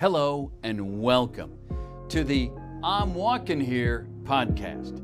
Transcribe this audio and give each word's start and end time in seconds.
Hello 0.00 0.50
and 0.62 1.02
welcome 1.02 1.58
to 2.08 2.24
the 2.24 2.50
I'm 2.82 3.12
Walking 3.12 3.60
Here 3.60 4.08
podcast. 4.22 4.96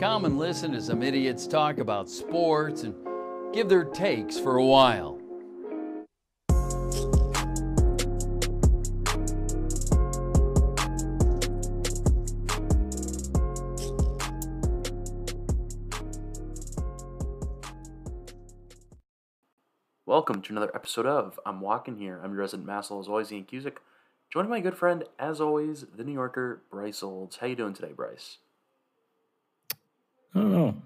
Come 0.00 0.24
and 0.24 0.40
listen 0.40 0.72
to 0.72 0.82
some 0.82 1.04
idiots 1.04 1.46
talk 1.46 1.78
about 1.78 2.10
sports 2.10 2.82
and 2.82 2.92
give 3.54 3.68
their 3.68 3.84
takes 3.84 4.40
for 4.40 4.56
a 4.56 4.64
while. 4.64 5.20
Welcome 20.04 20.42
to 20.42 20.52
another 20.52 20.72
episode 20.74 21.06
of 21.06 21.38
I'm 21.46 21.60
Walking 21.60 21.98
Here. 21.98 22.20
I'm 22.20 22.32
your 22.32 22.40
resident 22.40 22.66
Massel, 22.66 22.98
as 22.98 23.06
always, 23.06 23.30
Cusick. 24.30 24.32
Joining 24.32 24.50
my 24.50 24.60
good 24.60 24.76
friend, 24.76 25.04
as 25.18 25.40
always, 25.40 25.84
the 25.96 26.04
New 26.04 26.12
Yorker, 26.12 26.62
Bryce 26.70 27.02
Olds. 27.02 27.36
How 27.36 27.46
you 27.46 27.56
doing 27.56 27.74
today, 27.74 27.92
Bryce? 27.94 28.38
I 30.34 30.40
don't 30.40 30.52
know. 30.52 30.82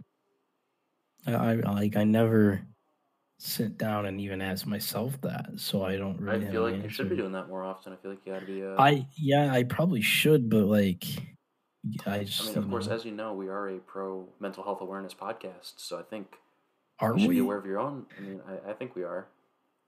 I, 1.27 1.33
I 1.33 1.55
like 1.55 1.97
I 1.97 2.05
never 2.05 2.63
sit 3.39 3.77
down 3.77 4.07
and 4.07 4.21
even 4.21 4.41
ask 4.41 4.67
myself 4.67 5.21
that, 5.23 5.51
so 5.57 5.85
I 5.85 5.97
don't 5.97 6.21
really. 6.21 6.47
I 6.47 6.51
feel 6.51 6.63
like 6.63 6.83
you 6.83 6.89
should 6.89 7.09
be 7.11 7.17
doing 7.17 7.33
that 7.33 7.49
more 7.49 7.63
often. 7.63 7.93
I 7.93 7.97
feel 7.97 8.11
like 8.11 8.21
you 8.25 8.33
got 8.33 8.41
to 8.41 8.47
be. 8.47 8.65
Uh, 8.65 8.75
I 8.79 9.07
yeah, 9.17 9.53
I 9.53 9.65
probably 9.65 10.01
should, 10.01 10.49
but 10.49 10.65
like, 10.65 11.05
I 12.07 12.25
just. 12.25 12.43
I 12.43 12.49
mean, 12.49 12.59
of 12.59 12.71
course, 12.71 12.87
know, 12.87 12.95
as 12.95 13.05
you 13.05 13.13
know, 13.13 13.33
we 13.35 13.49
are 13.49 13.69
a 13.69 13.79
pro 13.79 14.27
mental 14.41 14.65
health 14.65 14.81
awareness 14.81 15.15
podcast, 15.15 15.75
so 15.77 15.99
I 15.99 16.03
think 16.03 16.37
are 17.01 17.15
you 17.15 17.21
should 17.21 17.31
be 17.31 17.37
we? 17.37 17.41
aware 17.41 17.59
of 17.59 17.67
your 17.67 17.79
own. 17.79 18.07
I 18.17 18.21
mean, 18.21 18.41
I, 18.49 18.71
I 18.71 18.73
think 18.75 18.95
we 18.95 19.03
are. 19.03 19.27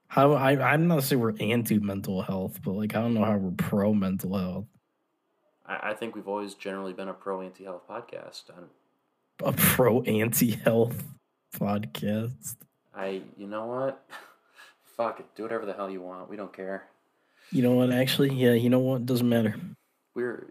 How 0.07 0.33
I 0.33 0.73
I'm 0.73 0.87
not 0.87 1.03
saying 1.03 1.21
we're 1.21 1.33
anti 1.39 1.79
mental 1.79 2.21
health, 2.21 2.59
but 2.63 2.71
like 2.71 2.95
I 2.95 3.01
don't 3.01 3.13
know 3.13 3.25
how 3.25 3.37
we're 3.37 3.51
pro 3.51 3.93
mental 3.93 4.37
health. 4.37 4.65
I, 5.65 5.91
I 5.91 5.93
think 5.93 6.15
we've 6.15 6.27
always 6.27 6.53
generally 6.53 6.93
been 6.93 7.09
a 7.09 7.13
pro 7.13 7.41
anti 7.41 7.65
health 7.65 7.83
podcast. 7.89 8.43
A 9.43 9.51
pro 9.53 10.01
anti 10.03 10.51
health 10.51 11.03
podcast. 11.55 12.55
I, 12.95 13.21
you 13.37 13.47
know 13.47 13.65
what? 13.65 14.03
Fuck 14.97 15.19
it. 15.19 15.25
Do 15.35 15.43
whatever 15.43 15.65
the 15.65 15.73
hell 15.73 15.89
you 15.89 16.01
want. 16.01 16.29
We 16.29 16.37
don't 16.37 16.53
care. 16.53 16.85
You 17.51 17.61
know 17.61 17.73
what? 17.73 17.91
Actually, 17.91 18.33
yeah. 18.33 18.53
You 18.53 18.69
know 18.69 18.79
what? 18.79 19.05
Doesn't 19.05 19.29
matter. 19.29 19.55
We're, 20.15 20.47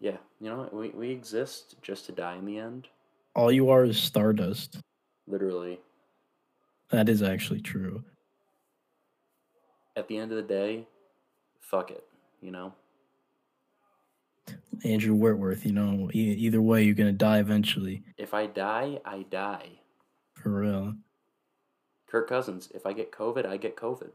yeah. 0.00 0.16
You 0.40 0.50
know 0.50 0.58
what? 0.58 0.74
We 0.74 0.90
we 0.90 1.10
exist 1.10 1.76
just 1.82 2.06
to 2.06 2.12
die 2.12 2.36
in 2.36 2.44
the 2.44 2.58
end. 2.58 2.88
All 3.34 3.50
you 3.50 3.70
are 3.70 3.84
is 3.84 3.98
stardust. 3.98 4.78
Literally. 5.26 5.80
That 6.90 7.08
is 7.08 7.22
actually 7.22 7.60
true. 7.60 8.04
At 9.98 10.06
the 10.08 10.16
end 10.16 10.30
of 10.30 10.36
the 10.36 10.42
day, 10.42 10.86
fuck 11.60 11.90
it, 11.90 12.04
you 12.40 12.50
know? 12.52 12.72
Andrew 14.84 15.14
Whitworth. 15.14 15.66
You 15.66 15.72
know, 15.72 16.08
e- 16.14 16.34
either 16.34 16.62
way, 16.62 16.84
you're 16.84 16.94
gonna 16.94 17.12
die 17.12 17.38
eventually. 17.40 18.04
If 18.16 18.32
I 18.32 18.46
die, 18.46 19.00
I 19.04 19.24
die. 19.28 19.80
For 20.34 20.50
real. 20.60 20.94
Kirk 22.06 22.28
Cousins, 22.28 22.70
if 22.72 22.86
I 22.86 22.92
get 22.92 23.10
COVID, 23.12 23.44
I 23.44 23.56
get 23.56 23.76
COVID. 23.76 24.12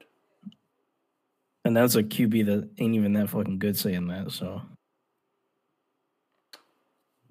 And 1.66 1.75
that's 1.78 1.95
a 1.95 2.03
QB 2.03 2.45
that 2.45 2.70
ain't 2.78 2.95
even 2.95 3.14
that 3.14 3.30
fucking 3.30 3.59
good 3.59 3.78
saying 3.78 4.08
that. 4.08 4.31
So 4.31 4.62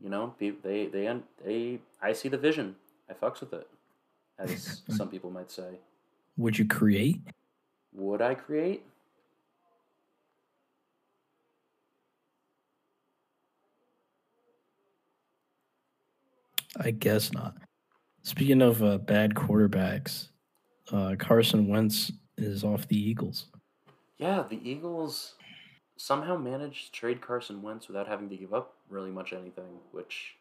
You 0.03 0.11
know, 0.11 0.34
they 0.39 0.87
they 0.87 1.06
un- 1.09 1.25
they 1.44 1.81
I 2.03 2.12
see 2.12 2.28
the 2.28 2.39
vision. 2.39 2.77
I 3.09 3.14
fucks 3.14 3.41
with 3.41 3.53
it. 3.55 3.66
As 4.39 4.83
some 4.89 5.09
people 5.09 5.31
might 5.31 5.50
say. 5.50 5.78
would 6.37 6.59
you 6.59 6.66
create? 6.66 7.20
Would 7.95 8.23
I 8.23 8.35
create? 8.35 8.85
I 16.81 16.91
guess 16.91 17.33
not. 17.33 17.55
Speaking 18.23 18.62
of 18.62 18.83
uh, 18.83 18.99
bad 18.99 19.34
quarterbacks, 19.34 20.28
uh, 20.91 21.16
Carson 21.19 21.69
Wentz 21.69 22.12
is 22.39 22.65
off 22.65 22.89
the 22.89 22.97
Eagles. 22.97 23.49
Yeah, 24.19 24.45
the 24.49 24.61
Eagles 24.69 25.34
somehow 25.97 26.37
managed 26.37 26.87
to 26.87 26.93
trade 26.93 27.21
Carson 27.21 27.62
Wentz 27.62 27.89
without 27.89 28.09
having 28.09 28.28
to 28.31 28.37
give 28.37 28.55
up 28.55 28.75
really 28.89 29.11
much 29.11 29.33
anything, 29.33 29.78
which 29.91 30.37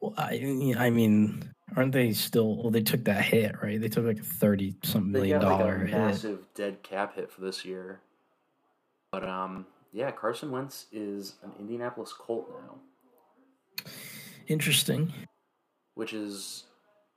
Well, 0.00 0.14
I, 0.18 0.74
I 0.78 0.90
mean, 0.90 1.50
aren't 1.76 1.92
they 1.92 2.12
still? 2.12 2.56
Well, 2.56 2.70
they 2.70 2.82
took 2.82 3.04
that 3.04 3.22
hit, 3.24 3.54
right? 3.62 3.80
They 3.80 3.88
took 3.88 4.04
like 4.04 4.18
a 4.18 4.22
thirty 4.22 4.74
something 4.82 5.12
they 5.12 5.20
million 5.20 5.40
like 5.42 5.58
dollar 5.58 5.74
a 5.76 5.86
hit. 5.86 5.90
massive 5.98 6.46
dead 6.54 6.82
cap 6.82 7.16
hit 7.16 7.30
for 7.30 7.40
this 7.40 7.64
year. 7.64 8.00
But 9.12 9.28
um 9.28 9.66
yeah, 9.92 10.10
Carson 10.12 10.50
Wentz 10.50 10.86
is 10.92 11.34
an 11.42 11.52
Indianapolis 11.58 12.12
Colt 12.12 12.48
now. 12.50 13.84
Interesting. 14.46 15.12
which 15.94 16.12
is 16.12 16.64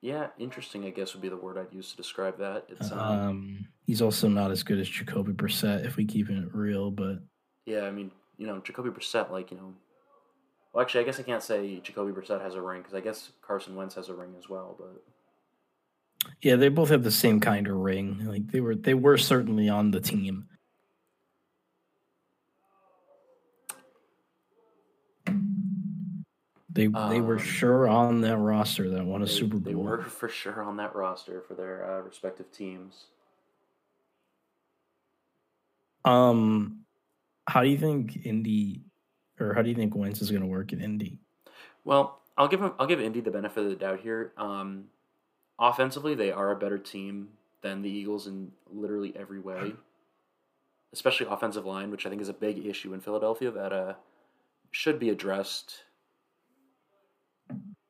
yeah 0.02 0.28
interesting 0.38 0.84
i 0.86 0.90
guess 0.90 1.13
would 1.13 1.22
be 1.22 1.30
the 1.30 1.38
word 1.38 1.58
i'd 1.58 1.74
use 1.74 1.90
to 1.92 1.97
describe 1.97 2.38
that 2.38 2.66
it's 2.68 2.92
um, 2.92 3.00
Um, 3.00 3.68
he's 3.88 4.02
also 4.02 4.28
not 4.28 4.52
as 4.52 4.62
good 4.62 4.78
as 4.78 4.90
Jacoby 4.90 5.31
Brissett, 5.31 5.86
if 5.86 5.96
we 5.96 6.03
keep 6.06 6.30
it 6.30 6.53
real. 6.53 6.92
But 6.92 7.19
yeah 7.66 7.84
i 7.86 7.92
mean 7.92 8.12
you 8.38 8.46
know 8.46 8.59
jacoby 8.59 8.90
brissett 8.90 9.31
like 9.31 9.50
you 9.52 9.58
know 9.58 9.74
well 10.73 10.81
actually 10.81 11.01
i 11.01 11.03
guess 11.03 11.19
i 11.19 11.23
can't 11.23 11.44
say 11.44 11.79
jacoby 11.84 12.11
brissett 12.11 12.41
has 12.41 12.56
a 12.56 12.61
ring 12.61 12.81
because 12.81 12.94
i 12.95 13.00
guess 13.00 13.31
carson 13.41 13.75
wentz 13.75 13.95
has 13.95 14.09
a 14.09 14.13
ring 14.13 14.34
as 14.38 14.50
well 14.50 14.75
but 14.78 15.01
yeah, 16.41 16.56
they 16.56 16.69
both 16.69 16.88
have 16.89 17.03
the 17.03 17.11
same 17.11 17.41
kind 17.41 17.67
of 17.67 17.75
ring. 17.75 18.25
Like 18.25 18.47
they 18.50 18.61
were, 18.61 18.75
they 18.75 18.94
were 18.94 19.17
certainly 19.17 19.67
on 19.67 19.91
the 19.91 20.00
team. 20.00 20.47
They 26.69 26.88
they 26.88 27.22
were 27.22 27.35
Um, 27.35 27.38
sure 27.39 27.88
on 27.88 28.22
that 28.22 28.38
roster 28.38 28.89
that 28.91 29.06
won 29.06 29.22
a 29.22 29.25
they, 29.25 29.31
Super 29.31 29.59
they 29.59 29.73
Bowl. 29.73 29.83
were 29.83 30.01
for 30.03 30.29
sure 30.29 30.63
on 30.63 30.78
that 30.78 30.95
roster 30.95 31.41
for 31.41 31.53
their 31.53 31.89
uh, 31.89 32.01
respective 32.01 32.51
teams 32.51 33.06
Um, 36.06 36.79
how 37.47 37.62
do 37.63 37.69
you 37.69 37.78
think 37.78 38.25
Indy, 38.25 38.81
or 39.39 39.53
how 39.53 39.61
do 39.61 39.69
you 39.69 39.75
think 39.75 39.95
Wentz 39.95 40.21
is 40.21 40.31
going 40.31 40.41
to 40.41 40.47
work 40.47 40.73
in 40.73 40.81
Indy? 40.81 41.19
well 41.83 42.21
i'll 42.38 42.47
give 42.47 42.61
him 42.61 42.73
i'll 42.79 42.88
give 42.88 43.01
indy 43.01 43.21
the 43.21 43.31
benefit 43.31 43.63
of 43.63 43.69
the 43.69 43.75
doubt 43.75 43.99
here 43.99 44.31
um 44.38 44.85
offensively 45.59 46.16
they 46.16 46.31
are 46.31 46.51
a 46.51 46.55
better 46.55 46.77
team 46.77 47.29
than 47.61 47.81
the 47.81 47.89
eagles 47.89 48.27
in 48.27 48.51
literally 48.71 49.13
every 49.16 49.39
way 49.39 49.73
especially 50.91 51.27
offensive 51.29 51.66
line 51.66 51.91
which 51.91 52.05
i 52.05 52.09
think 52.09 52.21
is 52.21 52.29
a 52.29 52.33
big 52.33 52.66
issue 52.66 52.94
in 52.94 52.99
philadelphia 52.99 53.51
that 53.51 53.73
uh 53.73 53.94
should 54.71 54.99
be 54.99 55.09
addressed 55.09 55.83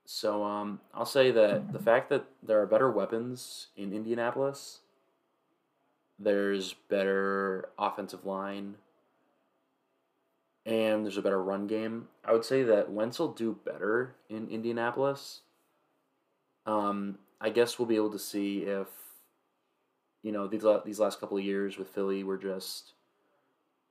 so 0.05 0.43
um 0.43 0.79
i'll 0.93 1.05
say 1.05 1.31
that 1.31 1.71
the 1.71 1.79
fact 1.79 2.09
that 2.09 2.25
there 2.41 2.61
are 2.61 2.67
better 2.67 2.91
weapons 2.91 3.67
in 3.77 3.93
indianapolis 3.93 4.79
there's 6.19 6.73
better 6.89 7.69
offensive 7.79 8.25
line 8.25 8.75
and 10.65 11.03
there's 11.05 11.17
a 11.17 11.21
better 11.21 11.41
run 11.43 11.67
game. 11.67 12.07
I 12.25 12.31
would 12.33 12.45
say 12.45 12.63
that 12.63 12.91
Wentz 12.91 13.19
will 13.19 13.33
do 13.33 13.57
better 13.65 14.15
in 14.29 14.47
Indianapolis. 14.49 15.41
Um, 16.65 17.17
I 17.41 17.49
guess 17.49 17.77
we'll 17.77 17.87
be 17.87 17.95
able 17.97 18.11
to 18.11 18.19
see 18.19 18.59
if 18.59 18.87
you 20.23 20.31
know 20.31 20.47
these 20.47 20.63
la- 20.63 20.79
these 20.83 20.99
last 20.99 21.19
couple 21.19 21.37
of 21.37 21.43
years 21.43 21.77
with 21.77 21.89
Philly 21.89 22.23
were 22.23 22.37
just 22.37 22.93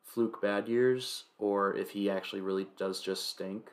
fluke 0.04 0.40
bad 0.40 0.68
years, 0.68 1.24
or 1.38 1.74
if 1.76 1.90
he 1.90 2.08
actually 2.10 2.40
really 2.40 2.66
does 2.78 3.00
just 3.02 3.28
stink. 3.28 3.70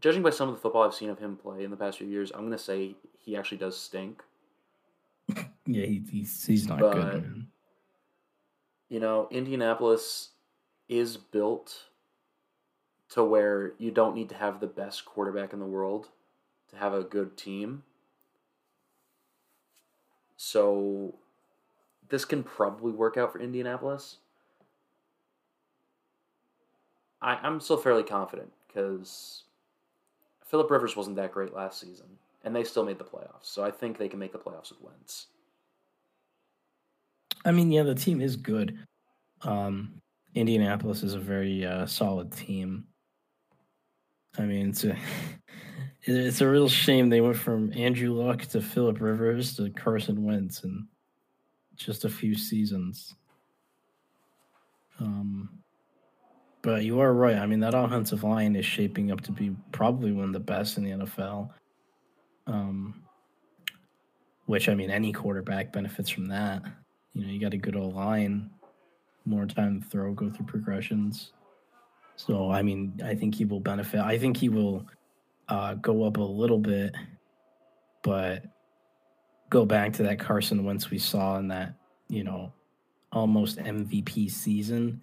Judging 0.00 0.22
by 0.22 0.30
some 0.30 0.48
of 0.48 0.56
the 0.56 0.60
football 0.60 0.82
I've 0.82 0.94
seen 0.94 1.10
of 1.10 1.18
him 1.20 1.36
play 1.36 1.62
in 1.62 1.70
the 1.70 1.76
past 1.76 1.98
few 1.98 2.08
years, 2.08 2.32
I'm 2.34 2.42
gonna 2.42 2.58
say 2.58 2.96
he 3.18 3.36
actually 3.36 3.58
does 3.58 3.78
stink. 3.78 4.22
Yeah, 5.64 5.86
he, 5.86 6.02
he's 6.10 6.44
he's 6.44 6.66
not 6.66 6.80
But- 6.80 6.94
good. 6.94 7.22
Man. 7.22 7.46
you 8.88 8.98
know, 8.98 9.28
Indianapolis 9.30 10.30
is 10.92 11.16
built 11.16 11.86
to 13.08 13.24
where 13.24 13.72
you 13.78 13.90
don't 13.90 14.14
need 14.14 14.28
to 14.28 14.34
have 14.34 14.60
the 14.60 14.66
best 14.66 15.06
quarterback 15.06 15.54
in 15.54 15.58
the 15.58 15.66
world 15.66 16.08
to 16.68 16.76
have 16.76 16.92
a 16.92 17.02
good 17.02 17.36
team. 17.36 17.82
So 20.36 21.14
this 22.10 22.26
can 22.26 22.42
probably 22.42 22.92
work 22.92 23.16
out 23.16 23.32
for 23.32 23.40
Indianapolis. 23.40 24.18
I, 27.22 27.36
I'm 27.36 27.58
still 27.60 27.78
fairly 27.78 28.02
confident 28.02 28.52
because 28.66 29.44
Philip 30.44 30.70
Rivers 30.70 30.94
wasn't 30.94 31.16
that 31.16 31.32
great 31.32 31.54
last 31.54 31.80
season, 31.80 32.18
and 32.44 32.54
they 32.54 32.64
still 32.64 32.84
made 32.84 32.98
the 32.98 33.04
playoffs. 33.04 33.44
So 33.44 33.64
I 33.64 33.70
think 33.70 33.96
they 33.96 34.08
can 34.08 34.18
make 34.18 34.32
the 34.32 34.38
playoffs 34.38 34.70
with 34.70 34.82
Wentz. 34.82 35.28
I 37.46 37.50
mean, 37.50 37.72
yeah, 37.72 37.82
the 37.82 37.94
team 37.94 38.20
is 38.20 38.36
good. 38.36 38.78
Um, 39.42 40.02
Indianapolis 40.34 41.02
is 41.02 41.14
a 41.14 41.18
very 41.20 41.64
uh, 41.66 41.86
solid 41.86 42.32
team. 42.32 42.84
I 44.38 44.42
mean, 44.42 44.70
it's 44.70 44.84
a 44.84 44.96
it's 46.02 46.40
a 46.40 46.48
real 46.48 46.68
shame 46.68 47.08
they 47.08 47.20
went 47.20 47.36
from 47.36 47.72
Andrew 47.74 48.12
Luck 48.12 48.42
to 48.46 48.60
Philip 48.60 49.00
Rivers 49.00 49.56
to 49.56 49.70
Carson 49.70 50.24
Wentz 50.24 50.64
in 50.64 50.88
just 51.76 52.04
a 52.04 52.08
few 52.08 52.34
seasons. 52.34 53.14
Um, 55.00 55.62
But 56.62 56.84
you 56.84 57.00
are 57.00 57.12
right. 57.12 57.36
I 57.36 57.46
mean, 57.46 57.60
that 57.60 57.74
offensive 57.74 58.22
line 58.24 58.56
is 58.56 58.64
shaping 58.64 59.10
up 59.10 59.20
to 59.22 59.32
be 59.32 59.54
probably 59.72 60.12
one 60.12 60.26
of 60.26 60.32
the 60.32 60.40
best 60.40 60.78
in 60.78 60.84
the 60.84 60.90
NFL. 60.90 61.50
Um, 62.46 63.02
which 64.46 64.68
I 64.68 64.74
mean, 64.74 64.90
any 64.90 65.12
quarterback 65.12 65.72
benefits 65.72 66.10
from 66.10 66.26
that. 66.28 66.62
You 67.14 67.24
know, 67.24 67.32
you 67.32 67.40
got 67.40 67.54
a 67.54 67.58
good 67.58 67.76
old 67.76 67.94
line, 67.94 68.50
more 69.24 69.46
time 69.46 69.80
to 69.80 69.86
throw, 69.88 70.12
go 70.14 70.28
through 70.30 70.46
progressions. 70.46 71.32
So 72.16 72.50
I 72.50 72.62
mean, 72.62 73.00
I 73.04 73.14
think 73.14 73.34
he 73.34 73.44
will 73.44 73.60
benefit. 73.60 74.00
I 74.00 74.18
think 74.18 74.36
he 74.36 74.48
will 74.48 74.86
uh, 75.48 75.74
go 75.74 76.04
up 76.04 76.16
a 76.18 76.22
little 76.22 76.58
bit, 76.58 76.94
but 78.02 78.44
go 79.50 79.64
back 79.64 79.92
to 79.94 80.02
that 80.04 80.18
Carson 80.18 80.64
Wentz 80.64 80.90
we 80.90 80.98
saw 80.98 81.36
in 81.38 81.48
that 81.48 81.74
you 82.08 82.24
know 82.24 82.52
almost 83.12 83.58
MVP 83.58 84.30
season. 84.30 85.00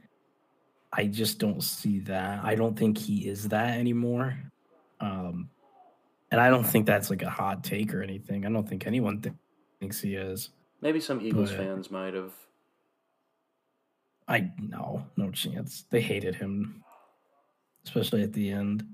I 0.91 1.05
just 1.05 1.37
don't 1.37 1.61
see 1.61 1.99
that. 2.01 2.43
I 2.43 2.55
don't 2.55 2.77
think 2.77 2.97
he 2.97 3.27
is 3.27 3.49
that 3.49 3.77
anymore. 3.77 4.37
Um, 4.99 5.49
and 6.31 6.41
I 6.41 6.49
don't 6.49 6.63
think 6.63 6.85
that's 6.87 7.09
like 7.11 7.21
a 7.21 7.29
hot 7.29 7.63
take 7.63 7.93
or 7.93 8.01
anything. 8.01 8.45
I 8.45 8.49
don't 8.49 8.67
think 8.67 8.87
anyone 8.87 9.21
th- 9.21 9.35
thinks 9.79 10.01
he 10.01 10.15
is. 10.15 10.49
Maybe 10.81 10.99
some 10.99 11.21
Eagles 11.21 11.51
But- 11.51 11.59
fans 11.59 11.91
might 11.91 12.13
have. 12.15 12.33
I 14.29 14.51
no, 14.61 15.05
no 15.17 15.31
chance. 15.31 15.85
They 15.89 16.01
hated 16.01 16.35
him, 16.35 16.83
especially 17.83 18.23
at 18.23 18.31
the 18.31 18.51
end. 18.51 18.85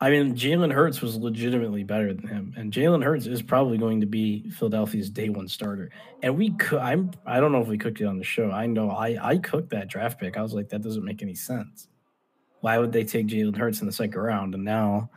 I 0.00 0.10
mean, 0.10 0.34
Jalen 0.34 0.72
Hurts 0.72 1.00
was 1.00 1.16
legitimately 1.16 1.84
better 1.84 2.12
than 2.12 2.26
him, 2.26 2.54
and 2.56 2.72
Jalen 2.72 3.04
Hurts 3.04 3.26
is 3.26 3.42
probably 3.42 3.78
going 3.78 4.00
to 4.00 4.06
be 4.06 4.50
Philadelphia's 4.50 5.08
day 5.08 5.28
one 5.28 5.46
starter. 5.48 5.90
And 6.22 6.36
we 6.36 6.50
could, 6.50 6.80
I'm, 6.80 7.12
I 7.24 7.40
don't 7.40 7.52
know 7.52 7.60
if 7.60 7.68
we 7.68 7.78
cooked 7.78 8.00
it 8.00 8.06
on 8.06 8.18
the 8.18 8.24
show. 8.24 8.50
I 8.50 8.66
know 8.66 8.90
I, 8.90 9.16
I 9.22 9.38
cooked 9.38 9.70
that 9.70 9.88
draft 9.88 10.18
pick. 10.18 10.36
I 10.36 10.42
was 10.42 10.52
like, 10.52 10.68
that 10.70 10.82
doesn't 10.82 11.04
make 11.04 11.22
any 11.22 11.34
sense. 11.34 11.88
Why 12.60 12.78
would 12.78 12.92
they 12.92 13.04
take 13.04 13.28
Jalen 13.28 13.56
Hurts 13.56 13.80
in 13.80 13.86
the 13.86 13.92
second 13.92 14.20
round? 14.20 14.54
And 14.54 14.64
now, 14.64 15.10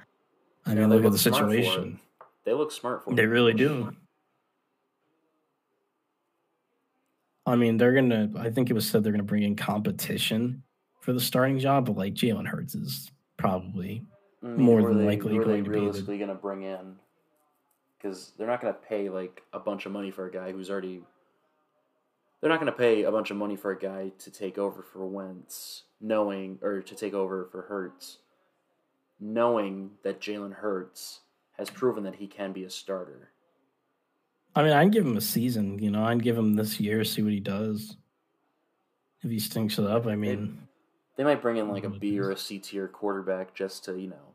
I 0.66 0.76
mean, 0.76 0.90
look 0.90 1.00
at 1.00 1.04
the 1.04 1.10
look 1.10 1.20
smart 1.20 1.46
for 1.46 1.54
it. 1.54 1.64
situation. 1.64 2.00
They 2.44 2.54
look 2.54 2.72
smart 2.72 3.04
for 3.04 3.10
me. 3.10 3.16
They 3.16 3.24
it. 3.24 3.28
really 3.28 3.54
do. 3.54 3.96
I 7.48 7.56
mean, 7.56 7.78
they're 7.78 7.94
gonna. 7.94 8.30
I 8.38 8.50
think 8.50 8.70
it 8.70 8.74
was 8.74 8.88
said 8.88 9.04
they're 9.04 9.14
gonna 9.14 9.24
bring 9.24 9.44
in 9.44 9.56
competition 9.56 10.64
for 11.00 11.14
the 11.14 11.22
starting 11.22 11.58
job, 11.58 11.86
but 11.86 11.96
like 11.96 12.14
Jalen 12.14 12.46
Hurts 12.46 12.76
is 12.76 13.10
probably 13.38 14.06
I 14.44 14.48
mean, 14.48 14.58
more 14.58 14.82
than 14.82 15.00
they- 15.00 15.06
likely 15.06 15.38
going 15.38 15.64
to 15.64 15.70
be 15.70 15.78
realistically 15.78 16.18
going 16.18 16.30
to 16.30 16.36
bring 16.36 16.64
in? 16.64 16.98
Because 17.98 18.34
they're 18.38 18.48
not 18.48 18.62
going 18.62 18.74
to 18.74 18.80
pay 18.80 19.10
like 19.10 19.42
a 19.54 19.60
bunch 19.60 19.86
of 19.86 19.94
money 19.94 20.12
for 20.12 20.26
a 20.28 20.32
guy 20.32 20.52
who's 20.52 20.70
already. 20.70 21.02
They're 22.42 22.50
not 22.50 22.60
going 22.60 22.72
to 22.72 22.78
pay 22.78 23.04
a 23.04 23.12
bunch 23.12 23.32
of 23.32 23.38
money 23.38 23.56
for 23.56 23.72
a 23.72 23.80
guy 23.80 24.12
to 24.20 24.30
take 24.30 24.58
over 24.58 24.84
for 24.84 25.08
Wentz, 25.08 25.84
knowing 26.02 26.60
or 26.62 26.82
to 26.82 26.96
take 26.96 27.14
over 27.14 27.48
for 27.52 27.64
Hurts, 27.64 28.18
knowing 29.20 29.92
that 30.04 30.20
Jalen 30.20 30.56
Hurts 30.56 31.22
has 31.54 31.70
proven 31.70 32.04
that 32.04 32.16
he 32.16 32.28
can 32.28 32.52
be 32.52 32.64
a 32.64 32.70
starter. 32.70 33.32
I 34.58 34.64
mean, 34.64 34.74
I'd 34.74 34.92
give 34.92 35.06
him 35.06 35.16
a 35.16 35.22
season. 35.22 35.78
You 35.78 35.92
know, 35.92 36.04
I'd 36.04 36.24
give 36.24 36.36
him 36.36 36.56
this 36.56 36.80
year, 36.80 37.04
see 37.04 37.22
what 37.22 37.32
he 37.32 37.40
does. 37.40 37.96
If 39.22 39.30
he 39.30 39.38
stinks 39.38 39.78
it 39.78 39.86
up, 39.86 40.08
I 40.08 40.16
mean, 40.16 40.68
They 41.16 41.24
might 41.24 41.44
bring 41.44 41.58
in 41.58 41.70
like 41.70 41.84
a 41.84 41.92
B 41.92 42.20
or 42.20 42.32
a 42.32 42.38
C 42.38 42.58
tier 42.58 42.88
quarterback 42.88 43.54
just 43.54 43.86
to 43.86 44.00
you 44.00 44.10
know, 44.10 44.34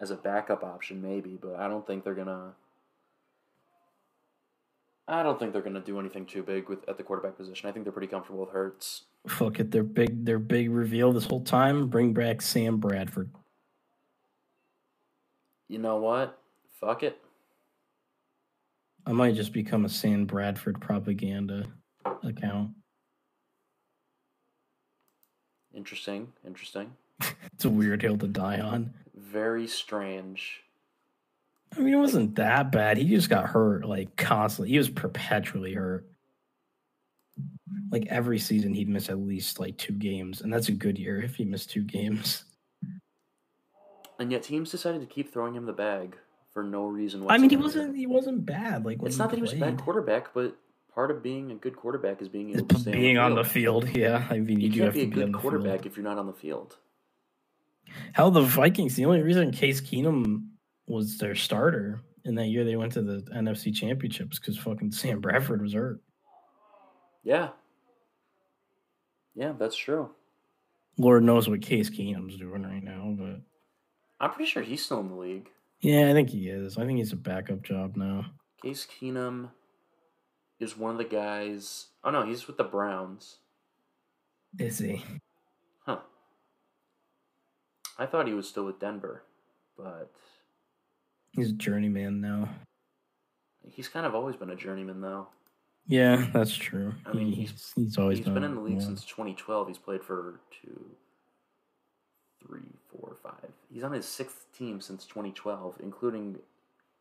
as 0.00 0.12
a 0.12 0.16
backup 0.16 0.62
option 0.62 1.02
maybe, 1.02 1.38
but 1.42 1.56
I 1.56 1.66
don't 1.66 1.84
think 1.84 2.04
they're 2.04 2.14
gonna. 2.14 2.52
I 5.08 5.24
don't 5.24 5.40
think 5.40 5.52
they're 5.52 5.60
gonna 5.60 5.80
do 5.80 5.98
anything 5.98 6.24
too 6.24 6.44
big 6.44 6.68
with 6.68 6.88
at 6.88 6.98
the 6.98 7.02
quarterback 7.02 7.36
position. 7.36 7.68
I 7.68 7.72
think 7.72 7.84
they're 7.84 7.92
pretty 7.92 8.06
comfortable 8.06 8.42
with 8.42 8.50
Hurts. 8.50 9.02
fuck 9.26 9.58
it. 9.58 9.72
Their 9.72 9.82
big, 9.82 10.24
their 10.24 10.38
big 10.38 10.70
reveal 10.70 11.12
this 11.12 11.26
whole 11.26 11.42
time. 11.42 11.88
Bring 11.88 12.12
back 12.12 12.42
Sam 12.42 12.76
Bradford. 12.78 13.30
You 15.66 15.78
know 15.78 15.96
what? 15.96 16.38
Fuck 16.80 17.02
it. 17.02 17.20
I 19.10 19.12
might 19.12 19.34
just 19.34 19.52
become 19.52 19.84
a 19.84 19.88
Sam 19.88 20.24
Bradford 20.24 20.80
propaganda 20.80 21.64
account. 22.22 22.70
Interesting. 25.74 26.32
Interesting. 26.46 26.92
It's 27.52 27.66
a 27.66 27.70
weird 27.70 28.00
hill 28.00 28.16
to 28.16 28.26
die 28.26 28.60
on. 28.60 28.94
Very 29.14 29.66
strange. 29.66 30.62
I 31.76 31.80
mean, 31.80 31.92
it 31.92 31.98
wasn't 31.98 32.36
that 32.36 32.72
bad. 32.72 32.96
He 32.96 33.04
just 33.04 33.28
got 33.28 33.50
hurt 33.50 33.84
like 33.84 34.16
constantly. 34.16 34.70
He 34.70 34.78
was 34.78 34.88
perpetually 34.88 35.74
hurt. 35.74 36.06
Like 37.90 38.06
every 38.06 38.38
season, 38.38 38.72
he'd 38.72 38.88
miss 38.88 39.10
at 39.10 39.18
least 39.18 39.60
like 39.60 39.76
two 39.76 39.92
games, 39.92 40.40
and 40.40 40.50
that's 40.50 40.70
a 40.70 40.72
good 40.72 40.98
year 40.98 41.20
if 41.20 41.36
he 41.36 41.44
missed 41.44 41.68
two 41.68 41.82
games. 41.82 42.44
And 44.18 44.32
yet 44.32 44.44
teams 44.44 44.70
decided 44.70 45.02
to 45.02 45.06
keep 45.06 45.30
throwing 45.30 45.54
him 45.54 45.66
the 45.66 45.74
bag 45.74 46.16
for 46.52 46.62
no 46.62 46.84
reason 46.86 47.24
I 47.28 47.38
mean, 47.38 47.50
he 47.50 47.56
wasn't. 47.56 47.96
He 47.96 48.06
wasn't 48.06 48.44
bad. 48.46 48.84
Like 48.84 48.98
It's 49.02 49.18
not 49.18 49.30
that 49.30 49.36
he 49.36 49.42
was 49.42 49.52
a 49.52 49.56
bad 49.56 49.78
quarterback, 49.80 50.34
but 50.34 50.56
part 50.94 51.10
of 51.10 51.22
being 51.22 51.50
a 51.52 51.54
good 51.54 51.76
quarterback 51.76 52.20
is 52.20 52.28
being 52.28 52.50
able 52.50 52.66
to 52.66 52.78
stay 52.78 52.92
being 52.92 53.18
on 53.18 53.32
on 53.32 53.36
the 53.36 53.42
the 53.42 53.48
field. 53.48 53.84
field. 53.84 53.96
Yeah, 53.96 54.26
I 54.30 54.38
mean, 54.40 54.60
you, 54.60 54.66
You 54.68 54.72
do 54.72 54.78
can't 54.80 54.84
have 54.86 54.94
be 54.94 55.00
a 55.02 55.04
to 55.04 55.10
be 55.10 55.22
on 55.22 55.26
good 55.26 55.34
the 55.34 55.38
quarterback 55.38 55.72
field. 55.82 55.86
if 55.86 55.96
you're 55.96 56.04
not 56.04 56.18
on 56.18 56.26
the 56.26 56.32
field. 56.32 56.76
Hell, 58.12 58.30
the 58.30 58.42
Vikings. 58.42 58.96
The 58.96 59.04
only 59.04 59.20
reason 59.22 59.50
Case 59.52 59.80
Keenum 59.80 60.48
was 60.86 61.18
their 61.18 61.34
starter 61.34 62.00
in 62.24 62.34
that 62.34 62.46
year 62.46 62.64
they 62.64 62.76
went 62.76 62.92
to 62.92 63.02
the 63.02 63.22
NFC 63.34 63.74
Championships 63.74 64.38
because 64.38 64.58
fucking 64.58 64.92
Sam 64.92 65.20
Bradford 65.20 65.62
was 65.62 65.72
hurt. 65.72 66.00
Yeah. 67.24 67.50
Yeah, 69.34 69.52
that's 69.58 69.76
true. 69.76 70.10
Lord 70.98 71.22
knows 71.24 71.48
what 71.48 71.62
Case 71.62 71.88
Keenum's 71.88 72.36
doing 72.36 72.62
right 72.62 72.82
now, 72.82 73.14
but 73.18 73.40
I'm 74.20 74.30
pretty 74.32 74.50
sure 74.50 74.62
he's 74.62 74.84
still 74.84 75.00
in 75.00 75.08
the 75.08 75.14
league. 75.14 75.48
Yeah, 75.80 76.10
I 76.10 76.12
think 76.12 76.30
he 76.30 76.48
is. 76.48 76.76
I 76.78 76.84
think 76.86 76.98
he's 76.98 77.12
a 77.12 77.16
backup 77.16 77.62
job 77.62 77.96
now. 77.96 78.26
Case 78.62 78.86
Keenum 78.86 79.50
is 80.58 80.76
one 80.76 80.92
of 80.92 80.98
the 80.98 81.04
guys. 81.04 81.86
Oh 82.04 82.10
no, 82.10 82.24
he's 82.26 82.46
with 82.46 82.56
the 82.56 82.64
Browns. 82.64 83.36
Is 84.58 84.78
he? 84.78 85.02
Huh. 85.86 85.98
I 87.98 88.06
thought 88.06 88.26
he 88.26 88.34
was 88.34 88.48
still 88.48 88.64
with 88.66 88.80
Denver, 88.80 89.22
but 89.76 90.10
He's 91.32 91.50
a 91.50 91.54
journeyman 91.54 92.20
now. 92.20 92.48
he's 93.70 93.86
kind 93.88 94.04
of 94.04 94.14
always 94.16 94.34
been 94.36 94.50
a 94.50 94.56
journeyman 94.56 95.00
though. 95.00 95.28
Yeah, 95.86 96.28
that's 96.32 96.54
true. 96.54 96.92
I 97.06 97.12
mean, 97.12 97.28
He- 97.32 97.42
he's- 97.42 97.72
he's 97.76 97.96
always 97.98 98.18
been 98.20 98.26
he's 98.26 98.34
been 98.34 98.42
a 98.44 98.46
in 98.46 98.54
the 98.56 98.60
league 98.60 98.80
since 98.82 99.04
2012. 99.04 99.68
He's 99.68 99.78
played 99.78 100.02
for 100.04 100.40
two, 100.62 100.90
three, 102.50 102.60
four, 102.90 103.16
five. 103.22 103.50
He's 103.72 103.84
on 103.84 103.92
his 103.92 104.06
sixth 104.06 104.46
team 104.56 104.80
since 104.80 105.04
2012, 105.06 105.76
including 105.82 106.38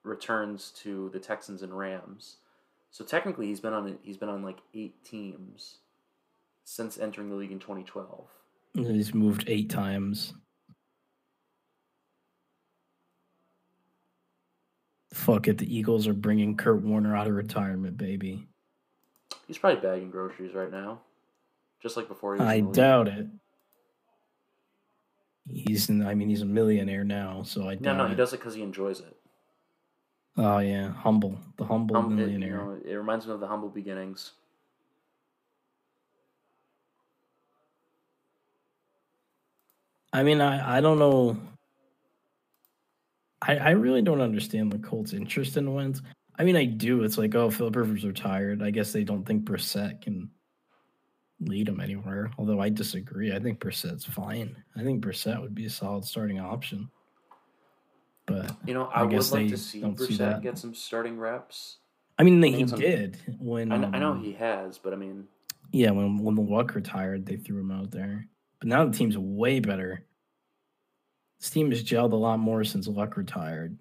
returns 0.04 0.72
to 0.84 1.10
the 1.10 1.20
Texans 1.20 1.62
and 1.62 1.78
Rams. 1.78 2.38
So 2.92 3.04
technically, 3.04 3.48
he's 3.48 3.60
been 3.60 3.74
on 3.74 3.98
he's 4.04 4.18
been 4.18 4.30
on 4.30 4.44
like 4.44 4.58
eight 4.74 5.04
teams 5.04 5.78
since 6.64 6.98
entering 6.98 7.30
the 7.30 7.36
league 7.36 7.52
in 7.52 7.60
2012. 7.60 8.26
He's 8.76 9.14
moved 9.14 9.46
eight 9.48 9.70
times. 9.70 10.34
Fuck 15.14 15.48
it, 15.48 15.58
the 15.58 15.76
Eagles 15.76 16.08
are 16.08 16.14
bringing 16.14 16.56
Kurt 16.56 16.82
Warner 16.82 17.16
out 17.16 17.28
of 17.28 17.34
retirement, 17.34 17.98
baby. 17.98 18.48
He's 19.48 19.58
probably 19.58 19.82
bagging 19.82 20.12
groceries 20.12 20.54
right 20.54 20.72
now, 20.72 21.02
just 21.82 21.98
like 21.98 22.08
before 22.08 22.36
he 22.36 22.40
was. 22.40 22.48
I 22.48 22.56
in 22.56 22.66
the 22.66 22.70
league. 22.70 22.76
doubt 22.76 23.08
it. 23.08 23.28
He's, 25.52 25.90
in, 25.90 26.06
I 26.06 26.14
mean, 26.16 26.30
he's 26.30 26.42
a 26.42 26.46
millionaire 26.46 27.04
now, 27.04 27.44
so 27.44 27.68
I 27.70 27.78
No, 27.80 27.96
no, 27.96 28.08
he 28.08 28.16
does 28.16 28.34
it 28.34 28.38
because 28.38 28.54
he 28.56 28.62
enjoys 28.62 29.00
it. 29.00 29.16
Oh 30.38 30.60
yeah, 30.60 30.92
humble, 30.94 31.38
the 31.58 31.66
humble 31.66 31.96
Hum- 31.96 32.12
it, 32.14 32.22
you 32.22 32.26
millionaire. 32.38 32.58
know, 32.58 32.80
it 32.86 32.94
reminds 32.94 33.28
me 33.28 33.34
of 33.34 33.40
the 33.40 33.48
humble 33.48 33.70
beginnings. 33.70 34.34
I 40.14 40.24
mean, 40.24 40.42
I, 40.42 40.78
I 40.78 40.82
don't 40.82 40.98
know. 41.00 41.38
I, 43.42 43.58
I 43.58 43.70
really 43.72 44.02
don't 44.02 44.22
understand 44.22 44.72
the 44.72 44.80
Colts' 44.80 45.14
interest 45.14 45.58
in 45.58 45.74
Wentz. 45.74 46.02
I 46.38 46.44
mean, 46.44 46.56
I 46.56 46.66
do. 46.66 47.04
It's 47.04 47.18
like, 47.18 47.36
oh, 47.36 47.50
Philip 47.50 47.76
Rivers 47.76 48.06
retired. 48.06 48.64
I 48.64 48.72
guess 48.72 48.92
they 48.92 49.04
don't 49.04 49.26
think 49.26 49.44
Brissett 49.44 50.02
can 50.02 50.30
lead 51.42 51.68
them 51.68 51.80
anywhere. 51.80 52.32
Although 52.38 52.60
I 52.60 52.70
disagree. 52.70 53.34
I 53.34 53.40
think 53.40 53.60
Brissett's 53.60 54.06
fine. 54.06 54.56
I 54.76 54.84
think 54.84 55.04
Brissett 55.04 55.42
would 55.42 55.56
be 55.56 55.66
a 55.66 55.70
solid 55.70 56.06
starting 56.06 56.40
option. 56.40 56.90
But 58.26 58.56
You 58.66 58.74
know, 58.74 58.86
I 58.86 59.02
I, 59.02 59.04
would 59.04 59.32
like 59.32 59.50
to 59.50 59.58
see 59.58 59.82
don't 59.82 59.98
see 59.98 60.18
Brissett 60.18 60.42
get 60.42 60.58
some 60.58 60.76
starting 60.76 61.18
reps. 61.18 61.78
I 62.18 62.24
mean, 62.24 62.42
think 62.42 62.56
he 62.58 62.64
did 62.66 63.18
when 63.40 63.72
I, 63.72 63.80
kn- 63.80 63.96
I 63.96 64.00
know 64.00 64.12
um, 64.12 64.24
he 64.24 64.34
has, 64.34 64.78
but 64.78 64.92
I 64.94 64.98
mean, 64.98 65.28
Yeah, 65.72 65.92
when 65.92 66.18
when 66.18 66.36
the 66.36 66.42
Luck 66.42 66.76
retired, 66.76 67.26
they 67.26 67.38
threw 67.38 67.60
him 67.60 67.72
out 67.72 67.92
there. 67.92 68.28
But 68.60 68.68
now 68.68 68.86
the 68.86 68.96
team's 68.96 69.18
way 69.18 69.60
better. 69.62 70.06
This 71.40 71.50
team 71.50 71.70
has 71.72 71.82
gelled 71.82 72.12
a 72.12 72.18
lot 72.18 72.40
more 72.40 72.66
since 72.66 72.88
Luck 72.88 73.16
retired. 73.16 73.78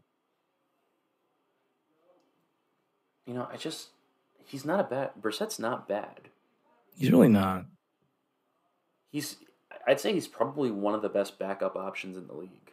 you 3.28 3.34
know, 3.34 3.46
I 3.52 3.58
just 3.58 3.88
he's 4.46 4.64
not 4.64 4.80
a 4.80 4.84
bad. 4.84 5.10
Brissett's 5.20 5.58
not 5.58 5.86
bad. 5.86 6.30
He's 6.98 7.10
really 7.10 7.28
not. 7.28 7.66
He's 9.10 9.36
I'd 9.86 10.00
say 10.00 10.12
he's 10.12 10.28
probably 10.28 10.70
one 10.70 10.94
of 10.94 11.02
the 11.02 11.08
best 11.08 11.38
backup 11.38 11.76
options 11.76 12.16
in 12.16 12.26
the 12.26 12.34
league. 12.34 12.72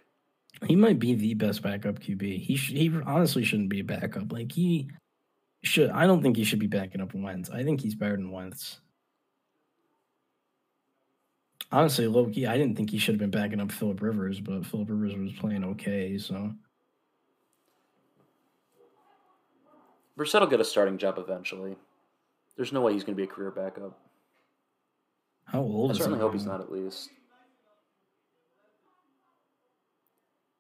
He 0.68 0.76
might 0.76 1.00
be 1.00 1.14
the 1.16 1.34
best 1.34 1.62
backup 1.62 2.00
QB. 2.00 2.40
He 2.42 2.56
sh- 2.56 2.72
he 2.72 2.92
honestly 3.06 3.44
shouldn't 3.44 3.70
be 3.70 3.82
a 3.82 3.84
backup. 3.84 4.32
Like 4.32 4.52
he 4.52 4.90
should. 5.64 5.90
I 5.92 6.08
don't 6.08 6.22
think 6.22 6.38
he 6.38 6.44
should 6.44 6.60
be 6.60 6.68
backing 6.68 7.02
up 7.02 7.14
Wentz. 7.14 7.50
I 7.50 7.64
think 7.64 7.82
he's 7.82 7.96
better 7.96 8.16
than 8.16 8.32
Wentz. 8.32 8.80
Honestly, 11.72 12.08
low 12.08 12.28
key, 12.28 12.46
I 12.46 12.58
didn't 12.58 12.76
think 12.78 12.90
he 12.90 13.00
should 13.00 13.16
have 13.16 13.20
been 13.20 13.32
backing 13.32 13.60
up 13.60 13.72
Philip 13.72 14.02
Rivers, 14.02 14.40
but 14.40 14.66
Philip 14.66 14.90
Rivers 14.90 15.16
was 15.16 15.34
playing 15.34 15.64
okay. 15.64 16.18
So 16.18 16.54
Brissett 20.18 20.40
will 20.40 20.48
get 20.48 20.62
a 20.62 20.66
starting 20.66 20.98
job 20.98 21.18
eventually. 21.18 21.76
There's 22.56 22.72
no 22.72 22.82
way 22.82 22.94
he's 22.94 23.04
going 23.04 23.16
to 23.16 23.22
be 23.22 23.30
a 23.30 23.34
career 23.34 23.52
backup. 23.52 24.00
How 25.46 25.62
old 25.62 25.92
I 25.92 25.94
is 25.94 25.98
certainly 25.98 26.20
he 26.20 26.22
hope 26.22 26.34
he's 26.34 26.46
not 26.46 26.60
at 26.62 26.72
least. 26.72 27.10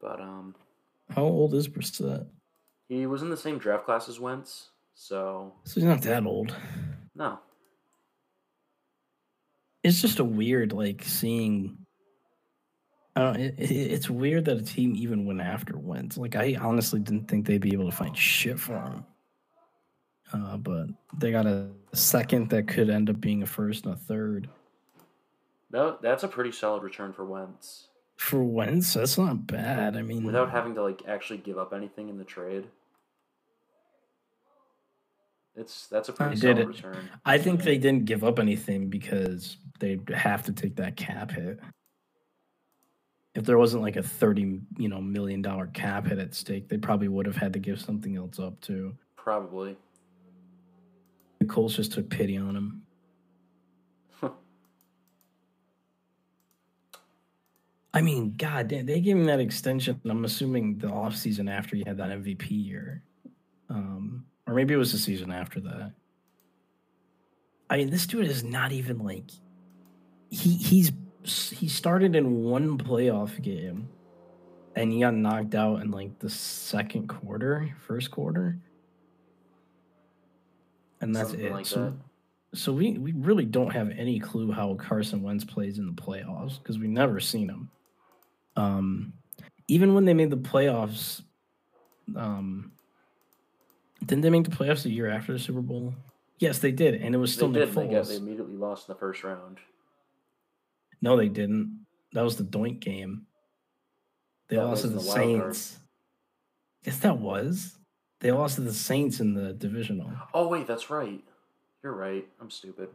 But 0.01 0.21
um, 0.21 0.55
How 1.09 1.23
old 1.23 1.53
is 1.53 1.67
Brissett? 1.67 2.27
he 2.87 3.07
was 3.07 3.21
in 3.23 3.29
the 3.29 3.37
same 3.37 3.57
draft 3.57 3.85
class 3.85 4.07
as 4.07 4.19
Wentz, 4.19 4.69
so 4.93 5.53
So 5.63 5.75
he's 5.75 5.83
not 5.83 6.01
that 6.03 6.25
old. 6.25 6.55
no. 7.15 7.39
It's 9.83 10.01
just 10.01 10.17
a 10.17 10.23
weird 10.23 10.73
like 10.73 11.03
seeing. 11.03 11.77
I 13.15 13.21
don't. 13.21 13.35
It, 13.35 13.53
it, 13.59 13.71
it's 13.71 14.09
weird 14.09 14.45
that 14.45 14.57
a 14.57 14.63
team 14.63 14.95
even 14.95 15.25
went 15.25 15.41
after 15.41 15.77
Wentz. 15.77 16.17
Like 16.17 16.35
I 16.35 16.55
honestly 16.59 16.99
didn't 16.99 17.27
think 17.27 17.45
they'd 17.45 17.61
be 17.61 17.73
able 17.73 17.89
to 17.89 17.95
find 17.95 18.17
shit 18.17 18.59
for 18.59 18.79
him. 18.79 19.05
Uh, 20.33 20.57
but 20.57 20.87
they 21.19 21.29
got 21.31 21.45
a 21.45 21.69
second 21.93 22.49
that 22.49 22.67
could 22.67 22.89
end 22.89 23.11
up 23.11 23.21
being 23.21 23.43
a 23.43 23.45
first 23.45 23.85
and 23.85 23.93
a 23.93 23.97
third 23.97 24.49
No, 25.72 25.98
that's 26.01 26.24
a 26.24 26.27
pretty 26.27 26.51
solid 26.51 26.84
return 26.84 27.13
for 27.13 27.25
Wentz 27.25 27.88
for 28.17 28.43
Wentz. 28.43 28.93
That's 28.93 29.17
not 29.17 29.48
bad. 29.48 29.95
I 29.95 30.01
mean, 30.01 30.24
without 30.24 30.51
having 30.51 30.75
to 30.75 30.81
like 30.81 31.01
actually 31.07 31.38
give 31.38 31.57
up 31.57 31.74
anything 31.74 32.10
in 32.10 32.17
the 32.17 32.24
trade. 32.24 32.65
It's 35.55 35.88
that's 35.88 36.10
a 36.10 36.13
pretty 36.13 36.36
solid 36.36 36.60
it. 36.60 36.67
return. 36.67 37.10
I 37.25 37.38
think 37.38 37.63
they 37.63 37.77
didn't 37.77 38.05
give 38.05 38.24
up 38.24 38.39
anything 38.39 38.89
because 38.89 39.57
they 39.79 40.00
have 40.13 40.43
to 40.43 40.51
take 40.51 40.75
that 40.77 40.98
cap 40.98 41.31
hit. 41.31 41.60
If 43.34 43.45
there 43.45 43.57
wasn't 43.57 43.84
like 43.84 43.95
a 43.95 44.03
thirty, 44.03 44.62
you 44.77 44.89
know, 44.89 45.01
million 45.01 45.41
dollar 45.41 45.67
cap 45.67 46.07
hit 46.07 46.19
at 46.19 46.36
stake, 46.36 46.67
they 46.67 46.77
probably 46.77 47.07
would 47.07 47.25
have 47.25 47.38
had 47.38 47.53
to 47.53 47.60
give 47.60 47.79
something 47.79 48.15
else 48.15 48.39
up 48.39 48.60
too. 48.62 48.95
Probably. 49.17 49.77
The 51.39 51.45
Colts 51.45 51.75
just 51.75 51.93
took 51.93 52.10
pity 52.10 52.38
on 52.38 52.55
him. 52.55 52.84
I 57.95 58.01
mean, 58.01 58.35
God, 58.37 58.67
they, 58.67 58.81
they 58.81 58.99
gave 58.99 59.15
him 59.15 59.25
that 59.25 59.39
extension. 59.39 60.01
I'm 60.03 60.25
assuming 60.25 60.77
the 60.77 60.87
offseason 60.87 61.49
after 61.49 61.77
he 61.77 61.83
had 61.87 61.97
that 61.97 62.09
MVP 62.09 62.47
year. 62.49 63.01
Um, 63.69 64.25
or 64.45 64.53
maybe 64.53 64.73
it 64.73 64.77
was 64.77 64.91
the 64.91 64.97
season 64.97 65.31
after 65.31 65.61
that. 65.61 65.93
I 67.69 67.77
mean, 67.77 67.89
this 67.89 68.05
dude 68.05 68.27
is 68.27 68.43
not 68.43 68.73
even 68.73 68.99
like 68.99 69.31
he 70.29 70.55
he's 70.55 70.91
he 71.23 71.67
started 71.69 72.15
in 72.15 72.43
one 72.43 72.77
playoff 72.77 73.41
game 73.41 73.87
and 74.75 74.91
he 74.91 74.99
got 74.99 75.15
knocked 75.15 75.55
out 75.55 75.81
in 75.81 75.89
like 75.89 76.19
the 76.19 76.29
second 76.29 77.07
quarter, 77.07 77.73
first 77.87 78.11
quarter. 78.11 78.59
And 80.99 81.15
that's 81.15 81.29
Something 81.29 81.45
it. 81.47 81.51
like 81.53 81.65
so 81.65 81.93
that. 82.51 82.59
so 82.59 82.73
we, 82.73 82.97
we 82.97 83.13
really 83.13 83.45
don't 83.45 83.71
have 83.71 83.89
any 83.91 84.19
clue 84.19 84.51
how 84.51 84.75
Carson 84.75 85.23
Wentz 85.23 85.45
plays 85.45 85.79
in 85.79 85.87
the 85.87 85.93
playoffs 85.93 86.57
because 86.61 86.77
we've 86.77 86.89
never 86.89 87.19
seen 87.19 87.47
him. 87.49 87.69
Um, 88.55 89.13
even 89.67 89.93
when 89.93 90.05
they 90.05 90.13
made 90.13 90.29
the 90.29 90.38
playoffs, 90.38 91.21
um, 92.15 92.71
didn't 94.05 94.21
they 94.21 94.29
make 94.29 94.43
the 94.50 94.55
playoffs 94.55 94.85
a 94.85 94.89
year 94.91 95.09
after 95.09 95.33
the 95.33 95.39
Super 95.39 95.62
Bowl? 95.62 95.93
Yes, 96.39 96.59
they 96.59 96.71
did, 96.71 96.95
and 96.95 97.15
it 97.15 97.17
was 97.17 97.33
still 97.33 97.50
they 97.50 97.62
Nick 97.62 97.69
did. 97.74 97.77
They, 97.77 97.93
got, 97.93 98.03
Foles. 98.03 98.07
they 98.09 98.15
immediately 98.17 98.57
lost 98.57 98.88
in 98.88 98.93
the 98.93 99.00
first 99.00 99.24
round. 99.24 99.57
No, 101.01 101.17
they 101.17 101.29
didn't. 101.29 101.85
That 102.13 102.24
was 102.24 102.38
the 102.38 102.43
Doink 102.43 102.79
game. 102.79 103.25
They 104.50 104.57
That 104.57 104.65
lost 104.65 104.81
to 104.81 104.88
the 104.89 104.95
the. 104.95 105.01
Saints. 105.01 105.77
Yes, 106.83 106.97
that 107.00 107.17
was. 107.17 107.77
They 108.19 108.31
lost 108.31 108.55
to 108.55 108.62
the 108.62 108.74
Saints 108.74 109.19
in 109.19 109.33
the 109.33 109.53
divisional. 109.53 110.12
Oh 110.33 110.47
wait, 110.47 110.67
that's 110.67 110.89
right. 110.89 111.21
You're 111.83 111.93
right. 111.95 112.27
I'm 112.41 112.50
stupid. 112.50 112.89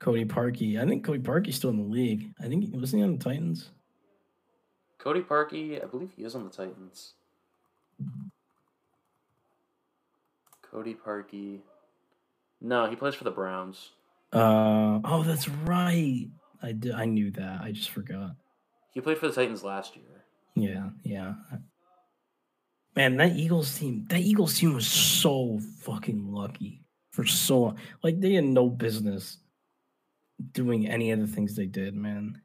Cody 0.00 0.24
Parkey. 0.24 0.80
I 0.80 0.86
think 0.86 1.04
Cody 1.04 1.20
Parkey's 1.20 1.56
still 1.56 1.70
in 1.70 1.76
the 1.76 1.82
league. 1.82 2.32
I 2.40 2.48
think 2.48 2.74
wasn't 2.74 3.00
he 3.00 3.04
on 3.04 3.18
the 3.18 3.22
Titans? 3.22 3.70
Cody 4.98 5.20
Parkey, 5.20 5.82
I 5.82 5.86
believe 5.86 6.10
he 6.16 6.24
is 6.24 6.34
on 6.34 6.44
the 6.44 6.50
Titans. 6.50 7.14
Cody 10.62 10.94
Parkey. 10.94 11.60
No, 12.60 12.88
he 12.88 12.96
plays 12.96 13.14
for 13.14 13.24
the 13.24 13.30
Browns. 13.30 13.90
Uh 14.32 15.00
oh, 15.04 15.22
that's 15.22 15.48
right. 15.48 16.28
I 16.62 16.72
did, 16.72 16.92
I 16.92 17.04
knew 17.04 17.30
that. 17.32 17.60
I 17.62 17.72
just 17.72 17.90
forgot. 17.90 18.36
He 18.92 19.00
played 19.00 19.18
for 19.18 19.28
the 19.28 19.34
Titans 19.34 19.62
last 19.62 19.96
year. 19.96 20.24
Yeah, 20.54 20.90
yeah. 21.04 21.34
Man, 22.96 23.16
that 23.18 23.36
Eagles 23.36 23.78
team, 23.78 24.06
that 24.08 24.20
Eagles 24.20 24.58
team 24.58 24.74
was 24.74 24.86
so 24.86 25.60
fucking 25.80 26.32
lucky 26.32 26.84
for 27.10 27.24
so 27.26 27.60
long. 27.60 27.78
Like 28.02 28.20
they 28.20 28.34
had 28.34 28.44
no 28.44 28.68
business 28.68 29.38
doing 30.52 30.88
any 30.88 31.10
of 31.10 31.20
the 31.20 31.26
things 31.26 31.56
they 31.56 31.66
did, 31.66 31.94
man. 31.94 32.40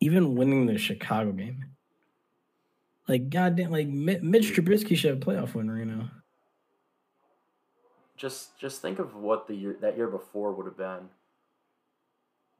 Even 0.00 0.34
winning 0.34 0.66
the 0.66 0.78
Chicago 0.78 1.32
game. 1.32 1.64
Like 3.08 3.30
goddamn, 3.30 3.70
like 3.70 3.88
Mitch 3.88 4.52
Trubisky 4.52 4.96
should 4.96 5.10
have 5.10 5.22
a 5.22 5.24
playoff 5.24 5.54
win 5.54 5.70
right 5.70 5.86
now. 5.86 6.10
Just 8.16 8.58
just 8.58 8.82
think 8.82 8.98
of 8.98 9.16
what 9.16 9.48
the 9.48 9.54
year 9.54 9.76
that 9.80 9.96
year 9.96 10.06
before 10.06 10.52
would 10.52 10.66
have 10.66 10.76
been. 10.76 11.08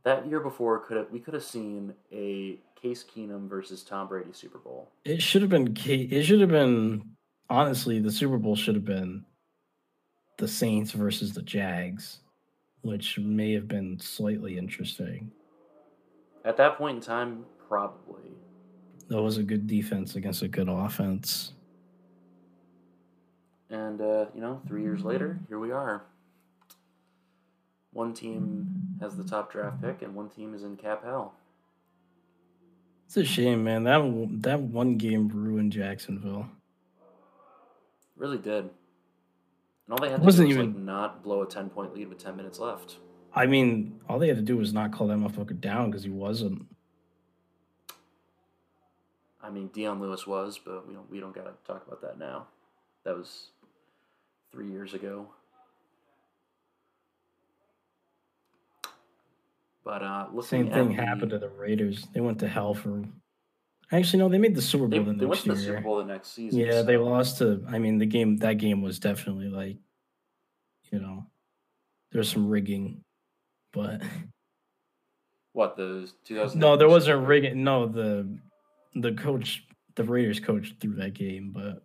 That 0.02 0.26
year 0.26 0.40
before 0.40 0.78
could 0.80 0.96
have 0.96 1.10
we 1.10 1.20
could 1.20 1.34
have 1.34 1.44
seen 1.44 1.94
a 2.10 2.58
Case 2.80 3.04
Keenum 3.04 3.48
versus 3.48 3.82
Tom 3.82 4.08
Brady 4.08 4.32
Super 4.32 4.58
Bowl. 4.58 4.88
It 5.04 5.20
should 5.20 5.42
have 5.42 5.50
been. 5.50 5.76
It 5.84 6.22
should 6.22 6.40
have 6.40 6.50
been. 6.50 7.02
Honestly, 7.48 8.00
the 8.00 8.12
Super 8.12 8.38
Bowl 8.38 8.56
should 8.56 8.74
have 8.74 8.84
been 8.84 9.24
the 10.38 10.48
Saints 10.48 10.92
versus 10.92 11.32
the 11.32 11.42
Jags, 11.42 12.20
which 12.82 13.18
may 13.18 13.52
have 13.52 13.68
been 13.68 13.98
slightly 13.98 14.58
interesting. 14.58 15.30
At 16.44 16.56
that 16.56 16.78
point 16.78 16.96
in 16.96 17.02
time, 17.02 17.44
probably. 17.68 18.30
That 19.08 19.20
was 19.20 19.36
a 19.36 19.42
good 19.42 19.66
defense 19.66 20.14
against 20.14 20.42
a 20.42 20.48
good 20.48 20.68
offense. 20.68 21.52
And 23.68 24.00
uh, 24.00 24.26
you 24.34 24.40
know, 24.40 24.60
three 24.66 24.82
years 24.82 25.04
later, 25.04 25.38
here 25.48 25.58
we 25.58 25.70
are. 25.70 26.04
One 27.92 28.14
team 28.14 28.96
has 29.00 29.16
the 29.16 29.24
top 29.24 29.52
draft 29.52 29.82
pick, 29.82 30.02
and 30.02 30.14
one 30.14 30.28
team 30.28 30.54
is 30.54 30.62
in 30.62 30.76
cap 30.76 31.04
hell. 31.04 31.34
It's 33.06 33.16
a 33.16 33.24
shame, 33.24 33.64
man. 33.64 33.84
That 33.84 34.28
that 34.42 34.60
one 34.60 34.96
game 34.96 35.28
ruined 35.28 35.72
Jacksonville. 35.72 36.46
Really 38.16 38.38
did. 38.38 38.70
And 39.90 39.98
all 39.98 40.06
they 40.06 40.12
had 40.12 40.20
to 40.20 40.24
Wasn't 40.24 40.48
do 40.48 40.56
was 40.56 40.64
even- 40.64 40.74
like 40.76 40.84
not 40.84 41.22
blow 41.24 41.42
a 41.42 41.46
ten 41.48 41.68
point 41.68 41.92
lead 41.96 42.08
with 42.10 42.18
ten 42.18 42.36
minutes 42.36 42.60
left. 42.60 42.98
I 43.34 43.46
mean, 43.46 44.00
all 44.08 44.20
they 44.20 44.28
had 44.28 44.36
to 44.36 44.42
do 44.42 44.56
was 44.56 44.72
not 44.72 44.92
call 44.92 45.08
that 45.08 45.18
motherfucker 45.18 45.60
down 45.60 45.90
because 45.90 46.04
he 46.04 46.10
wasn't. 46.10 46.66
I 49.42 49.50
mean, 49.50 49.66
Dion 49.72 50.00
Lewis 50.00 50.28
was, 50.28 50.60
but 50.64 50.86
we 50.86 50.94
don't 50.94 51.10
we 51.10 51.18
don't 51.18 51.34
gotta 51.34 51.54
talk 51.66 51.84
about 51.88 52.00
that 52.02 52.20
now. 52.20 52.46
That 53.02 53.16
was 53.16 53.48
three 54.52 54.70
years 54.70 54.94
ago. 54.94 55.26
But 59.82 60.02
uh, 60.04 60.40
Same 60.42 60.70
thing 60.70 60.88
the- 60.94 60.94
happened 61.02 61.30
to 61.32 61.38
the 61.40 61.48
Raiders. 61.48 62.06
They 62.12 62.20
went 62.20 62.38
to 62.40 62.46
hell 62.48 62.74
for. 62.74 63.02
Actually, 63.92 64.20
no, 64.20 64.28
they 64.28 64.38
made 64.38 64.54
the 64.54 64.62
Super 64.62 64.86
They, 64.86 64.98
Bowl 64.98 65.12
the 65.12 65.18
they 65.18 65.26
went 65.26 65.30
next 65.30 65.42
to 65.44 65.52
the. 65.52 65.56
Super 65.60 65.80
Bowl 65.80 65.96
the 65.98 66.04
next 66.04 66.28
season. 66.32 66.60
Yeah, 66.60 66.82
they 66.82 66.96
lost 66.96 67.38
to. 67.38 67.64
I 67.68 67.78
mean, 67.78 67.98
the 67.98 68.06
game 68.06 68.36
that 68.38 68.54
game 68.58 68.82
was 68.82 68.98
definitely 69.00 69.48
like, 69.48 69.78
you 70.92 71.00
know, 71.00 71.26
there's 72.12 72.30
some 72.30 72.48
rigging, 72.48 73.02
but 73.72 74.00
What 75.52 75.76
the 75.76 76.08
2000? 76.24 76.58
no, 76.60 76.76
there 76.76 76.88
wasn't 76.88 77.26
rigging. 77.26 77.64
No, 77.64 77.86
the 77.86 78.38
the 78.94 79.12
coach, 79.12 79.64
the 79.96 80.04
Raiders 80.04 80.38
coach 80.40 80.74
threw 80.80 80.94
that 80.94 81.14
game, 81.14 81.50
but 81.52 81.82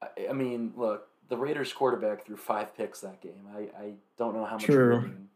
I, 0.00 0.28
I 0.30 0.32
mean, 0.32 0.72
look, 0.76 1.08
the 1.28 1.36
Raiders 1.36 1.72
quarterback 1.72 2.24
threw 2.26 2.36
five 2.36 2.76
picks 2.76 3.00
that 3.00 3.20
game. 3.20 3.46
I, 3.56 3.60
I 3.82 3.92
don't 4.16 4.34
know 4.34 4.44
how 4.44 4.54
much 4.54 4.64
True. 4.64 4.96
rigging. 4.96 5.28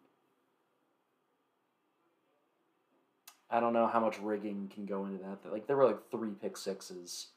I 3.52 3.60
don't 3.60 3.72
know 3.72 3.86
how 3.86 4.00
much 4.00 4.18
rigging 4.18 4.70
can 4.74 4.86
go 4.86 5.04
into 5.04 5.18
that. 5.18 5.52
Like 5.52 5.66
there 5.66 5.76
were 5.76 5.86
like 5.86 6.10
three 6.10 6.32
pick 6.40 6.56
sixes. 6.56 7.28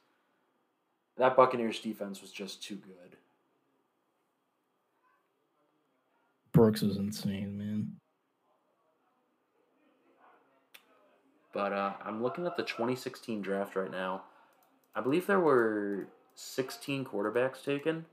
That 1.17 1.35
Buccaneers 1.35 1.79
defense 1.79 2.21
was 2.21 2.31
just 2.31 2.63
too 2.63 2.75
good. 2.75 3.17
Brooks 6.51 6.81
was 6.81 6.97
insane, 6.97 7.57
man. 7.57 7.97
but 11.55 11.71
uh, 11.71 11.93
I'm 12.03 12.21
looking 12.21 12.45
at 12.45 12.57
the 12.57 12.63
2016 12.63 13.41
draft 13.41 13.77
right 13.77 13.89
now. 13.89 14.23
I 14.93 14.99
believe 14.99 15.25
there 15.25 15.39
were 15.39 16.09
16 16.35 17.05
quarterbacks 17.05 17.63
taken. 17.63 18.05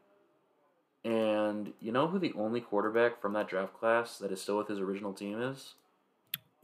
And 1.04 1.72
you 1.80 1.90
know 1.90 2.06
who 2.06 2.20
the 2.20 2.32
only 2.34 2.60
quarterback 2.60 3.20
from 3.20 3.32
that 3.32 3.48
draft 3.48 3.74
class 3.74 4.16
that 4.18 4.30
is 4.30 4.40
still 4.40 4.58
with 4.58 4.68
his 4.68 4.78
original 4.78 5.12
team 5.12 5.42
is? 5.42 5.74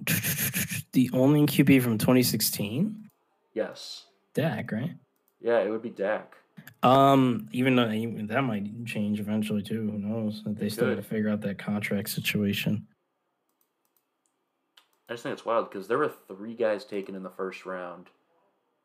The 0.92 1.11
only 1.12 1.42
QB 1.42 1.83
from 1.83 1.99
2016, 1.99 3.04
Yes. 3.54 4.04
Dak, 4.35 4.71
right? 4.71 4.95
Yeah, 5.40 5.59
it 5.61 5.71
would 5.71 5.83
be 5.83 5.90
Dak. 5.90 6.37
Um, 6.83 7.49
even 7.52 7.75
though 7.76 7.90
even 7.90 8.26
that 8.28 8.42
might 8.42 8.85
change 8.85 9.18
eventually 9.21 9.62
too. 9.62 9.90
Who 9.90 9.99
knows? 9.99 10.42
They 10.47 10.66
It 10.66 10.73
still 10.73 10.88
got 10.90 10.97
to 10.97 11.02
figure 11.02 11.28
out 11.28 11.40
that 11.40 11.59
contract 11.59 12.09
situation. 12.11 12.87
I 15.09 15.14
just 15.14 15.23
think 15.23 15.33
it's 15.33 15.45
wild 15.45 15.71
because 15.71 15.88
there 15.88 15.99
were 15.99 16.12
three 16.28 16.54
guys 16.54 16.85
taken 16.85 17.14
in 17.14 17.23
the 17.23 17.30
first 17.30 17.64
round. 17.66 18.07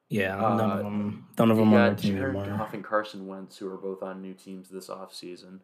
Yeah, 0.09 0.35
none 0.37 0.59
Uh, 0.61 0.73
of 0.77 0.83
them. 0.83 1.27
None 1.37 1.51
of 1.51 1.57
them 1.57 1.73
on 1.73 1.95
team 1.95 2.15
Jared. 2.15 2.35
Goff 2.35 2.73
and 2.73 2.83
Carson 2.83 3.27
Wentz, 3.27 3.57
who 3.57 3.67
are 3.71 3.77
both 3.77 4.01
on 4.03 4.21
new 4.21 4.33
teams 4.33 4.69
this 4.69 4.87
offseason. 4.89 5.59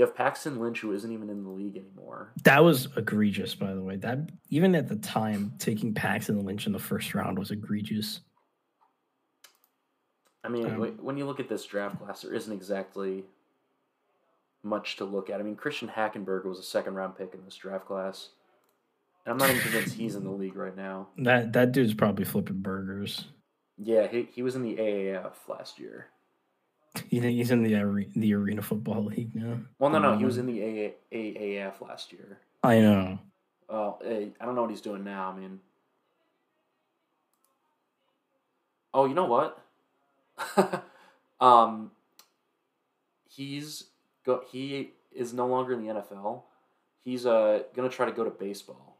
You 0.00 0.06
have 0.06 0.16
Paxton 0.16 0.58
Lynch, 0.58 0.80
who 0.80 0.92
isn't 0.92 1.12
even 1.12 1.28
in 1.28 1.44
the 1.44 1.50
league 1.50 1.76
anymore. 1.76 2.32
That 2.44 2.64
was 2.64 2.88
egregious, 2.96 3.54
by 3.54 3.74
the 3.74 3.82
way. 3.82 3.96
That 3.96 4.30
even 4.48 4.74
at 4.74 4.88
the 4.88 4.96
time, 4.96 5.52
taking 5.58 5.92
Paxton 5.92 6.42
Lynch 6.42 6.66
in 6.66 6.72
the 6.72 6.78
first 6.78 7.14
round 7.14 7.38
was 7.38 7.50
egregious. 7.50 8.22
I 10.42 10.48
mean, 10.48 10.64
Um, 10.64 10.96
when 11.04 11.18
you 11.18 11.26
look 11.26 11.38
at 11.38 11.50
this 11.50 11.66
draft 11.66 11.98
class, 11.98 12.22
there 12.22 12.32
isn't 12.32 12.50
exactly 12.50 13.26
much 14.62 14.96
to 14.96 15.04
look 15.04 15.28
at. 15.28 15.38
I 15.38 15.42
mean, 15.42 15.54
Christian 15.54 15.88
Hackenberg 15.88 16.46
was 16.46 16.58
a 16.58 16.62
second 16.62 16.94
round 16.94 17.18
pick 17.18 17.34
in 17.34 17.44
this 17.44 17.56
draft 17.56 17.84
class. 17.84 18.30
And 19.26 19.32
I'm 19.32 19.36
not 19.36 19.50
even 19.50 19.60
convinced 19.60 19.96
he's 19.96 20.14
in 20.14 20.24
the 20.24 20.30
league 20.30 20.56
right 20.56 20.74
now. 20.74 21.08
That 21.18 21.52
that 21.52 21.72
dude's 21.72 21.92
probably 21.92 22.24
flipping 22.24 22.62
burgers. 22.62 23.26
Yeah, 23.76 24.06
he, 24.06 24.30
he 24.32 24.40
was 24.40 24.56
in 24.56 24.62
the 24.62 24.76
AAF 24.76 25.46
last 25.46 25.78
year. 25.78 26.06
You 27.08 27.20
think 27.20 27.36
he's 27.36 27.50
in 27.50 27.62
the 27.62 27.74
are- 27.76 28.04
the 28.16 28.34
arena 28.34 28.62
football 28.62 29.04
league 29.04 29.34
now? 29.34 29.60
Well, 29.78 29.90
no, 29.90 29.98
no, 29.98 30.10
he 30.12 30.18
Um, 30.18 30.22
was 30.24 30.38
in 30.38 30.46
the 30.46 30.60
AA, 30.62 30.94
AAF 31.12 31.80
last 31.80 32.12
year. 32.12 32.38
I 32.62 32.80
know. 32.80 33.18
Eh, 34.02 34.28
I 34.40 34.44
don't 34.44 34.54
know 34.54 34.62
what 34.62 34.70
he's 34.70 34.80
doing 34.80 35.04
now. 35.04 35.30
I 35.30 35.36
mean, 35.38 35.60
oh, 38.92 39.04
you 39.06 39.14
know 39.14 39.26
what? 39.26 39.64
um, 41.40 41.92
he's 43.28 43.84
go. 44.24 44.42
He 44.50 44.92
is 45.12 45.32
no 45.32 45.46
longer 45.46 45.74
in 45.74 45.86
the 45.86 45.92
NFL. 45.94 46.42
He's 47.02 47.26
uh 47.26 47.62
gonna 47.74 47.88
try 47.88 48.06
to 48.06 48.12
go 48.12 48.24
to 48.24 48.30
baseball. 48.30 48.96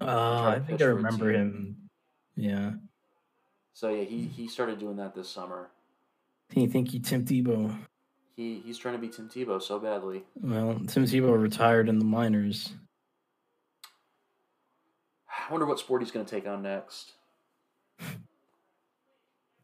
Uh, 0.00 0.06
try 0.42 0.54
I 0.56 0.60
think 0.60 0.82
I 0.82 0.86
remember 0.86 1.30
him. 1.30 1.88
Yeah. 2.36 2.72
So 3.72 3.88
yeah, 3.88 4.04
he 4.04 4.24
he 4.24 4.48
started 4.48 4.78
doing 4.78 4.96
that 4.96 5.14
this 5.14 5.28
summer. 5.28 5.70
You 6.54 6.68
think 6.68 6.90
he 6.90 7.00
Tim 7.00 7.24
Tebow? 7.24 7.76
He 8.36 8.62
he's 8.64 8.78
trying 8.78 8.94
to 8.94 9.00
be 9.00 9.08
Tim 9.08 9.28
Tebow 9.28 9.60
so 9.60 9.78
badly. 9.78 10.24
Well, 10.40 10.80
Tim 10.86 11.04
Tebow 11.04 11.40
retired 11.40 11.88
in 11.88 11.98
the 11.98 12.04
minors. 12.04 12.72
I 15.28 15.52
wonder 15.52 15.66
what 15.66 15.78
sport 15.78 16.02
he's 16.02 16.10
gonna 16.10 16.24
take 16.24 16.46
on 16.46 16.62
next. 16.62 17.12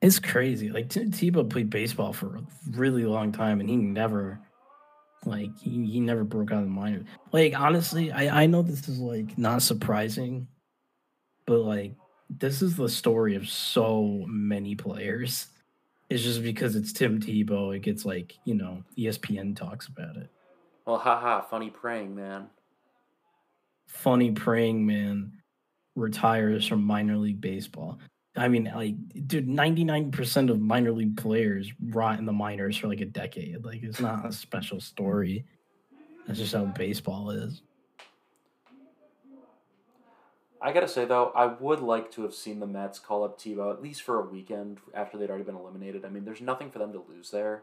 It's 0.03 0.19
crazy. 0.19 0.71
Like 0.71 0.89
Tim 0.89 1.11
Tebow 1.11 1.51
played 1.51 1.69
baseball 1.69 2.15
for 2.15 2.37
a 2.37 2.43
really 2.71 3.05
long 3.05 3.33
time, 3.33 3.61
and 3.61 3.69
he 3.69 3.77
never, 3.77 4.41
like, 5.27 5.51
he, 5.59 5.85
he 5.85 6.01
never 6.01 6.25
broke 6.25 6.53
out 6.53 6.61
of 6.61 6.65
the 6.65 6.71
minors. 6.71 7.05
Like, 7.33 7.53
honestly, 7.55 8.11
I 8.11 8.45
I 8.45 8.47
know 8.47 8.63
this 8.63 8.89
is 8.89 8.99
like 8.99 9.37
not 9.37 9.61
surprising, 9.61 10.49
but 11.47 11.59
like, 11.59 11.97
this 12.31 12.63
is 12.63 12.77
the 12.77 12.89
story 12.89 13.35
of 13.35 13.47
so 13.47 14.25
many 14.27 14.75
players. 14.75 15.49
It's 16.11 16.25
just 16.25 16.43
because 16.43 16.75
it's 16.75 16.93
Tim 16.93 17.21
Tebow, 17.21 17.75
it 17.75 17.83
gets 17.83 18.05
like 18.05 18.37
you 18.45 18.55
know 18.55 18.83
ESPN 18.99 19.57
talks 19.57 19.87
about 19.87 20.17
it. 20.17 20.29
Well, 20.85 20.99
haha, 20.99 21.41
funny 21.43 21.71
praying 21.71 22.15
man. 22.15 22.49
Funny 23.87 24.33
praying 24.33 24.85
man 24.85 25.33
retires 25.95 26.67
from 26.67 26.83
minor 26.83 27.17
league 27.17 27.41
baseball. 27.41 28.01
I 28.37 28.49
mean, 28.49 28.71
like, 28.75 28.97
dude, 29.27 29.49
ninety 29.49 29.85
nine 29.85 30.11
percent 30.11 30.51
of 30.51 30.61
minor 30.61 30.93
league 30.93 31.17
players 31.17 31.73
rot 31.81 32.19
in 32.19 32.27
the 32.27 32.33
minors 32.33 32.77
for 32.77 32.89
like 32.89 33.01
a 33.01 33.07
decade. 33.07 33.65
Like, 33.65 33.83
it's 33.83 34.01
not 34.01 34.27
a 34.27 34.33
special 34.33 34.81
story. 34.81 35.45
That's 36.27 36.39
just 36.39 36.55
how 36.55 36.65
baseball 36.67 37.31
is. 37.31 37.63
I 40.63 40.73
gotta 40.73 40.89
say 40.89 41.05
though, 41.05 41.33
I 41.35 41.47
would 41.47 41.81
like 41.81 42.11
to 42.13 42.23
have 42.23 42.35
seen 42.35 42.61
the 42.61 42.67
Mets 42.67 42.99
call 42.99 43.25
up 43.25 43.39
Tebow 43.39 43.73
at 43.73 43.83
least 43.83 44.03
for 44.03 44.21
a 44.21 44.25
weekend 44.25 44.79
after 44.95 45.17
they'd 45.17 45.31
already 45.31 45.45
been 45.45 45.57
eliminated. 45.57 46.05
I 46.05 46.09
mean, 46.09 46.25
there's 46.25 46.41
nothing 46.41 46.71
for 46.71 46.79
them 46.79 46.93
to 46.93 47.03
lose 47.09 47.31
there. 47.31 47.63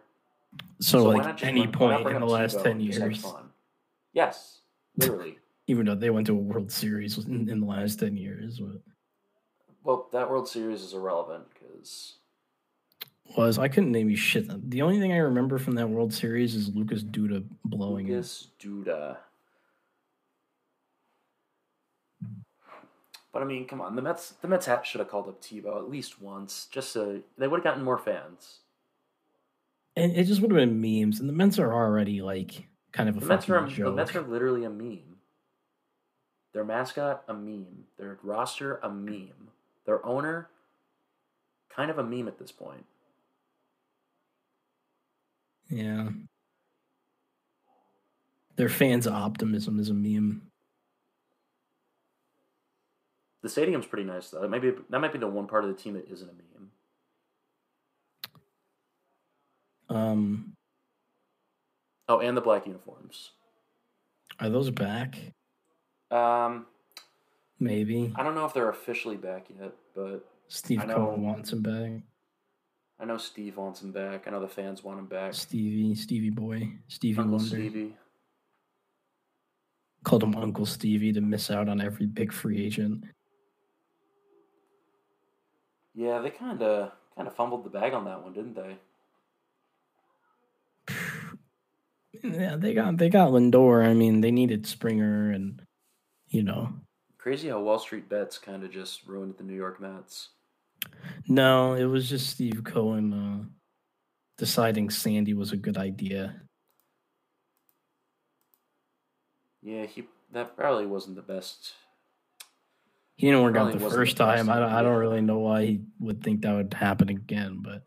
So, 0.80 1.12
why 1.12 1.24
like, 1.24 1.44
any 1.44 1.66
not 1.66 1.74
point 1.74 2.08
in 2.08 2.20
the 2.20 2.26
last 2.26 2.58
Tebow 2.58 2.64
ten 2.64 2.72
and 2.74 2.82
just 2.82 3.00
have 3.00 3.12
years. 3.12 3.26
Yes, 4.14 4.60
literally. 4.98 5.38
even 5.68 5.86
though 5.86 5.96
they 5.96 6.10
went 6.10 6.28
to 6.28 6.34
a 6.34 6.36
World 6.36 6.72
Series 6.72 7.18
in, 7.18 7.50
in 7.50 7.60
the 7.60 7.68
last 7.68 8.00
ten 8.00 8.18
years, 8.18 8.60
but 8.60 8.82
well, 9.84 10.08
that 10.12 10.30
World 10.30 10.48
Series 10.48 10.82
is 10.82 10.94
irrelevant 10.94 11.46
because 11.54 12.16
was 13.36 13.58
I 13.60 13.68
couldn't 13.68 13.92
name 13.92 14.10
you 14.10 14.16
shit. 14.16 14.48
The 14.70 14.82
only 14.82 15.00
thing 15.00 15.12
I 15.12 15.18
remember 15.18 15.58
from 15.58 15.76
that 15.76 15.90
World 15.90 16.14
Series 16.14 16.56
is 16.56 16.70
Lucas 16.70 17.04
Duda 17.04 17.44
blowing 17.66 18.08
it. 18.08 18.12
Lucas 18.12 18.48
Duda. 18.60 19.18
But 23.38 23.44
I 23.44 23.46
mean, 23.46 23.68
come 23.68 23.82
on, 23.82 23.96
the 23.96 24.02
Mets. 24.02 24.34
The 24.42 24.48
Mets 24.48 24.68
should 24.84 24.98
have 24.98 25.10
called 25.10 25.28
up 25.28 25.40
Tebow 25.40 25.78
at 25.78 25.92
least 25.92 26.20
once, 26.20 26.68
just 26.72 26.92
so 26.92 27.22
they 27.38 27.48
would 27.48 27.58
have 27.58 27.64
gotten 27.64 27.84
more 27.84 28.00
fans. 28.00 28.62
And 29.96 30.12
it 30.12 30.24
just 30.24 30.42
would 30.42 30.50
have 30.50 30.58
been 30.58 30.82
memes. 30.82 31.20
And 31.20 31.30
the 31.30 31.34
Mets 31.34 31.60
are 31.60 31.72
already 31.72 32.24
like 32.24 32.68
kind 32.94 33.08
of 33.08 33.18
a 33.18 33.20
The 33.20 33.28
Mets 33.28 33.48
are 33.48 33.62
the 33.62 33.68
joke. 33.72 33.96
Mets 33.96 34.16
are 34.16 34.24
literally 34.24 34.64
a 34.64 34.72
meme. 34.72 35.18
Their 36.54 36.66
mascot 36.66 37.26
a 37.28 37.34
meme. 37.36 37.84
Their 38.00 38.18
roster 38.24 38.78
a 38.78 38.90
meme. 38.90 39.52
Their 39.86 40.04
owner 40.04 40.50
kind 41.70 41.92
of 41.92 42.00
a 42.00 42.04
meme 42.04 42.28
at 42.28 42.40
this 42.40 42.52
point. 42.52 42.86
Yeah. 45.70 46.10
Their 48.56 48.70
fans' 48.70 49.06
optimism 49.06 49.80
is 49.80 49.92
a 49.92 49.94
meme. 49.94 50.42
The 53.44 53.50
stadium's 53.50 53.86
pretty 53.86 54.04
nice 54.04 54.30
though. 54.30 54.42
That 54.42 54.50
might 54.50 54.62
be 54.62 54.74
that 54.90 55.00
might 55.00 55.14
be 55.14 55.20
the 55.20 55.28
one 55.28 55.48
part 55.48 55.64
of 55.64 55.70
the 55.70 55.82
team 55.82 55.94
that 55.94 56.10
isn't 56.12 56.30
a 56.30 56.34
meme. 56.34 56.72
Um, 59.90 60.54
Oh, 62.10 62.20
and 62.20 62.36
the 62.38 62.42
black 62.42 62.66
uniforms. 62.66 63.32
are 64.40 64.50
those 64.50 64.70
back? 64.70 65.18
Um, 66.10 66.66
Maybe. 67.60 68.14
I 68.16 68.24
don't 68.24 68.36
know 68.36 68.46
if 68.46 68.54
they're 68.54 68.70
officially 68.70 69.18
back 69.18 69.48
yet, 69.60 69.74
but 69.96 70.26
Steve 70.48 70.84
Cohen 70.88 71.22
wants 71.22 71.52
him 71.52 71.62
back. 71.62 72.02
I 73.00 73.06
know 73.06 73.18
Steve 73.18 73.58
wants 73.58 73.82
him 73.82 73.92
back. 73.92 74.28
I 74.28 74.32
know 74.32 74.40
the 74.40 74.48
fans 74.48 74.84
want 74.84 75.00
him 75.00 75.06
back. 75.08 75.34
Stevie, 75.34 75.96
Stevie 75.96 76.30
boy, 76.30 76.70
Stevie 76.88 77.20
Uncle 77.20 77.38
Wonder. 77.38 77.50
Stevie. 77.56 77.96
Called 80.04 80.24
him 80.24 80.36
Uncle 80.36 80.66
Stevie 80.66 81.12
to 81.14 81.22
miss 81.22 81.52
out 81.52 81.68
on 81.68 81.82
every 81.82 82.06
big 82.06 82.32
free 82.32 82.64
agent. 82.64 83.04
Yeah, 85.98 86.20
they 86.20 86.30
kind 86.30 86.62
of 86.62 86.92
kind 87.16 87.28
of 87.28 87.36
fumbled 87.36 87.66
the 87.66 87.72
bag 87.72 87.92
on 87.94 88.06
that 88.06 88.22
one, 88.22 88.32
didn't 88.34 88.56
they? 88.56 88.78
Yeah, 92.24 92.56
they 92.56 92.74
got 92.74 92.98
they 92.98 93.10
got 93.10 93.30
Lindor. 93.30 93.86
I 93.86 93.94
mean, 93.94 94.22
they 94.22 94.32
needed 94.32 94.66
Springer, 94.66 95.32
and 95.32 95.62
you 96.28 96.42
know, 96.42 96.74
Crazy 97.20 97.50
how 97.50 97.62
Wall 97.62 97.78
Street 97.78 98.10
bets 98.10 98.40
kind 98.40 98.64
of 98.64 98.72
just 98.72 99.06
ruined 99.06 99.36
the 99.38 99.44
New 99.44 99.54
York 99.54 99.80
Mets. 99.80 100.30
no, 101.28 101.76
it 101.76 101.86
was 101.86 102.10
just 102.10 102.32
Steve 102.32 102.64
Cohen 102.64 103.14
uh, 103.14 103.46
deciding 104.36 104.90
Sandy 104.90 105.36
was 105.36 105.52
a 105.52 105.58
good 105.58 105.78
idea. 105.78 106.42
Yeah, 109.62 109.86
he 109.86 110.08
that 110.32 110.58
probably 110.58 110.88
wasn't 110.88 111.18
the 111.18 111.22
best. 111.22 111.74
He 113.18 113.28
didn't 113.28 113.42
work 113.42 113.54
Probably 113.56 113.74
out 113.74 113.80
the 113.80 113.84
wasn't 113.84 114.00
the 114.00 114.06
first 114.06 114.18
time. 114.18 114.50
I 114.50 114.60
don't, 114.60 114.72
I 114.72 114.82
don't 114.84 114.98
really 114.98 115.22
know 115.22 115.40
why 115.40 115.66
he 115.66 115.82
would 116.00 116.24
think 116.24 116.42
that 116.42 116.54
would 116.54 116.74
happen 116.74 117.10
again, 117.10 117.60
but 117.62 117.84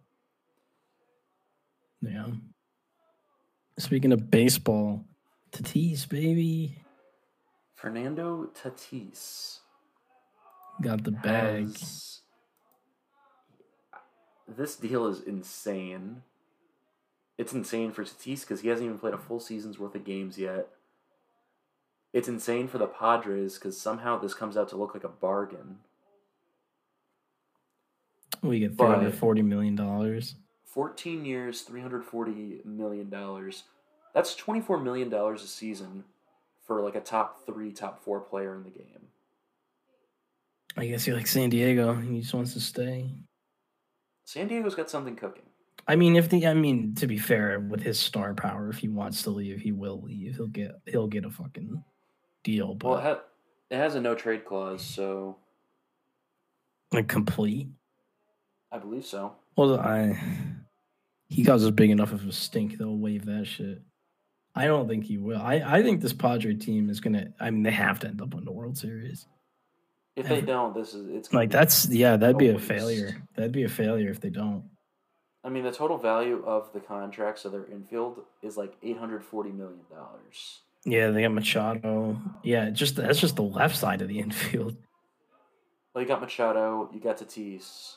yeah. 2.02 2.26
Speaking 3.78 4.12
of 4.12 4.28
baseball, 4.30 5.04
Tatis 5.52 6.08
baby 6.08 6.82
Fernando 7.76 8.50
Tatis 8.60 9.60
got 10.82 11.04
the 11.04 11.12
bag. 11.12 11.64
has- 11.68 12.20
This 14.48 14.74
deal 14.76 15.06
is 15.06 15.20
insane. 15.20 16.22
It's 17.38 17.52
insane 17.52 17.92
for 17.92 18.02
Tatis 18.04 18.40
because 18.40 18.62
he 18.62 18.68
hasn't 18.68 18.86
even 18.86 18.98
played 18.98 19.14
a 19.14 19.18
full 19.18 19.38
season's 19.40 19.78
worth 19.78 19.94
of 19.94 20.04
games 20.04 20.36
yet. 20.38 20.68
It's 22.12 22.28
insane 22.28 22.66
for 22.68 22.78
the 22.78 22.86
Padres 22.86 23.54
because 23.54 23.80
somehow 23.80 24.18
this 24.18 24.34
comes 24.34 24.56
out 24.56 24.68
to 24.70 24.76
look 24.76 24.94
like 24.94 25.04
a 25.04 25.08
bargain. 25.08 25.78
We 28.42 28.58
get 28.58 28.76
three 28.76 28.86
hundred 28.86 29.14
forty 29.14 29.42
million 29.42 29.76
dollars. 29.76 30.34
14 30.70 31.24
years, 31.24 31.64
$340 31.68 32.64
million. 32.64 33.10
That's 34.14 34.36
$24 34.36 34.82
million 34.82 35.12
a 35.12 35.38
season 35.38 36.04
for 36.64 36.80
like 36.80 36.94
a 36.94 37.00
top 37.00 37.44
three, 37.44 37.72
top 37.72 38.04
four 38.04 38.20
player 38.20 38.54
in 38.54 38.62
the 38.62 38.70
game. 38.70 39.08
I 40.76 40.86
guess 40.86 41.04
he 41.04 41.12
likes 41.12 41.32
San 41.32 41.50
Diego. 41.50 41.96
He 41.96 42.20
just 42.20 42.32
wants 42.32 42.54
to 42.54 42.60
stay. 42.60 43.10
San 44.24 44.46
Diego's 44.46 44.76
got 44.76 44.88
something 44.88 45.16
cooking. 45.16 45.42
I 45.88 45.96
mean, 45.96 46.14
if 46.14 46.28
the 46.28 46.46
I 46.46 46.54
mean, 46.54 46.94
to 46.96 47.08
be 47.08 47.18
fair, 47.18 47.58
with 47.58 47.82
his 47.82 47.98
star 47.98 48.32
power, 48.34 48.68
if 48.68 48.78
he 48.78 48.86
wants 48.86 49.22
to 49.22 49.30
leave, 49.30 49.60
he 49.60 49.72
will 49.72 50.00
leave. 50.02 50.36
He'll 50.36 50.46
get 50.46 50.72
he'll 50.86 51.08
get 51.08 51.24
a 51.24 51.30
fucking 51.30 51.82
deal, 52.44 52.74
but 52.74 52.88
Well, 52.88 52.98
it, 52.98 53.02
ha- 53.02 53.20
it 53.70 53.76
has 53.76 53.94
a 53.94 54.00
no 54.00 54.14
trade 54.14 54.44
clause, 54.44 54.82
so 54.82 55.36
like 56.92 57.08
complete. 57.08 57.68
I 58.72 58.78
believe 58.78 59.04
so. 59.06 59.32
Well, 59.56 59.78
I 59.78 60.18
he 61.28 61.44
causes 61.44 61.70
big 61.70 61.90
enough 61.90 62.12
of 62.12 62.26
a 62.26 62.32
stink. 62.32 62.78
They'll 62.78 62.96
waive 62.96 63.26
that 63.26 63.46
shit. 63.46 63.82
I 64.54 64.66
don't 64.66 64.88
think 64.88 65.04
he 65.04 65.18
will. 65.18 65.40
I 65.40 65.62
I 65.64 65.82
think 65.82 66.00
this 66.00 66.12
Padre 66.12 66.54
team 66.54 66.90
is 66.90 67.00
gonna. 67.00 67.32
I 67.38 67.50
mean, 67.50 67.62
they 67.62 67.70
have 67.70 68.00
to 68.00 68.08
end 68.08 68.20
up 68.20 68.34
in 68.34 68.44
the 68.44 68.52
World 68.52 68.76
Series. 68.76 69.26
If 70.16 70.28
they 70.28 70.40
don't, 70.40 70.74
this 70.74 70.92
is 70.92 71.08
it's 71.08 71.32
Like 71.32 71.50
that's 71.50 71.88
yeah, 71.88 72.16
that'd 72.16 72.36
be 72.36 72.48
a 72.50 72.54
waste. 72.54 72.66
failure. 72.66 73.22
That'd 73.36 73.52
be 73.52 73.62
a 73.62 73.68
failure 73.68 74.10
if 74.10 74.20
they 74.20 74.30
don't. 74.30 74.64
I 75.42 75.48
mean, 75.48 75.62
the 75.64 75.72
total 75.72 75.96
value 75.96 76.42
of 76.44 76.70
the 76.74 76.80
contracts 76.80 77.44
of 77.44 77.52
their 77.52 77.64
infield 77.66 78.20
is 78.42 78.56
like 78.56 78.74
eight 78.82 78.98
hundred 78.98 79.24
forty 79.24 79.50
million 79.52 79.80
dollars. 79.90 80.60
Yeah, 80.84 81.10
they 81.10 81.22
got 81.22 81.32
Machado. 81.32 82.20
Yeah, 82.42 82.70
just 82.70 82.96
that's 82.96 83.20
just 83.20 83.36
the 83.36 83.42
left 83.42 83.76
side 83.76 84.00
of 84.02 84.08
the 84.08 84.18
infield. 84.20 84.76
Well, 85.94 86.02
you 86.02 86.08
got 86.08 86.20
Machado, 86.20 86.88
you 86.94 87.00
got 87.00 87.18
Tatis, 87.18 87.96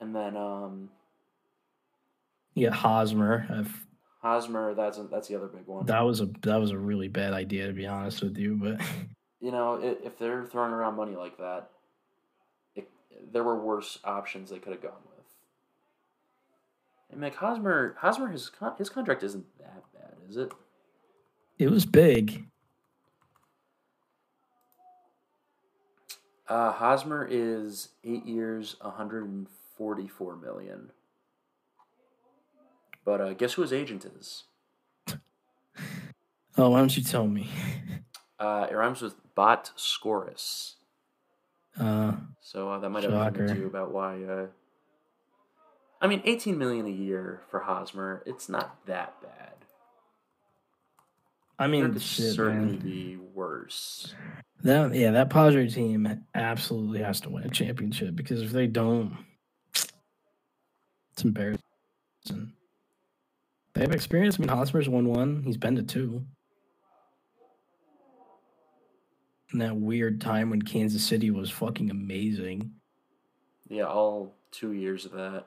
and 0.00 0.14
then 0.14 0.36
um, 0.36 0.88
Yeah, 2.54 2.70
Hosmer. 2.70 3.46
I've, 3.50 3.86
Hosmer. 4.22 4.74
That's 4.74 4.98
that's 5.10 5.28
the 5.28 5.36
other 5.36 5.46
big 5.48 5.66
one. 5.66 5.86
that 5.86 6.00
was 6.00 6.20
a 6.20 6.30
that 6.42 6.56
was 6.56 6.70
a 6.70 6.78
really 6.78 7.08
bad 7.08 7.32
idea 7.34 7.66
to 7.66 7.72
be 7.72 7.86
honest 7.86 8.22
with 8.22 8.36
you, 8.38 8.56
but 8.56 8.80
you 9.40 9.52
know, 9.52 9.74
if 10.02 10.18
they're 10.18 10.44
throwing 10.46 10.72
around 10.72 10.96
money 10.96 11.14
like 11.14 11.36
that, 11.36 11.68
it, 12.74 12.88
there 13.32 13.44
were 13.44 13.58
worse 13.60 13.98
options 14.02 14.50
they 14.50 14.58
could 14.58 14.72
have 14.72 14.82
gone 14.82 14.92
with. 15.16 15.26
And 17.12 17.20
like 17.20 17.36
Hosmer, 17.36 17.94
Hosmer, 18.00 18.28
his 18.28 18.48
con- 18.48 18.74
his 18.78 18.88
contract 18.88 19.22
isn't 19.22 19.44
that 19.58 19.84
bad, 19.92 20.14
is 20.28 20.36
it? 20.38 20.50
It 21.58 21.70
was 21.70 21.86
big. 21.86 22.46
Uh, 26.46 26.72
Hosmer 26.72 27.26
is 27.28 27.88
eight 28.04 28.26
years, 28.26 28.76
one 28.80 28.92
hundred 28.94 29.24
and 29.24 29.48
forty-four 29.76 30.36
million. 30.36 30.92
But 33.04 33.20
uh, 33.20 33.32
guess 33.34 33.54
who 33.54 33.62
his 33.62 33.72
agent 33.72 34.04
is? 34.04 34.44
Oh, 36.56 36.70
why 36.70 36.78
don't 36.78 36.96
you 36.96 37.02
tell 37.02 37.26
me? 37.26 37.50
Uh, 38.38 38.66
it 38.70 38.74
rhymes 38.74 39.00
with 39.00 39.14
Bot 39.36 39.70
Scorus. 39.76 40.74
Uh, 41.78 42.16
So 42.40 42.68
uh, 42.70 42.78
that 42.80 42.90
might 42.90 43.04
have 43.04 43.12
something 43.12 43.46
to 43.46 43.48
Shocker. 43.48 43.60
do 43.60 43.66
about 43.66 43.92
why. 43.92 44.22
Uh, 44.24 44.46
I 46.00 46.06
mean, 46.08 46.20
eighteen 46.24 46.58
million 46.58 46.84
a 46.86 46.90
year 46.90 47.42
for 47.48 47.60
Hosmer. 47.60 48.22
It's 48.26 48.48
not 48.48 48.84
that 48.86 49.20
bad. 49.22 49.63
I 51.58 51.66
mean, 51.66 51.92
could 51.92 52.02
shit, 52.02 52.34
certainly 52.34 52.72
man. 52.72 52.78
be 52.78 53.16
worse. 53.16 54.14
That 54.62 54.94
yeah, 54.94 55.10
that 55.12 55.30
Padre 55.30 55.68
team 55.68 56.24
absolutely 56.34 57.00
has 57.00 57.20
to 57.22 57.30
win 57.30 57.44
a 57.44 57.48
championship 57.48 58.16
because 58.16 58.42
if 58.42 58.50
they 58.50 58.66
don't, 58.66 59.16
it's 59.74 61.22
embarrassing. 61.22 61.62
They 63.74 63.80
have 63.80 63.92
experience. 63.92 64.36
I 64.38 64.40
mean, 64.40 64.48
Hosmer's 64.48 64.88
won 64.88 65.08
one. 65.08 65.42
He's 65.42 65.56
been 65.56 65.76
to 65.76 65.82
two. 65.82 66.24
In 69.52 69.58
that 69.60 69.76
weird 69.76 70.20
time 70.20 70.50
when 70.50 70.62
Kansas 70.62 71.04
City 71.04 71.30
was 71.30 71.50
fucking 71.50 71.90
amazing. 71.90 72.72
Yeah, 73.68 73.84
all 73.84 74.34
two 74.50 74.72
years 74.72 75.04
of 75.04 75.12
that. 75.12 75.46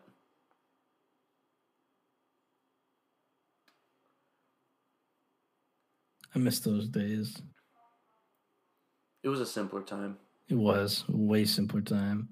I 6.38 6.39
miss 6.39 6.60
those 6.60 6.88
days. 6.88 7.41
It 9.23 9.30
was 9.30 9.39
a 9.39 9.45
simpler 9.45 9.82
time. 9.82 10.19
It 10.47 10.54
was 10.54 11.04
a 11.10 11.17
way 11.17 11.45
simpler 11.45 11.82
time. 11.82 12.30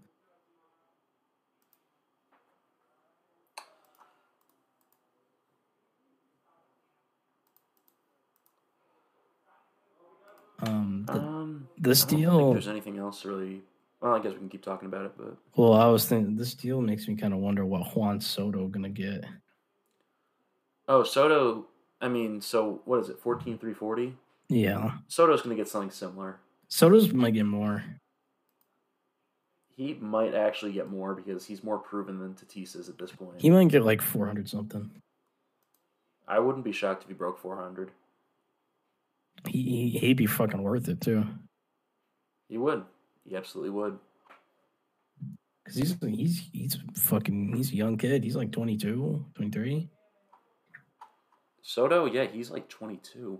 Um, 10.59 11.05
th- 11.07 11.19
Um, 11.19 11.67
this 11.77 12.05
I 12.05 12.09
don't 12.11 12.19
deal- 12.19 12.39
think 12.39 12.53
there's 12.53 12.67
anything 12.67 12.97
else 12.97 13.25
really. 13.25 13.61
Well, 14.01 14.13
I 14.13 14.19
guess 14.19 14.33
we 14.33 14.39
can 14.39 14.49
keep 14.49 14.61
talking 14.63 14.87
about 14.87 15.05
it, 15.05 15.13
but 15.17 15.35
well, 15.55 15.73
I 15.73 15.87
was 15.87 16.07
thinking 16.07 16.35
this 16.35 16.53
deal 16.53 16.79
makes 16.81 17.07
me 17.07 17.15
kind 17.15 17.33
of 17.33 17.39
wonder 17.39 17.65
what 17.65 17.95
Juan 17.95 18.21
Soto 18.21 18.67
gonna 18.67 18.89
get. 18.89 19.25
oh, 20.87 21.03
Soto. 21.03 21.67
I 22.05 22.07
mean, 22.07 22.39
so 22.39 22.81
what 22.85 22.99
is 22.99 23.09
it? 23.09 23.17
Fourteen 23.19 23.57
three 23.57 23.73
forty. 23.73 24.15
Yeah, 24.47 24.91
Soto's 25.07 25.41
going 25.41 25.57
to 25.57 25.59
get 25.59 25.67
something 25.67 25.89
similar. 25.89 26.37
Soto's 26.67 27.11
might 27.11 27.33
get 27.33 27.45
more. 27.47 27.83
He 29.75 29.95
might 29.95 30.35
actually 30.35 30.71
get 30.71 30.87
more 30.89 31.15
because 31.15 31.45
he's 31.45 31.63
more 31.63 31.79
proven 31.79 32.19
than 32.19 32.35
Tatis 32.35 32.75
is 32.75 32.87
at 32.89 32.99
this 32.99 33.11
point. 33.11 33.41
He 33.41 33.49
might 33.49 33.69
get 33.69 33.83
like 33.83 34.01
four 34.03 34.27
hundred 34.27 34.47
something. 34.47 34.91
I 36.27 36.37
wouldn't 36.37 36.63
be 36.63 36.71
shocked 36.71 37.01
if 37.03 37.07
he 37.09 37.15
broke 37.15 37.39
four 37.39 37.57
hundred. 37.57 37.89
He 39.47 39.89
he- 39.89 39.97
he'd 39.99 40.17
be 40.17 40.27
fucking 40.27 40.61
worth 40.61 40.87
it 40.89 41.01
too. 41.01 41.25
He 42.49 42.57
would. 42.59 42.83
He 43.27 43.35
absolutely 43.35 43.71
would. 43.71 43.97
Cause 45.65 45.75
he's 45.75 45.97
he's 45.99 46.49
he's 46.53 46.77
fucking 46.93 47.55
he's 47.55 47.71
a 47.71 47.75
young 47.75 47.97
kid. 47.97 48.23
He's 48.23 48.35
like 48.35 48.51
22, 48.51 49.25
23. 49.33 49.89
Soto, 51.67 52.05
yeah, 52.05 52.25
he's 52.25 52.51
like 52.51 52.69
twenty 52.69 52.97
two. 52.97 53.39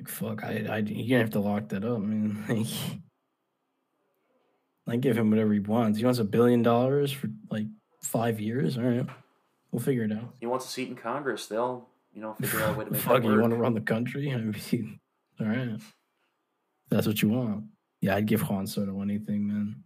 Like 0.00 0.08
fuck, 0.08 0.42
I 0.42 0.66
I 0.68 0.78
you're 0.78 1.10
gonna 1.10 1.20
have 1.20 1.30
to 1.30 1.40
lock 1.40 1.68
that 1.68 1.84
up. 1.84 1.98
I 1.98 2.00
mean, 2.00 2.44
like, 2.48 2.66
I 4.88 4.96
give 4.96 5.16
him 5.16 5.30
whatever 5.30 5.52
he 5.52 5.60
wants. 5.60 5.96
He 5.96 6.04
wants 6.04 6.18
a 6.18 6.24
billion 6.24 6.62
dollars 6.62 7.12
for 7.12 7.28
like 7.52 7.66
five 8.02 8.40
years. 8.40 8.76
All 8.76 8.82
right, 8.82 9.06
we'll 9.70 9.80
figure 9.80 10.02
it 10.02 10.12
out. 10.12 10.34
He 10.40 10.46
wants 10.46 10.66
a 10.66 10.68
seat 10.68 10.88
in 10.88 10.96
Congress. 10.96 11.46
They'll, 11.46 11.86
you 12.12 12.22
know, 12.22 12.34
figure 12.34 12.62
out 12.62 12.74
a 12.74 12.78
way 12.80 12.84
to 12.86 12.90
make 12.90 13.00
fuck, 13.00 13.22
you 13.22 13.40
want 13.40 13.52
to 13.52 13.56
run 13.56 13.74
the 13.74 13.80
country? 13.80 14.32
I 14.34 14.38
mean, 14.38 14.98
all 15.38 15.46
right, 15.46 15.80
that's 16.88 17.06
what 17.06 17.22
you 17.22 17.28
want. 17.28 17.66
Yeah, 18.00 18.16
I'd 18.16 18.26
give 18.26 18.40
Juan 18.40 18.66
Soto 18.66 19.00
anything, 19.02 19.46
man. 19.46 19.84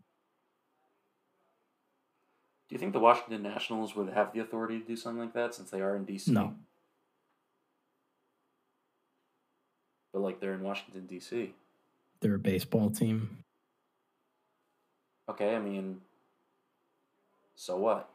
Do 2.68 2.74
you 2.74 2.78
think 2.78 2.92
the 2.92 3.00
Washington 3.00 3.42
Nationals 3.42 3.94
would 3.94 4.08
have 4.10 4.32
the 4.32 4.40
authority 4.40 4.80
to 4.80 4.86
do 4.86 4.96
something 4.96 5.20
like 5.20 5.34
that 5.34 5.54
since 5.54 5.70
they 5.70 5.80
are 5.82 5.96
in 5.96 6.06
DC? 6.06 6.28
No. 6.28 6.54
But 10.12 10.20
like 10.20 10.40
they're 10.40 10.54
in 10.54 10.62
Washington 10.62 11.08
DC. 11.10 11.50
They're 12.20 12.36
a 12.36 12.38
baseball 12.38 12.90
team. 12.90 13.38
Okay, 15.28 15.56
I 15.56 15.58
mean, 15.58 16.00
so 17.54 17.76
what? 17.76 18.08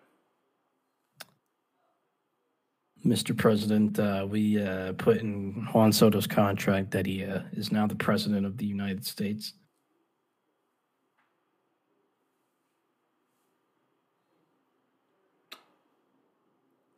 Mr. 3.06 3.38
President, 3.38 3.98
uh, 3.98 4.26
we 4.30 4.62
uh, 4.62 4.94
put 4.94 5.18
in 5.18 5.68
Juan 5.74 5.92
Soto's 5.92 6.28
contract 6.28 6.92
that 6.92 7.06
he 7.06 7.24
uh, 7.24 7.42
is 7.54 7.72
now 7.72 7.88
the 7.88 7.96
president 7.96 8.46
of 8.46 8.58
the 8.58 8.66
United 8.66 9.06
States. 9.06 9.54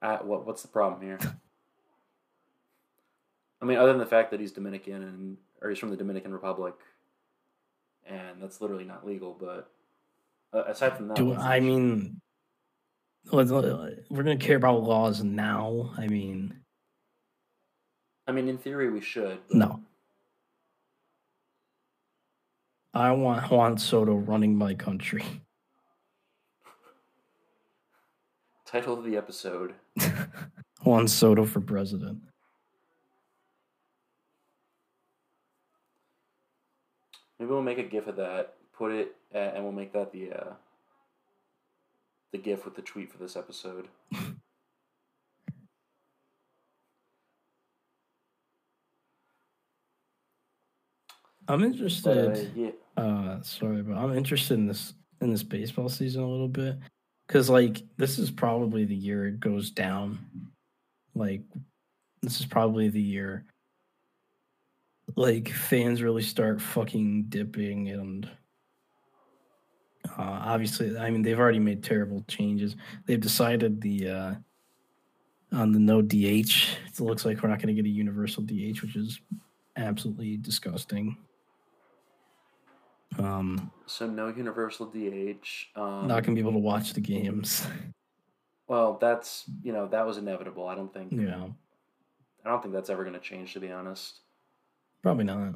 Uh, 0.01 0.17
what 0.19 0.45
what's 0.45 0.61
the 0.61 0.67
problem 0.67 1.01
here? 1.01 1.19
I 3.61 3.65
mean, 3.65 3.77
other 3.77 3.91
than 3.91 3.99
the 3.99 4.05
fact 4.05 4.31
that 4.31 4.39
he's 4.39 4.51
Dominican 4.51 5.03
and 5.03 5.37
or 5.61 5.69
he's 5.69 5.77
from 5.77 5.89
the 5.91 5.97
Dominican 5.97 6.31
Republic, 6.33 6.73
and 8.05 8.41
that's 8.41 8.59
literally 8.61 8.83
not 8.85 9.05
legal. 9.05 9.37
But 9.39 9.69
uh, 10.53 10.63
aside 10.65 10.97
from 10.97 11.07
that, 11.09 11.17
Do 11.17 11.33
I 11.35 11.59
mean, 11.59 12.19
we're 13.31 14.23
gonna 14.23 14.37
care 14.37 14.57
about 14.57 14.81
laws 14.83 15.23
now? 15.23 15.91
I 15.97 16.07
mean, 16.07 16.55
I 18.27 18.31
mean, 18.31 18.47
in 18.47 18.57
theory, 18.57 18.89
we 18.89 19.01
should. 19.01 19.37
but- 19.47 19.57
no. 19.57 19.79
I 22.93 23.11
want 23.11 23.49
Juan 23.49 23.77
Soto 23.77 24.15
running 24.15 24.53
my 24.55 24.73
country. 24.73 25.23
Title 28.71 28.97
of 28.97 29.03
the 29.03 29.17
episode: 29.17 29.73
Juan 30.85 31.05
Soto 31.05 31.43
for 31.43 31.59
president. 31.59 32.19
Maybe 37.37 37.51
we'll 37.51 37.61
make 37.61 37.79
a 37.79 37.83
GIF 37.83 38.07
of 38.07 38.15
that. 38.15 38.53
Put 38.71 38.93
it, 38.93 39.15
uh, 39.35 39.39
and 39.39 39.65
we'll 39.65 39.73
make 39.73 39.91
that 39.91 40.13
the 40.13 40.31
uh, 40.31 40.53
the 42.31 42.37
GIF 42.37 42.63
with 42.63 42.75
the 42.77 42.81
tweet 42.81 43.11
for 43.11 43.17
this 43.17 43.35
episode. 43.35 43.89
I'm 51.49 51.63
interested. 51.65 52.37
uh, 52.37 52.39
yeah, 52.55 52.69
Uh, 52.95 53.41
sorry, 53.41 53.81
but 53.81 53.97
I'm 53.97 54.15
interested 54.15 54.53
in 54.53 54.67
this 54.67 54.93
in 55.19 55.29
this 55.29 55.43
baseball 55.43 55.89
season 55.89 56.23
a 56.23 56.29
little 56.29 56.47
bit 56.47 56.77
because 57.31 57.49
like 57.49 57.81
this 57.95 58.19
is 58.19 58.29
probably 58.29 58.83
the 58.83 58.95
year 58.95 59.25
it 59.25 59.39
goes 59.39 59.71
down. 59.71 60.19
Like 61.15 61.43
this 62.21 62.41
is 62.41 62.45
probably 62.45 62.89
the 62.89 63.01
year 63.01 63.45
like 65.15 65.49
fans 65.49 66.01
really 66.01 66.23
start 66.23 66.61
fucking 66.61 67.25
dipping 67.29 67.89
and 67.89 68.29
uh, 70.09 70.39
obviously 70.43 70.97
I 70.97 71.09
mean 71.09 71.21
they've 71.21 71.39
already 71.39 71.59
made 71.59 71.83
terrible 71.83 72.25
changes. 72.27 72.75
They've 73.05 73.19
decided 73.19 73.79
the 73.79 74.09
uh 74.09 74.33
on 75.53 75.71
the 75.71 75.79
no 75.79 76.01
DH. 76.01 76.51
It 76.87 76.99
looks 76.99 77.23
like 77.23 77.41
we're 77.41 77.49
not 77.49 77.59
going 77.59 77.73
to 77.73 77.81
get 77.81 77.85
a 77.85 77.93
universal 77.93 78.43
DH, 78.43 78.81
which 78.81 78.97
is 78.97 79.21
absolutely 79.77 80.35
disgusting. 80.35 81.15
Um, 83.19 83.71
so 83.85 84.07
no 84.07 84.29
universal 84.29 84.85
DH. 84.85 85.67
Um, 85.75 86.07
not 86.07 86.23
gonna 86.23 86.35
be 86.35 86.41
able 86.41 86.53
to 86.53 86.59
watch 86.59 86.93
the 86.93 87.01
games. 87.01 87.65
Well, 88.67 88.97
that's 89.01 89.43
you 89.63 89.73
know 89.73 89.87
that 89.87 90.05
was 90.05 90.17
inevitable. 90.17 90.65
I 90.65 90.75
don't 90.75 90.93
think 90.93 91.11
yeah, 91.11 91.47
I 92.45 92.49
don't 92.49 92.61
think 92.61 92.73
that's 92.73 92.89
ever 92.89 93.03
going 93.03 93.15
to 93.15 93.19
change. 93.19 93.51
To 93.53 93.59
be 93.59 93.69
honest, 93.69 94.19
probably 95.03 95.25
not. 95.25 95.55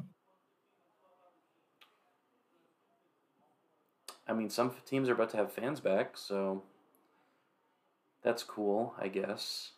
I 4.28 4.34
mean 4.34 4.50
some 4.50 4.72
teams 4.84 5.08
are 5.08 5.12
about 5.12 5.30
to 5.30 5.38
have 5.38 5.50
fans 5.50 5.80
back, 5.80 6.18
so 6.18 6.62
that's 8.22 8.42
cool. 8.42 8.92
I 9.00 9.08
guess. 9.08 9.70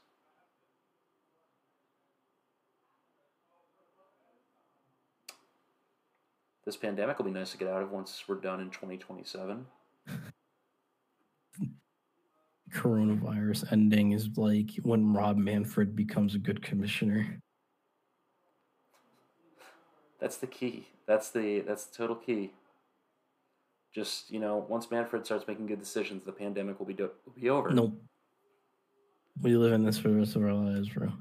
This 6.68 6.76
pandemic 6.76 7.16
will 7.16 7.24
be 7.24 7.30
nice 7.30 7.52
to 7.52 7.56
get 7.56 7.68
out 7.68 7.82
of 7.82 7.92
once 7.92 8.24
we're 8.28 8.34
done 8.34 8.60
in 8.60 8.68
2027. 8.68 9.64
Coronavirus 12.74 13.72
ending 13.72 14.12
is 14.12 14.28
like 14.36 14.72
when 14.82 15.14
Rob 15.14 15.38
Manfred 15.38 15.96
becomes 15.96 16.34
a 16.34 16.38
good 16.38 16.60
commissioner. 16.60 17.40
That's 20.20 20.36
the 20.36 20.46
key. 20.46 20.88
That's 21.06 21.30
the 21.30 21.60
that's 21.60 21.86
the 21.86 21.96
total 21.96 22.16
key. 22.16 22.52
Just 23.94 24.30
you 24.30 24.38
know, 24.38 24.66
once 24.68 24.90
Manfred 24.90 25.24
starts 25.24 25.48
making 25.48 25.68
good 25.68 25.80
decisions, 25.80 26.26
the 26.26 26.32
pandemic 26.32 26.78
will 26.78 26.84
be 26.84 26.92
do- 26.92 27.12
will 27.24 27.32
be 27.32 27.48
over. 27.48 27.70
Nope. 27.70 27.98
We 29.40 29.56
live 29.56 29.72
in 29.72 29.86
this 29.86 29.96
for 29.96 30.08
the 30.08 30.16
rest 30.16 30.36
of 30.36 30.42
our 30.42 30.52
lives, 30.52 30.90
bro. 30.90 31.14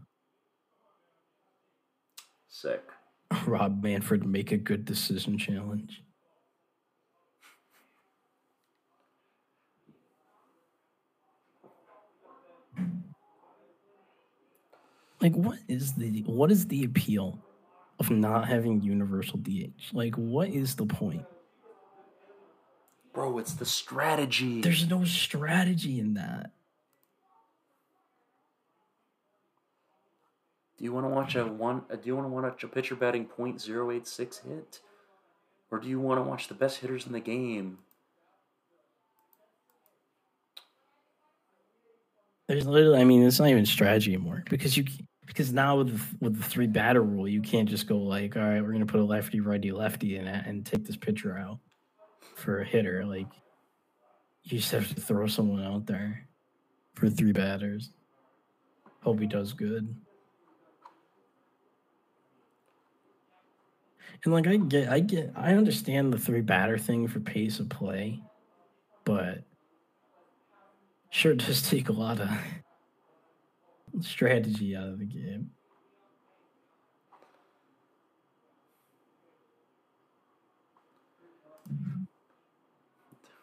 Sick. 2.50 2.84
Rob 3.46 3.84
Manfred 3.84 4.26
make 4.26 4.52
a 4.52 4.58
good 4.58 4.86
decision 4.86 5.38
challenge. 5.38 6.04
Like 15.22 15.34
what 15.34 15.58
is 15.68 15.94
the 15.94 16.24
what 16.28 16.52
is 16.52 16.68
the 16.68 16.84
appeal 16.84 17.40
of 18.00 18.12
not 18.12 18.48
having 18.48 18.82
universal 18.82 19.40
DH? 19.40 19.94
Like 19.94 20.16
what 20.16 20.50
is 20.50 20.76
the 20.76 20.86
point? 20.86 21.26
Bro, 23.14 23.40
it's 23.40 23.54
the 23.54 23.66
strategy. 23.66 24.62
There's 24.62 24.88
no 24.88 25.04
strategy 25.04 26.00
in 26.00 26.14
that. 26.14 26.52
Do 30.78 30.84
you 30.84 30.94
want 30.94 31.06
to 31.06 31.10
watch 31.10 31.36
a 31.36 31.46
one? 31.46 31.84
uh, 31.92 31.96
Do 31.96 32.02
you 32.06 32.16
want 32.16 32.28
to 32.28 32.32
watch 32.32 32.64
a 32.64 32.68
pitcher 32.68 32.96
batting 32.96 33.26
.086 33.26 34.48
hit, 34.48 34.80
or 35.72 35.80
do 35.80 35.90
you 35.90 36.00
want 36.00 36.20
to 36.20 36.30
watch 36.30 36.48
the 36.48 36.54
best 36.54 36.80
hitters 36.80 37.08
in 37.08 37.14
the 37.14 37.20
game? 37.20 37.80
There's 42.48 42.66
literally, 42.66 43.00
I 43.02 43.04
mean, 43.04 43.24
it's 43.24 43.40
not 43.40 43.50
even 43.50 43.66
strategy 43.66 44.14
anymore 44.14 44.44
because 44.50 44.78
you 44.78 44.86
because 45.26 45.52
now 45.52 45.78
with 45.78 45.98
the, 45.98 46.26
with 46.26 46.38
the 46.38 46.44
three 46.44 46.68
batter 46.68 47.02
rule, 47.02 47.28
you 47.28 47.42
can't 47.42 47.68
just 47.68 47.88
go 47.88 47.98
like, 47.98 48.38
all 48.38 48.44
right, 48.44 48.62
we're 48.62 48.72
gonna 48.72 48.86
put 48.86 49.02
a 49.02 49.04
lefty, 49.04 49.42
righty, 49.42 49.72
lefty 49.72 50.16
in 50.16 50.26
it 50.28 50.46
and 50.46 50.66
take 50.66 50.86
this 50.86 50.96
pitcher 50.96 51.38
out 51.38 51.60
for 52.36 52.62
a 52.62 52.66
hitter. 52.66 53.06
Like, 53.06 53.28
you 54.44 54.60
just 54.60 54.72
have 54.72 54.88
to 54.88 55.02
throw 55.02 55.28
someone 55.28 55.64
out 55.64 55.86
there 55.86 56.26
for 56.94 57.10
three 57.10 57.34
batters. 57.34 57.92
Hope 59.02 59.20
he 59.20 59.28
does 59.28 59.52
good. 59.52 59.94
And 64.24 64.34
like, 64.34 64.48
I 64.48 64.58
get, 64.58 64.90
I 64.90 65.00
get, 65.00 65.32
I 65.36 65.54
understand 65.54 66.14
the 66.14 66.18
three 66.18 66.42
batter 66.42 66.78
thing 66.78 67.08
for 67.08 67.20
pace 67.20 67.60
of 67.60 67.70
play, 67.70 68.22
but 69.06 69.44
sure 71.10 71.34
does 71.36 71.68
take 71.70 71.90
a 71.90 71.94
lot 71.94 72.20
of 72.20 72.30
strategy 74.02 74.76
out 74.76 74.90
of 74.90 75.00
the 75.00 75.06
game. 75.06 75.52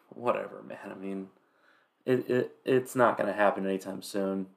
Whatever, 0.09 0.63
man. 0.63 0.77
I 0.89 0.95
mean, 0.95 1.27
it, 2.05 2.29
it 2.29 2.55
it's 2.63 2.95
not 2.95 3.17
going 3.17 3.27
to 3.27 3.33
happen 3.33 3.65
anytime 3.65 4.01
soon. 4.01 4.47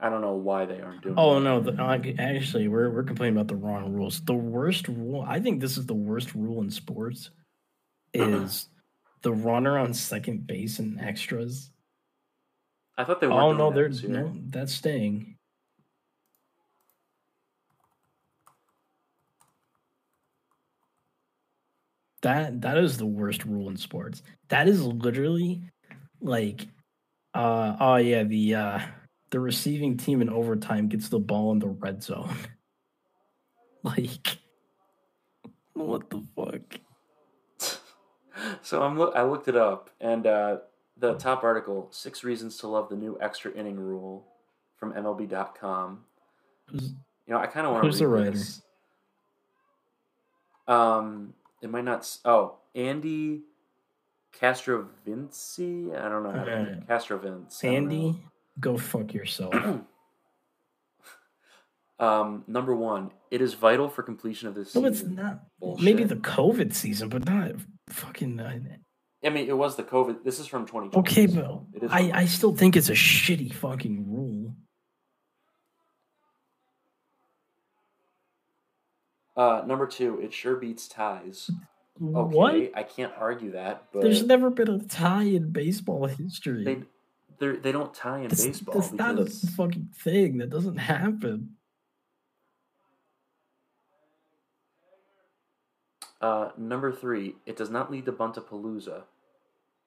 I 0.00 0.08
don't 0.08 0.20
know 0.20 0.34
why 0.34 0.64
they 0.64 0.80
aren't 0.80 1.02
doing. 1.02 1.14
Oh 1.16 1.38
it. 1.38 1.40
no! 1.40 1.60
The, 1.60 2.16
actually, 2.18 2.68
we're 2.68 2.90
we're 2.90 3.02
complaining 3.02 3.36
about 3.36 3.48
the 3.48 3.56
wrong 3.56 3.92
rules. 3.92 4.20
The 4.20 4.34
worst 4.34 4.88
rule, 4.88 5.24
I 5.26 5.40
think, 5.40 5.60
this 5.60 5.76
is 5.76 5.86
the 5.86 5.94
worst 5.94 6.34
rule 6.34 6.60
in 6.62 6.70
sports, 6.70 7.30
is 8.14 8.68
the 9.22 9.32
runner 9.32 9.78
on 9.78 9.94
second 9.94 10.46
base 10.46 10.78
and 10.78 11.00
extras. 11.00 11.70
I 12.96 13.04
thought 13.04 13.20
they 13.20 13.26
were. 13.26 13.34
Oh 13.34 13.52
no, 13.52 13.70
that 13.70 14.02
they're 14.02 14.08
no, 14.08 14.32
that's 14.50 14.74
staying. 14.74 15.36
That 22.22 22.60
that 22.60 22.78
is 22.78 22.98
the 22.98 23.06
worst 23.06 23.44
rule 23.44 23.68
in 23.68 23.76
sports. 23.76 24.22
That 24.48 24.68
is 24.68 24.82
literally 24.82 25.62
like 26.20 26.68
uh 27.34 27.76
oh 27.80 27.96
yeah, 27.96 28.22
the 28.22 28.54
uh 28.54 28.80
the 29.32 29.40
receiving 29.40 29.96
team 29.96 30.22
in 30.22 30.28
overtime 30.30 30.86
gets 30.88 31.08
the 31.08 31.18
ball 31.18 31.50
in 31.52 31.58
the 31.58 31.66
red 31.66 32.02
zone. 32.02 32.28
like 33.82 34.38
what 35.74 36.08
the 36.10 36.22
fuck? 36.36 36.60
so 38.62 38.82
I'm 38.82 38.98
loo- 38.98 39.10
I 39.12 39.24
looked 39.24 39.48
it 39.48 39.56
up, 39.56 39.90
and 40.00 40.26
uh, 40.26 40.58
the 40.96 41.14
top 41.14 41.42
article: 41.44 41.88
six 41.90 42.22
reasons 42.22 42.56
to 42.58 42.68
love 42.68 42.88
the 42.88 42.96
new 42.96 43.18
extra 43.20 43.50
inning 43.52 43.76
rule 43.80 44.26
from 44.76 44.92
MLB.com. 44.92 46.00
Who's- 46.68 46.92
You 47.26 47.34
know, 47.34 47.40
I 47.40 47.46
kind 47.46 47.66
of 47.66 47.72
want 47.72 47.84
to 47.84 47.88
Who's 47.88 48.00
read 48.00 48.06
the 48.06 48.08
writer? 48.08 48.30
this. 48.32 48.62
Um, 50.68 51.34
it 51.62 51.70
might 51.70 51.84
not. 51.84 52.00
s- 52.00 52.20
Oh, 52.24 52.56
Andy 52.74 53.42
Castrovinci. 54.38 55.94
I 55.98 56.08
don't 56.08 56.22
know 56.22 56.30
how 56.30 56.44
to 56.44 56.52
Alright. 56.58 56.86
Castrovince. 56.88 57.64
I 57.64 57.72
don't 57.74 57.88
know. 57.88 57.94
Andy, 57.94 58.24
go 58.60 58.76
fuck 58.76 59.14
yourself. 59.14 59.54
Um, 61.98 62.42
number 62.48 62.74
one, 62.74 63.12
it 63.30 63.40
is 63.40 63.54
vital 63.54 63.88
for 63.88 64.02
completion 64.02 64.48
of 64.48 64.56
this 64.56 64.74
no, 64.74 64.84
it's 64.86 65.04
not. 65.04 65.44
Bullshit. 65.60 65.84
Maybe 65.84 66.02
the 66.02 66.16
COVID 66.16 66.74
season, 66.74 67.08
but 67.08 67.24
not 67.24 67.52
fucking. 67.90 68.40
Uh, 68.40 68.58
I 69.24 69.28
mean, 69.28 69.48
it 69.48 69.56
was 69.56 69.76
the 69.76 69.84
COVID. 69.84 70.24
This 70.24 70.40
is 70.40 70.48
from 70.48 70.66
2020. 70.66 70.98
okay, 70.98 71.26
but 71.26 71.34
so 71.44 71.66
it 71.72 71.82
is 71.84 71.92
I, 71.92 72.10
I 72.12 72.24
still 72.24 72.56
think 72.56 72.74
it's 72.76 72.88
a 72.88 72.94
shitty 72.94 73.54
fucking 73.54 74.04
rule. 74.12 74.56
Uh, 79.36 79.62
number 79.64 79.86
two, 79.86 80.20
it 80.20 80.32
sure 80.32 80.56
beats 80.56 80.88
ties. 80.88 81.50
Okay, 82.02 82.36
What? 82.36 82.54
I 82.74 82.82
can't 82.82 83.12
argue 83.16 83.52
that, 83.52 83.84
but 83.92 84.02
There's 84.02 84.24
never 84.24 84.50
been 84.50 84.68
a 84.68 84.78
tie 84.80 85.22
in 85.22 85.52
baseball 85.52 86.06
history. 86.06 86.64
they 86.64 86.82
they're- 87.42 87.56
they 87.56 87.72
don't 87.72 87.92
tie 87.92 88.20
in 88.20 88.28
that's, 88.28 88.46
baseball 88.46 88.80
that's 88.80 88.92
not 88.92 89.18
a 89.18 89.26
fucking 89.26 89.88
thing. 89.96 90.38
That 90.38 90.48
doesn't 90.48 90.76
happen. 90.76 91.56
uh, 96.20 96.50
number 96.56 96.92
three, 96.92 97.34
it 97.46 97.56
does 97.56 97.68
not 97.68 97.90
lead 97.90 98.06
to 98.06 98.12
buntapalooza. 98.12 99.02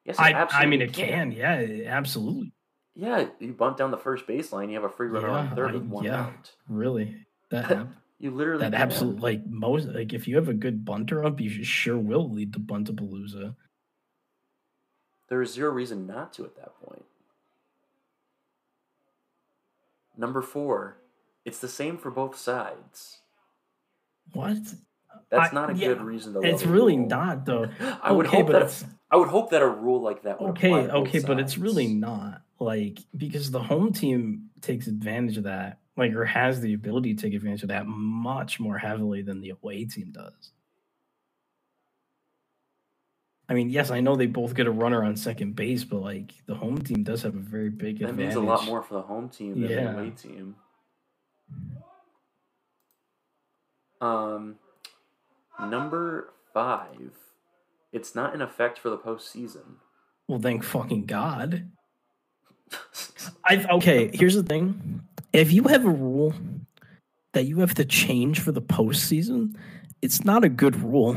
Yes, 0.04 0.18
it 0.18 0.22
I, 0.22 0.48
I 0.52 0.66
mean, 0.66 0.82
it 0.82 0.92
can. 0.92 1.32
Yeah, 1.32 1.66
absolutely. 1.88 2.52
Yeah, 2.94 3.28
you 3.40 3.54
bunt 3.54 3.78
down 3.78 3.92
the 3.92 3.98
first 3.98 4.28
baseline, 4.28 4.68
you 4.68 4.76
have 4.76 4.84
a 4.84 4.90
free 4.90 5.08
runner 5.08 5.30
Yeah, 5.30 5.34
on 5.36 5.56
third 5.56 5.70
I- 5.72 5.74
with 5.76 5.84
one 5.84 6.04
yeah. 6.04 6.26
out. 6.26 6.52
Really. 6.68 7.26
That 7.52 7.66
happened. 7.66 7.90
You 8.18 8.32
literally 8.32 8.62
That 8.62 8.72
can. 8.72 8.82
absolute 8.82 9.20
like 9.20 9.46
most 9.46 9.90
like 9.90 10.14
if 10.14 10.26
you 10.26 10.38
have 10.38 10.48
a 10.48 10.54
good 10.54 10.86
bunter 10.86 11.26
up, 11.26 11.42
you 11.42 11.50
sure 11.66 11.98
will 11.98 12.30
lead 12.32 12.54
to 12.54 12.60
Buntapalooza. 12.60 13.56
There 15.28 15.42
is 15.42 15.52
zero 15.54 15.70
reason 15.72 16.08
not 16.08 16.32
to 16.34 16.46
at 16.46 16.56
that 16.56 16.72
point. 16.82 17.04
Number 20.18 20.42
four, 20.42 20.98
it's 21.44 21.60
the 21.60 21.68
same 21.68 21.98
for 21.98 22.12
both 22.12 22.38
sides. 22.38 23.20
What? 24.34 24.58
That's 25.30 25.54
not 25.54 25.70
a 25.72 25.76
yeah, 25.76 25.90
good 25.90 26.02
reason 26.02 26.34
to. 26.34 26.42
It's 26.42 26.66
really 26.66 26.98
rule. 26.98 27.08
not 27.08 27.46
though. 27.46 27.70
I 28.02 28.12
would 28.12 28.28
okay, 28.28 28.38
hope 28.38 28.48
that. 28.52 28.64
it's 28.64 28.86
I 29.10 29.18
would 29.18 29.30
hope 29.30 29.52
that 29.52 29.62
a 29.62 29.68
rule 29.68 30.02
like 30.02 30.24
that 30.24 30.42
would 30.42 30.52
okay, 30.52 30.68
apply 30.68 30.82
to 30.84 30.88
both 30.88 31.08
okay, 31.08 31.20
but 31.20 31.40
it's 31.40 31.58
really 31.58 31.88
not 31.88 32.42
like 32.60 33.00
because 33.16 33.52
the 33.52 33.62
home 33.62 33.94
team 33.94 34.50
takes 34.62 34.88
advantage 34.88 35.38
of 35.38 35.44
that, 35.44 35.80
like 35.98 36.14
or 36.14 36.26
has 36.26 36.62
the 36.62 36.74
ability 36.74 37.14
to 37.14 37.22
take 37.22 37.34
advantage 37.34 37.64
of 37.64 37.70
that 37.70 37.88
much 37.88 38.60
more 38.60 38.78
heavily 38.78 39.22
than 39.22 39.42
the 39.42 39.52
away 39.52 39.86
team 39.86 40.12
does. 40.12 40.52
I 43.48 43.54
mean, 43.54 43.70
yes, 43.70 43.92
I 43.92 44.00
know 44.00 44.16
they 44.16 44.26
both 44.26 44.56
get 44.56 44.66
a 44.66 44.72
runner 44.72 45.04
on 45.04 45.16
second 45.16 45.56
base, 45.56 45.84
but 45.84 46.02
like 46.02 46.34
the 46.48 46.56
home 46.56 46.80
team 46.82 47.04
does 47.04 47.22
have 47.22 47.36
a 47.36 47.40
very 47.40 47.70
big 47.70 48.02
advantage. 48.02 48.02
That 48.02 48.10
advantage. 48.10 48.36
means 48.36 48.48
a 48.48 48.50
lot 48.50 48.66
more 48.66 48.82
for 48.82 48.96
the 48.96 49.02
home 49.04 49.30
team 49.30 49.62
than 49.62 49.70
Yeah. 49.70 49.92
the 49.92 50.00
away 50.00 50.10
team. 50.12 50.56
Um, 54.02 54.56
number 55.60 56.34
five, 56.54 57.12
it's 57.94 58.16
not 58.16 58.34
in 58.34 58.42
effect 58.42 58.80
for 58.80 58.90
the 58.90 58.98
postseason. 58.98 59.76
Well, 60.28 60.40
thank 60.40 60.64
fucking 60.64 61.06
God. 61.06 61.70
I 63.46 63.64
okay. 63.76 64.10
Here's 64.14 64.36
the 64.36 64.44
thing: 64.44 65.02
if 65.34 65.52
you 65.52 65.64
have 65.66 65.86
a 65.86 65.90
rule 65.90 66.34
that 67.34 67.46
you 67.46 67.60
have 67.60 67.76
to 67.76 67.86
change 67.86 68.40
for 68.40 68.52
the 68.52 68.62
postseason, 68.62 69.56
it's 70.02 70.26
not 70.26 70.44
a 70.44 70.50
good 70.50 70.76
rule. 70.76 71.16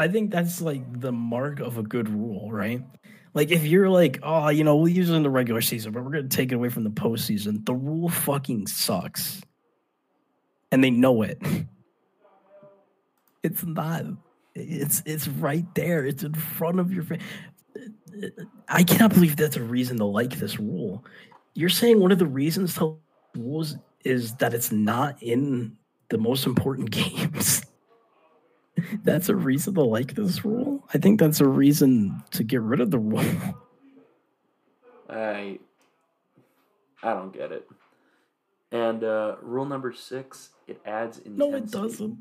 I 0.00 0.08
think 0.08 0.30
that's 0.30 0.62
like 0.62 1.00
the 1.00 1.12
mark 1.12 1.60
of 1.60 1.76
a 1.76 1.82
good 1.82 2.08
rule, 2.08 2.50
right? 2.50 2.82
Like 3.34 3.50
if 3.50 3.64
you're 3.64 3.90
like, 3.90 4.18
oh, 4.22 4.48
you 4.48 4.64
know, 4.64 4.76
we'll 4.76 4.88
use 4.88 5.10
it 5.10 5.14
in 5.14 5.22
the 5.22 5.28
regular 5.28 5.60
season, 5.60 5.92
but 5.92 6.02
we're 6.02 6.10
gonna 6.10 6.26
take 6.26 6.52
it 6.52 6.54
away 6.54 6.70
from 6.70 6.84
the 6.84 6.90
postseason. 6.90 7.66
The 7.66 7.74
rule 7.74 8.08
fucking 8.08 8.66
sucks, 8.66 9.42
and 10.72 10.82
they 10.82 10.90
know 10.90 11.22
it. 11.22 11.40
It's 13.42 13.64
not. 13.64 14.04
It's 14.54 15.02
it's 15.06 15.26
right 15.26 15.64
there. 15.74 16.04
It's 16.04 16.24
in 16.24 16.34
front 16.34 16.78
of 16.78 16.92
your 16.92 17.04
face. 17.04 17.22
I 18.68 18.82
cannot 18.82 19.14
believe 19.14 19.36
that's 19.36 19.56
a 19.56 19.62
reason 19.62 19.96
to 19.96 20.04
like 20.04 20.38
this 20.38 20.58
rule. 20.58 21.06
You're 21.54 21.70
saying 21.70 22.00
one 22.00 22.12
of 22.12 22.18
the 22.18 22.26
reasons 22.26 22.74
to 22.74 22.98
rules 23.34 23.78
is 24.04 24.34
that 24.34 24.52
it's 24.52 24.70
not 24.70 25.22
in 25.22 25.74
the 26.10 26.18
most 26.18 26.44
important 26.44 26.90
games. 27.00 27.64
that's 29.04 29.28
a 29.28 29.36
reason 29.36 29.74
to 29.74 29.82
like 29.82 30.14
this 30.14 30.44
rule. 30.44 30.84
I 30.94 30.98
think 30.98 31.20
that's 31.20 31.40
a 31.40 31.48
reason 31.48 32.22
to 32.32 32.44
get 32.44 32.60
rid 32.60 32.80
of 32.80 32.90
the 32.90 32.98
rule. 32.98 33.24
I 35.08 35.58
I 37.02 37.14
don't 37.14 37.32
get 37.32 37.52
it. 37.52 37.68
And 38.72 39.02
uh, 39.02 39.36
rule 39.42 39.64
number 39.64 39.92
six, 39.92 40.50
it 40.68 40.80
adds 40.86 41.18
intensity. 41.18 41.50
no, 41.50 41.56
it 41.56 41.70
doesn't. 41.70 42.18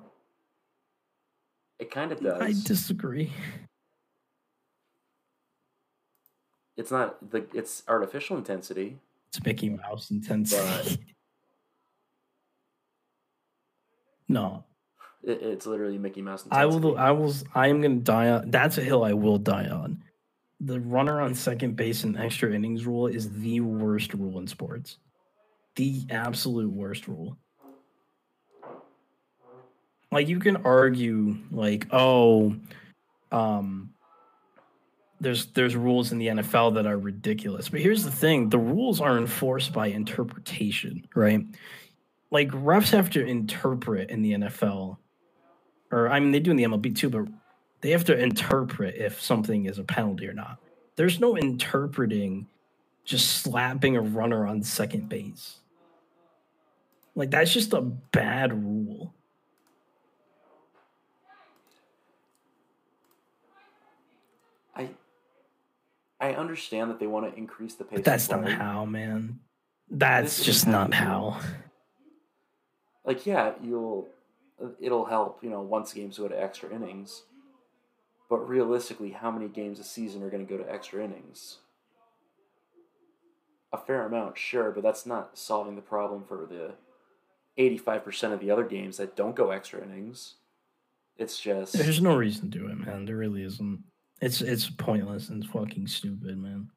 It 1.77 1.91
kind 1.91 2.11
of 2.11 2.19
does. 2.21 2.41
I 2.41 2.53
disagree. 2.67 3.31
It's 6.75 6.89
not 6.91 7.29
the. 7.31 7.45
It's 7.53 7.83
artificial 7.87 8.37
intensity. 8.37 8.97
It's 9.27 9.43
Mickey 9.45 9.69
Mouse 9.69 10.09
intensity. 10.09 10.63
But- 10.65 10.97
no, 14.27 14.63
It, 15.29 15.41
it's 15.41 15.65
literally 15.65 15.97
Mickey 15.97 16.21
Mouse 16.21 16.43
intensity. 16.43 16.61
I 16.61 16.65
will. 16.65 16.97
I 16.97 17.11
will. 17.11 17.33
I 17.55 17.67
am 17.67 17.81
going 17.81 17.99
to 17.99 18.03
die 18.03 18.29
on. 18.29 18.51
That's 18.51 18.77
a 18.77 18.83
hill 18.83 19.03
I 19.03 19.13
will 19.13 19.37
die 19.37 19.67
on. 19.67 20.03
The 20.59 20.79
runner 20.81 21.21
on 21.21 21.35
second 21.35 21.75
base 21.75 22.03
and 22.03 22.17
extra 22.17 22.53
innings 22.53 22.85
rule 22.85 23.07
is 23.07 23.31
the 23.31 23.61
worst 23.61 24.13
rule 24.13 24.39
in 24.39 24.47
sports. 24.47 24.97
The 25.75 26.05
absolute 26.09 26.71
worst 26.71 27.07
rule. 27.07 27.37
Like 30.11 30.27
you 30.27 30.39
can 30.39 30.57
argue, 30.57 31.37
like, 31.51 31.87
oh, 31.91 32.55
um, 33.31 33.91
there's 35.21 35.47
there's 35.47 35.75
rules 35.75 36.11
in 36.11 36.17
the 36.17 36.27
NFL 36.27 36.73
that 36.75 36.87
are 36.87 36.97
ridiculous. 36.97 37.69
But 37.69 37.81
here's 37.81 38.03
the 38.03 38.11
thing: 38.11 38.49
the 38.49 38.57
rules 38.57 38.99
are 38.99 39.17
enforced 39.17 39.71
by 39.71 39.87
interpretation, 39.87 41.07
right? 41.15 41.45
Like 42.31 42.49
refs 42.49 42.91
have 42.91 43.09
to 43.11 43.25
interpret 43.25 44.09
in 44.09 44.21
the 44.21 44.33
NFL 44.33 44.97
or 45.91 46.09
I 46.09 46.19
mean 46.19 46.31
they 46.31 46.39
do 46.39 46.51
in 46.51 46.57
the 46.57 46.63
MLB 46.63 46.95
too, 46.95 47.09
but 47.09 47.27
they 47.81 47.91
have 47.91 48.05
to 48.05 48.17
interpret 48.17 48.95
if 48.95 49.21
something 49.21 49.65
is 49.65 49.79
a 49.79 49.83
penalty 49.83 50.27
or 50.27 50.33
not. 50.33 50.57
There's 50.95 51.19
no 51.19 51.37
interpreting 51.37 52.47
just 53.05 53.41
slapping 53.41 53.95
a 53.95 54.01
runner 54.01 54.45
on 54.45 54.61
second 54.61 55.09
base. 55.09 55.57
Like 57.15 57.31
that's 57.31 57.53
just 57.53 57.73
a 57.73 57.81
bad 57.81 58.53
rule. 58.53 59.13
I 64.75 64.89
I 66.19 66.33
understand 66.33 66.91
that 66.91 66.99
they 66.99 67.07
want 67.07 67.31
to 67.31 67.37
increase 67.37 67.75
the 67.75 67.83
pace. 67.83 67.97
But 67.97 68.05
that's 68.05 68.29
not 68.29 68.47
how, 68.49 68.85
man. 68.85 69.39
That's 69.89 70.37
This 70.37 70.45
just 70.45 70.65
how. 70.65 70.89
how. 70.91 71.39
Like, 73.05 73.25
yeah, 73.25 73.53
you'll 73.63 74.07
it'll 74.79 75.05
help. 75.05 75.43
You 75.43 75.49
know, 75.49 75.61
once 75.61 75.93
games 75.93 76.17
go 76.17 76.27
to 76.27 76.41
extra 76.41 76.73
innings. 76.73 77.23
But 78.29 78.47
realistically, 78.47 79.11
how 79.11 79.31
many 79.31 79.47
games 79.47 79.79
a 79.79 79.83
season 79.83 80.21
are 80.21 80.29
going 80.29 80.45
to 80.45 80.57
go 80.57 80.63
to 80.63 80.71
extra 80.71 81.03
innings? 81.03 81.57
A 83.73 83.77
fair 83.77 84.05
amount, 84.05 84.37
sure, 84.37 84.71
but 84.71 84.83
that's 84.83 85.05
not 85.05 85.37
solving 85.37 85.75
the 85.75 85.81
problem 85.81 86.23
for 86.27 86.47
the 86.47 86.73
85% 87.57 88.33
of 88.33 88.39
the 88.39 88.51
other 88.51 88.63
games 88.63 88.97
that 88.97 89.15
don't 89.15 89.35
go 89.35 89.49
extra 89.49 89.83
innings. 89.83 90.35
It's 91.17 91.39
just 91.39 91.73
There's 91.73 92.01
no 92.01 92.15
reason 92.15 92.49
to 92.49 92.59
do 92.59 92.67
it, 92.67 92.77
man. 92.77 93.05
There 93.05 93.17
really 93.17 93.43
isn't. 93.43 93.83
It's 94.21 94.41
it's 94.41 94.69
pointless 94.69 95.29
and 95.29 95.45
fucking 95.45 95.87
stupid, 95.87 96.37
man. 96.37 96.69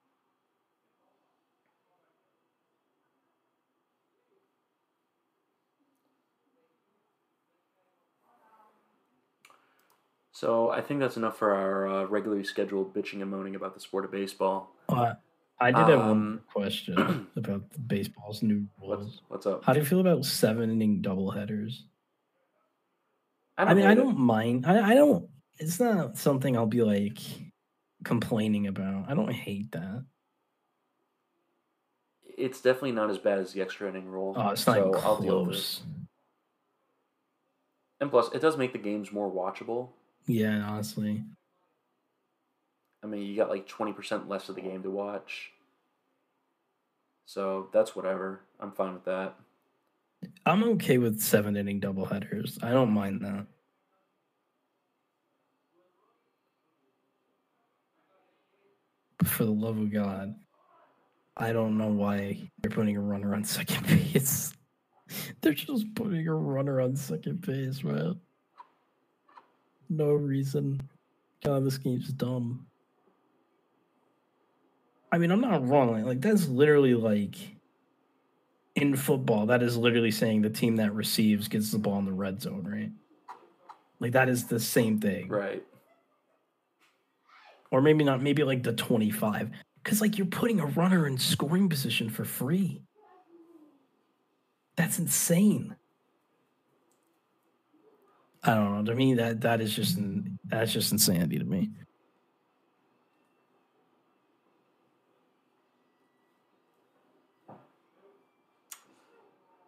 So 10.42 10.70
I 10.70 10.80
think 10.80 10.98
that's 10.98 11.16
enough 11.16 11.38
for 11.38 11.54
our 11.54 11.86
uh, 11.86 12.04
regularly 12.06 12.42
scheduled 12.42 12.92
bitching 12.92 13.22
and 13.22 13.30
moaning 13.30 13.54
about 13.54 13.74
the 13.74 13.80
sport 13.80 14.04
of 14.04 14.10
baseball. 14.10 14.74
Uh, 14.88 15.14
I 15.60 15.70
did 15.70 15.86
have 15.88 16.00
one 16.00 16.10
Um, 16.10 16.40
question 16.52 17.28
about 17.36 17.62
baseball's 17.86 18.42
new 18.42 18.66
What's 18.80 19.02
rules. 19.02 19.20
what's 19.28 19.46
up? 19.46 19.64
How 19.64 19.72
do 19.72 19.78
you 19.78 19.84
feel 19.84 20.00
about 20.00 20.24
seven 20.24 20.68
inning 20.68 21.00
doubleheaders? 21.00 21.82
I, 23.56 23.66
I 23.66 23.74
mean, 23.74 23.86
I 23.86 23.94
don't 23.94 24.18
mind. 24.18 24.66
I, 24.66 24.90
I 24.90 24.94
don't. 24.96 25.28
It's 25.60 25.78
not 25.78 26.18
something 26.18 26.56
I'll 26.56 26.66
be 26.66 26.82
like 26.82 27.18
complaining 28.02 28.66
about. 28.66 29.08
I 29.08 29.14
don't 29.14 29.30
hate 29.30 29.70
that. 29.70 30.04
It's 32.36 32.60
definitely 32.60 32.92
not 32.98 33.10
as 33.10 33.18
bad 33.18 33.38
as 33.38 33.52
the 33.52 33.62
extra 33.62 33.88
inning 33.88 34.08
rule. 34.08 34.34
Oh, 34.36 34.48
it's 34.48 34.66
not 34.66 34.74
so 34.74 34.88
even 34.88 35.00
I'll 35.04 35.20
deal 35.22 35.44
with 35.44 35.50
it. 35.50 35.52
close. 35.52 35.82
And 38.00 38.10
plus, 38.10 38.32
it 38.34 38.40
does 38.40 38.56
make 38.56 38.72
the 38.72 38.80
games 38.80 39.12
more 39.12 39.30
watchable. 39.30 39.90
Yeah, 40.26 40.64
honestly. 40.68 41.24
I 43.02 43.06
mean, 43.06 43.22
you 43.22 43.36
got 43.36 43.50
like 43.50 43.66
twenty 43.66 43.92
percent 43.92 44.28
less 44.28 44.48
of 44.48 44.54
the 44.54 44.60
game 44.60 44.82
to 44.82 44.90
watch. 44.90 45.52
So 47.26 47.68
that's 47.72 47.96
whatever. 47.96 48.40
I'm 48.60 48.72
fine 48.72 48.94
with 48.94 49.04
that. 49.04 49.34
I'm 50.46 50.62
okay 50.64 50.98
with 50.98 51.20
seven 51.20 51.56
inning 51.56 51.80
doubleheaders. 51.80 52.62
I 52.62 52.70
don't 52.70 52.90
mind 52.90 53.22
that. 53.22 53.46
But 59.18 59.28
for 59.28 59.44
the 59.44 59.52
love 59.52 59.78
of 59.78 59.92
God, 59.92 60.34
I 61.36 61.52
don't 61.52 61.78
know 61.78 61.88
why 61.88 62.50
they're 62.60 62.70
putting 62.70 62.96
a 62.96 63.00
runner 63.00 63.34
on 63.34 63.44
second 63.44 63.86
base. 64.12 64.52
They're 65.40 65.54
just 65.54 65.94
putting 65.94 66.26
a 66.26 66.34
runner 66.34 66.80
on 66.80 66.96
second 66.96 67.40
base, 67.40 67.82
man. 67.82 68.20
No 69.92 70.12
reason. 70.12 70.80
God, 71.44 71.66
this 71.66 71.76
game's 71.76 72.08
dumb. 72.08 72.66
I 75.12 75.18
mean, 75.18 75.30
I'm 75.30 75.42
not 75.42 75.68
wrong. 75.68 75.92
Like, 75.92 76.04
like 76.04 76.20
that's 76.22 76.48
literally 76.48 76.94
like 76.94 77.36
in 78.74 78.96
football, 78.96 79.44
that 79.46 79.62
is 79.62 79.76
literally 79.76 80.10
saying 80.10 80.40
the 80.40 80.48
team 80.48 80.76
that 80.76 80.94
receives 80.94 81.46
gets 81.46 81.70
the 81.70 81.78
ball 81.78 81.98
in 81.98 82.06
the 82.06 82.12
red 82.12 82.40
zone, 82.40 82.66
right? 82.66 82.90
Like 84.00 84.12
that 84.12 84.30
is 84.30 84.46
the 84.46 84.58
same 84.58 84.98
thing. 84.98 85.28
Right. 85.28 85.62
Or 87.70 87.82
maybe 87.82 88.02
not, 88.02 88.22
maybe 88.22 88.44
like 88.44 88.62
the 88.62 88.72
25. 88.72 89.50
Because 89.84 90.00
like 90.00 90.16
you're 90.16 90.26
putting 90.26 90.58
a 90.58 90.66
runner 90.66 91.06
in 91.06 91.18
scoring 91.18 91.68
position 91.68 92.08
for 92.08 92.24
free. 92.24 92.80
That's 94.76 94.98
insane. 94.98 95.76
I 98.44 98.54
don't 98.54 98.74
know. 98.74 98.92
To 98.92 98.96
me, 98.96 99.14
that 99.14 99.40
that 99.42 99.60
is 99.60 99.74
just 99.74 99.98
that's 100.44 100.72
just 100.72 100.90
insanity 100.90 101.38
to 101.38 101.44
me. 101.44 101.70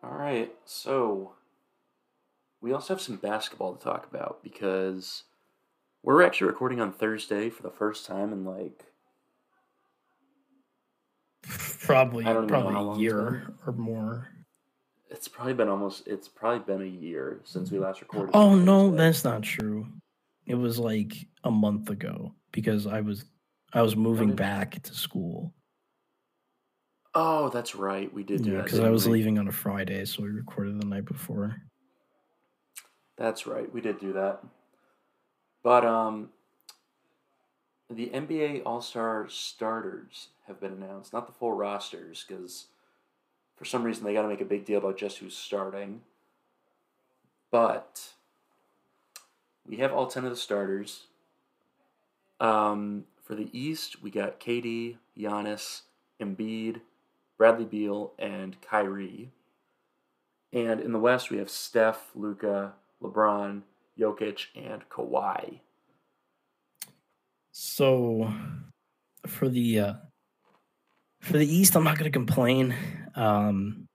All 0.03 0.19
right, 0.19 0.53
so 0.67 1.33
we 2.61 2.73
also 2.73 2.95
have 2.95 3.01
some 3.01 3.17
basketball 3.17 3.75
to 3.75 3.83
talk 3.83 4.07
about 4.13 4.43
because 4.43 5.23
we're 6.03 6.23
actually 6.23 6.49
recording 6.49 6.81
on 6.81 6.93
Thursday 6.93 7.49
for 7.49 7.63
the 7.63 7.71
first 7.71 8.05
time 8.05 8.33
in 8.33 8.45
like 8.45 8.85
probably 11.83 12.25
probably 12.25 12.75
a 12.75 12.99
year 12.99 13.55
or 13.67 13.73
more. 13.73 14.34
It's 15.15 15.29
probably 15.29 15.55
been 15.55 15.69
almost. 15.69 16.09
It's 16.09 16.27
probably 16.27 16.59
been 16.59 16.83
a 16.83 16.91
year 16.91 17.41
since 17.45 17.71
we 17.71 17.79
last 17.79 18.01
recorded. 18.01 18.33
Oh 18.35 18.57
no, 18.57 18.91
that's 18.91 19.23
not 19.23 19.45
true. 19.45 19.87
It 20.45 20.57
was 20.57 20.77
like 20.77 21.15
a 21.45 21.53
month 21.53 21.89
ago 21.89 22.35
because 22.51 22.89
I 22.89 23.01
was 23.01 23.25
I 23.73 23.83
was 23.83 23.95
moving 23.95 24.35
back 24.35 24.83
to 24.83 24.93
school. 24.93 25.55
Oh, 27.15 27.49
that's 27.49 27.77
right. 27.77 28.13
We 28.13 28.25
did 28.25 28.43
do 28.43 28.51
yeah, 28.51 28.57
that 28.57 28.65
because 28.65 28.81
I 28.81 28.91
was 28.91 29.07
we? 29.07 29.13
leaving 29.13 29.39
on 29.39 29.47
a 29.47 29.53
Friday, 29.53 30.05
so 30.05 30.25
we 30.25 30.31
recorded 30.31 30.83
the 30.83 30.87
night 30.87 31.05
before. 31.05 31.63
That's 33.17 33.47
right. 33.47 33.73
We 33.73 33.81
did 33.81 34.01
do 34.01 34.15
that. 34.15 34.43
But 35.63 35.85
um, 35.85 36.31
the 37.89 38.09
NBA 38.09 38.63
All 38.67 38.81
Star 38.81 39.29
starters 39.29 40.31
have 40.49 40.61
been 40.61 40.73
announced, 40.73 41.13
not 41.13 41.29
the 41.29 41.33
full 41.33 41.53
rosters, 41.53 42.25
because 42.27 42.67
for 43.57 43.65
some 43.65 43.83
reason 43.83 44.05
they 44.05 44.15
got 44.15 44.23
to 44.23 44.29
make 44.29 44.41
a 44.41 44.47
big 44.47 44.65
deal 44.65 44.79
about 44.79 44.97
just 44.97 45.19
who's 45.19 45.37
starting. 45.37 46.03
But 47.51 48.15
we 49.67 49.77
have 49.77 49.93
all 49.93 50.07
10 50.07 50.25
of 50.25 50.31
the 50.31 50.37
starters. 50.37 51.05
Um, 52.41 53.05
for 53.23 53.35
the 53.35 53.49
East, 53.59 54.03
we 54.03 54.11
got 54.11 54.41
KD, 54.41 54.97
Giannis, 55.17 55.83
Embiid, 56.21 56.81
Bradley 57.39 57.65
Beal, 57.65 58.13
and 58.19 58.61
Kyrie. 58.61 59.31
And 60.53 60.81
in 60.81 60.93
the 60.93 60.99
West, 60.99 61.31
we 61.31 61.39
have 61.39 61.51
Steph, 61.51 62.11
Luka, 62.15 62.75
LeBron, 63.03 63.63
Jokic, 63.99 64.47
and 64.55 64.89
Kawhi. 64.89 65.61
So 67.53 68.33
for 69.27 69.49
the 69.49 69.81
uh, 69.81 69.93
for 71.21 71.39
the 71.39 71.47
East, 71.47 71.77
I'm 71.77 71.85
not 71.85 71.99
going 71.99 72.11
to 72.11 72.17
complain. 72.17 72.75
Um, 73.15 73.89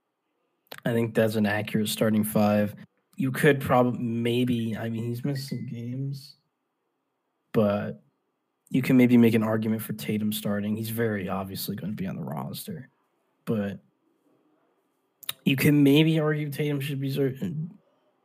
I 0.86 0.94
think 0.94 1.14
that's 1.14 1.36
an 1.36 1.46
accurate 1.46 1.90
starting 1.90 2.24
five. 2.24 2.76
You 3.16 3.32
could 3.32 3.60
probably 3.60 4.00
maybe. 4.00 4.78
I 4.78 4.90
mean, 4.90 5.04
he's 5.04 5.26
missed 5.26 5.50
some 5.50 5.66
games, 5.68 6.36
but 7.54 8.02
you 8.70 8.82
can 8.82 8.96
maybe 8.98 9.18
make 9.18 9.34
an 9.34 9.44
argument 9.44 9.82
for 9.82 9.94
Tatum 9.94 10.32
starting. 10.32 10.76
He's 10.76 10.90
very 10.90 11.28
obviously 11.28 11.76
going 11.76 11.92
to 11.92 11.96
be 11.96 12.08
on 12.08 12.16
the 12.16 12.24
roster, 12.24 12.90
but 13.46 13.80
you 15.44 15.56
can 15.56 15.84
maybe 15.84 16.20
argue 16.20 16.50
Tatum 16.50 16.80
should 16.80 17.00
be 17.00 17.12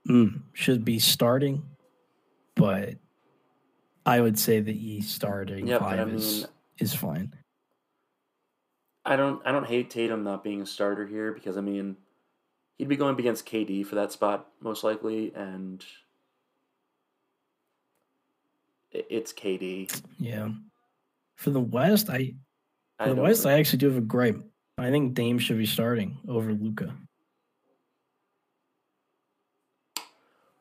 mm, 0.08 0.42
should 0.52 0.84
be 0.84 0.98
starting, 0.98 1.64
but 2.54 2.94
I 4.06 4.20
would 4.20 4.38
say 4.38 4.60
that 4.60 4.74
he 4.74 5.00
starting 5.00 5.66
five 5.68 6.00
I 6.00 6.04
mean, 6.04 6.16
is 6.16 6.46
is 6.78 6.94
fine. 6.94 7.32
I 9.04 9.16
don't 9.16 9.42
I 9.44 9.52
don't 9.52 9.66
hate 9.66 9.90
Tatum 9.90 10.24
not 10.24 10.42
being 10.42 10.62
a 10.62 10.66
starter 10.66 11.06
here 11.06 11.32
because 11.32 11.56
I 11.56 11.60
mean 11.60 11.96
he'd 12.78 12.88
be 12.88 12.96
going 12.96 13.18
against 13.18 13.46
KD 13.46 13.86
for 13.86 13.96
that 13.96 14.12
spot 14.12 14.48
most 14.60 14.82
likely 14.82 15.32
and 15.34 15.84
it's 18.92 19.32
KD. 19.32 20.02
Yeah. 20.18 20.50
For 21.36 21.50
the 21.50 21.60
West, 21.60 22.08
I 22.08 22.34
for 22.98 23.04
I 23.04 23.08
the 23.08 23.22
West, 23.22 23.44
I 23.44 23.58
actually 23.58 23.78
do 23.78 23.88
have 23.88 23.98
a 23.98 24.00
gripe. 24.00 24.42
I 24.78 24.90
think 24.90 25.14
Dame 25.14 25.38
should 25.38 25.58
be 25.58 25.66
starting 25.66 26.18
over 26.28 26.52
Luka. 26.52 26.94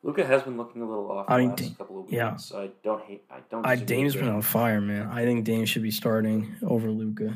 Luka 0.02 0.24
has 0.26 0.42
been 0.42 0.58
looking 0.58 0.82
a 0.82 0.88
little 0.88 1.10
off 1.10 1.26
I 1.28 1.38
mean, 1.38 1.50
last 1.50 1.78
couple 1.78 2.00
of 2.00 2.04
weeks. 2.04 2.12
Yeah. 2.12 2.36
So 2.36 2.60
I 2.60 2.70
don't 2.82 3.02
hate. 3.02 3.24
I 3.30 3.38
don't. 3.50 3.66
I 3.66 3.76
Dame's 3.76 4.14
been 4.14 4.28
on 4.28 4.42
fire, 4.42 4.80
man. 4.80 5.08
I 5.10 5.24
think 5.24 5.44
Dame 5.44 5.64
should 5.64 5.82
be 5.82 5.90
starting 5.90 6.54
over 6.62 6.90
Luka. 6.90 7.34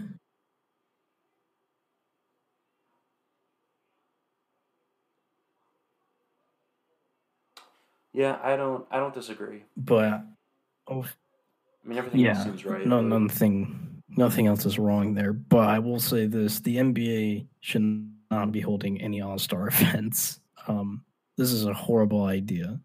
Yeah, 8.19 8.37
I 8.43 8.57
don't. 8.57 8.85
I 8.91 8.97
don't 8.97 9.14
disagree. 9.14 9.62
But 9.77 10.25
oh, 10.89 11.05
I 11.05 11.89
mean, 11.89 11.99
everything 11.99 12.19
yeah, 12.19 12.31
else 12.31 12.43
seems 12.43 12.64
right. 12.64 12.85
No, 12.85 12.97
but... 12.97 13.16
nothing. 13.16 14.03
Nothing 14.09 14.49
else 14.49 14.66
is 14.66 14.77
wrong 14.77 15.14
there. 15.14 15.33
But 15.33 15.69
I 15.69 15.79
will 15.79 16.01
say 16.01 16.27
this: 16.27 16.59
the 16.59 16.79
NBA 16.79 17.47
should 17.61 18.11
not 18.29 18.51
be 18.51 18.59
holding 18.59 19.01
any 19.01 19.21
All 19.21 19.39
Star 19.39 19.69
events. 19.73 20.41
Um, 20.66 21.05
this 21.37 21.53
is 21.53 21.66
a 21.66 21.73
horrible 21.73 22.25
idea. 22.25 22.81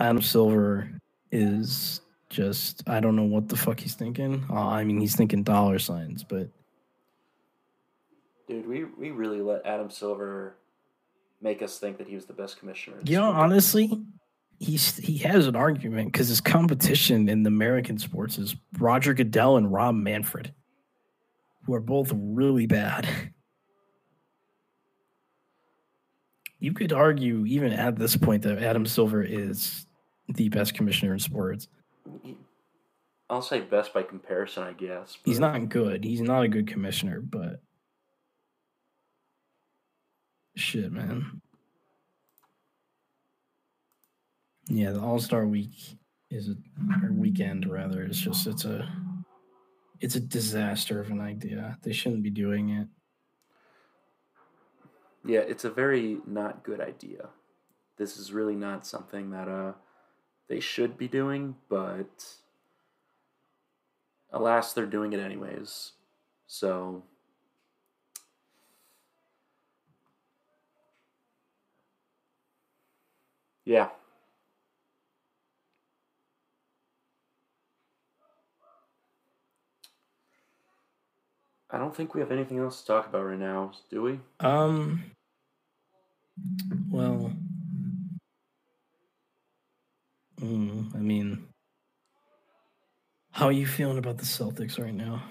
Adam 0.00 0.22
Silver 0.22 0.90
is 1.30 2.00
just 2.30 2.88
I 2.88 3.00
don't 3.00 3.16
know 3.16 3.24
what 3.24 3.50
the 3.50 3.56
fuck 3.56 3.80
he's 3.80 3.94
thinking. 3.94 4.46
Uh, 4.48 4.68
I 4.68 4.82
mean, 4.84 4.98
he's 4.98 5.14
thinking 5.14 5.42
dollar 5.42 5.78
signs, 5.78 6.24
but 6.24 6.48
dude, 8.48 8.66
we 8.66 8.84
we 8.84 9.10
really 9.10 9.42
let 9.42 9.66
Adam 9.66 9.90
Silver 9.90 10.56
make 11.42 11.62
us 11.62 11.78
think 11.78 11.98
that 11.98 12.08
he 12.08 12.14
was 12.14 12.26
the 12.26 12.32
best 12.32 12.58
commissioner. 12.58 12.98
Yeah, 13.04 13.10
you 13.10 13.18
know, 13.18 13.30
honestly, 13.30 13.90
he's 14.58 14.96
he 14.96 15.18
has 15.18 15.46
an 15.46 15.56
argument 15.56 16.12
because 16.12 16.28
his 16.28 16.40
competition 16.40 17.28
in 17.28 17.42
the 17.42 17.48
American 17.48 17.98
sports 17.98 18.38
is 18.38 18.56
Roger 18.78 19.14
Goodell 19.14 19.56
and 19.56 19.72
Rob 19.72 19.94
Manfred, 19.94 20.54
who 21.64 21.74
are 21.74 21.80
both 21.80 22.12
really 22.14 22.66
bad. 22.66 23.08
you 26.62 26.72
could 26.72 26.92
argue 26.92 27.44
even 27.44 27.72
at 27.72 27.96
this 27.96 28.16
point 28.16 28.42
that 28.44 28.62
Adam 28.62 28.86
Silver 28.86 29.20
is 29.20 29.84
the 30.28 30.48
best 30.48 30.74
commissioner 30.74 31.12
in 31.12 31.18
sports. 31.18 31.66
I'll 33.28 33.42
say 33.42 33.62
best 33.62 33.92
by 33.92 34.04
comparison, 34.04 34.62
I 34.62 34.72
guess. 34.72 35.18
He's 35.24 35.40
not 35.40 35.68
good. 35.68 36.04
He's 36.04 36.20
not 36.20 36.44
a 36.44 36.48
good 36.48 36.68
commissioner, 36.68 37.20
but 37.20 37.60
shit, 40.54 40.92
man. 40.92 41.40
Yeah, 44.68 44.92
the 44.92 45.00
All 45.00 45.18
Star 45.18 45.46
Week 45.46 45.98
is 46.30 46.48
a 46.48 46.54
or 47.04 47.12
weekend 47.12 47.70
rather. 47.70 48.02
It's 48.02 48.18
just 48.18 48.46
it's 48.46 48.64
a 48.64 48.88
it's 50.00 50.14
a 50.14 50.20
disaster 50.20 51.00
of 51.00 51.10
an 51.10 51.20
idea. 51.20 51.78
They 51.82 51.92
shouldn't 51.92 52.22
be 52.22 52.30
doing 52.30 52.70
it. 52.70 52.88
Yeah, 55.24 55.40
it's 55.40 55.64
a 55.64 55.70
very 55.70 56.18
not 56.26 56.64
good 56.64 56.80
idea. 56.80 57.28
This 57.96 58.16
is 58.16 58.32
really 58.32 58.56
not 58.56 58.86
something 58.86 59.30
that 59.30 59.48
uh 59.48 59.72
they 60.48 60.60
should 60.60 60.98
be 60.98 61.08
doing, 61.08 61.56
but 61.68 62.24
alas, 64.32 64.72
they're 64.72 64.86
doing 64.86 65.12
it 65.12 65.20
anyways. 65.20 65.92
So 66.46 67.04
yeah. 73.64 73.88
I 81.70 81.78
don't 81.78 81.96
think 81.96 82.14
we 82.14 82.20
have 82.20 82.30
anything 82.30 82.58
else 82.58 82.82
to 82.82 82.86
talk 82.86 83.06
about 83.06 83.24
right 83.24 83.38
now, 83.38 83.72
do 83.90 84.02
we? 84.02 84.20
Um. 84.40 85.04
Well. 86.90 87.32
Mm, 90.38 90.94
I 90.94 90.98
mean, 90.98 91.46
how 93.30 93.46
are 93.46 93.52
you 93.52 93.66
feeling 93.66 93.96
about 93.96 94.18
the 94.18 94.24
Celtics 94.24 94.78
right 94.78 94.94
now? 94.94 95.22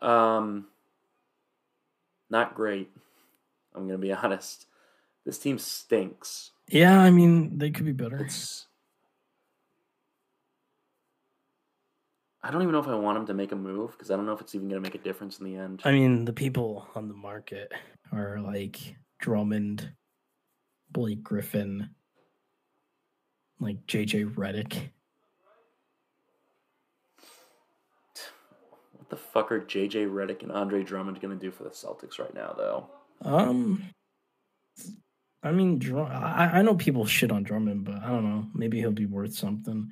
Um. 0.00 0.66
Not 2.30 2.54
great. 2.54 2.90
I'm 3.74 3.86
gonna 3.86 3.98
be 3.98 4.12
honest. 4.12 4.66
This 5.24 5.38
team 5.38 5.58
stinks. 5.58 6.50
Yeah, 6.68 6.98
I 6.98 7.10
mean 7.10 7.58
they 7.58 7.70
could 7.70 7.86
be 7.86 7.92
better. 7.92 8.24
It's 8.24 8.66
I 12.44 12.50
don't 12.50 12.62
even 12.62 12.72
know 12.72 12.80
if 12.80 12.88
I 12.88 12.94
want 12.96 13.18
them 13.18 13.26
to 13.26 13.34
make 13.34 13.52
a 13.52 13.56
move 13.56 13.92
because 13.92 14.10
I 14.10 14.16
don't 14.16 14.26
know 14.26 14.32
if 14.32 14.40
it's 14.40 14.54
even 14.54 14.68
going 14.68 14.82
to 14.82 14.88
make 14.88 14.96
a 14.96 15.04
difference 15.04 15.38
in 15.38 15.44
the 15.44 15.56
end. 15.56 15.80
I 15.84 15.92
mean, 15.92 16.24
the 16.24 16.32
people 16.32 16.88
on 16.96 17.06
the 17.06 17.14
market 17.14 17.70
are 18.10 18.40
like 18.40 18.96
Drummond, 19.20 19.92
Blake 20.90 21.22
Griffin, 21.22 21.90
like 23.60 23.86
JJ 23.86 24.34
Redick. 24.34 24.90
What 28.96 29.08
the 29.08 29.16
fuck 29.16 29.52
are 29.52 29.60
JJ 29.60 30.10
Redick 30.10 30.42
and 30.42 30.50
Andre 30.50 30.82
Drummond 30.82 31.20
going 31.20 31.38
to 31.38 31.40
do 31.40 31.52
for 31.52 31.62
the 31.62 31.70
Celtics 31.70 32.18
right 32.18 32.34
now, 32.34 32.54
though? 32.56 32.90
Um, 33.24 33.84
I 35.42 35.50
mean, 35.50 35.78
Drum- 35.78 36.06
I 36.10 36.58
I 36.58 36.62
know 36.62 36.74
people 36.76 37.04
shit 37.04 37.32
on 37.32 37.42
Drummond, 37.42 37.84
but 37.84 37.96
I 37.96 38.08
don't 38.08 38.24
know. 38.24 38.46
Maybe 38.54 38.78
he'll 38.78 38.92
be 38.92 39.06
worth 39.06 39.34
something. 39.34 39.90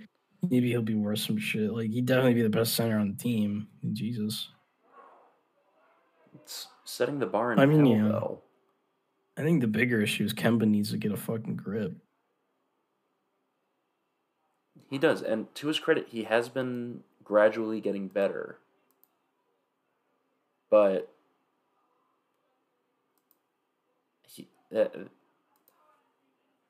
Maybe 0.49 0.69
he'll 0.71 0.83
be 0.83 0.95
worth 0.95 1.19
some 1.19 1.39
shit. 1.39 1.73
Like 1.73 1.91
he'd 1.91 2.07
definitely 2.07 2.35
be 2.35 2.43
the 2.43 2.49
best 2.51 2.75
center 2.75 2.99
on 2.99 3.13
the 3.13 3.23
team. 3.23 3.69
Jesus, 3.93 4.49
It's 6.35 6.69
setting 6.85 7.19
the 7.19 7.27
bar 7.27 7.53
in 7.53 7.59
I 7.59 7.67
mean, 7.67 7.85
hell, 7.85 7.97
yeah. 7.97 8.09
though. 8.09 8.43
I 9.37 9.43
think 9.43 9.61
the 9.61 9.67
bigger 9.67 10.01
issue 10.01 10.25
is 10.25 10.35
Kemba 10.35 10.67
needs 10.69 10.91
to 10.91 10.99
get 10.99 11.13
a 11.13 11.17
fucking 11.17 11.57
grip. 11.57 11.95
He 14.89 14.99
does, 14.99 15.23
and 15.23 15.53
to 15.57 15.69
his 15.69 15.79
credit, 15.79 16.09
he 16.09 16.25
has 16.25 16.49
been 16.49 17.03
gradually 17.23 17.81
getting 17.81 18.09
better. 18.09 18.59
But 20.69 21.11
he, 24.29 24.49
uh, 24.75 24.87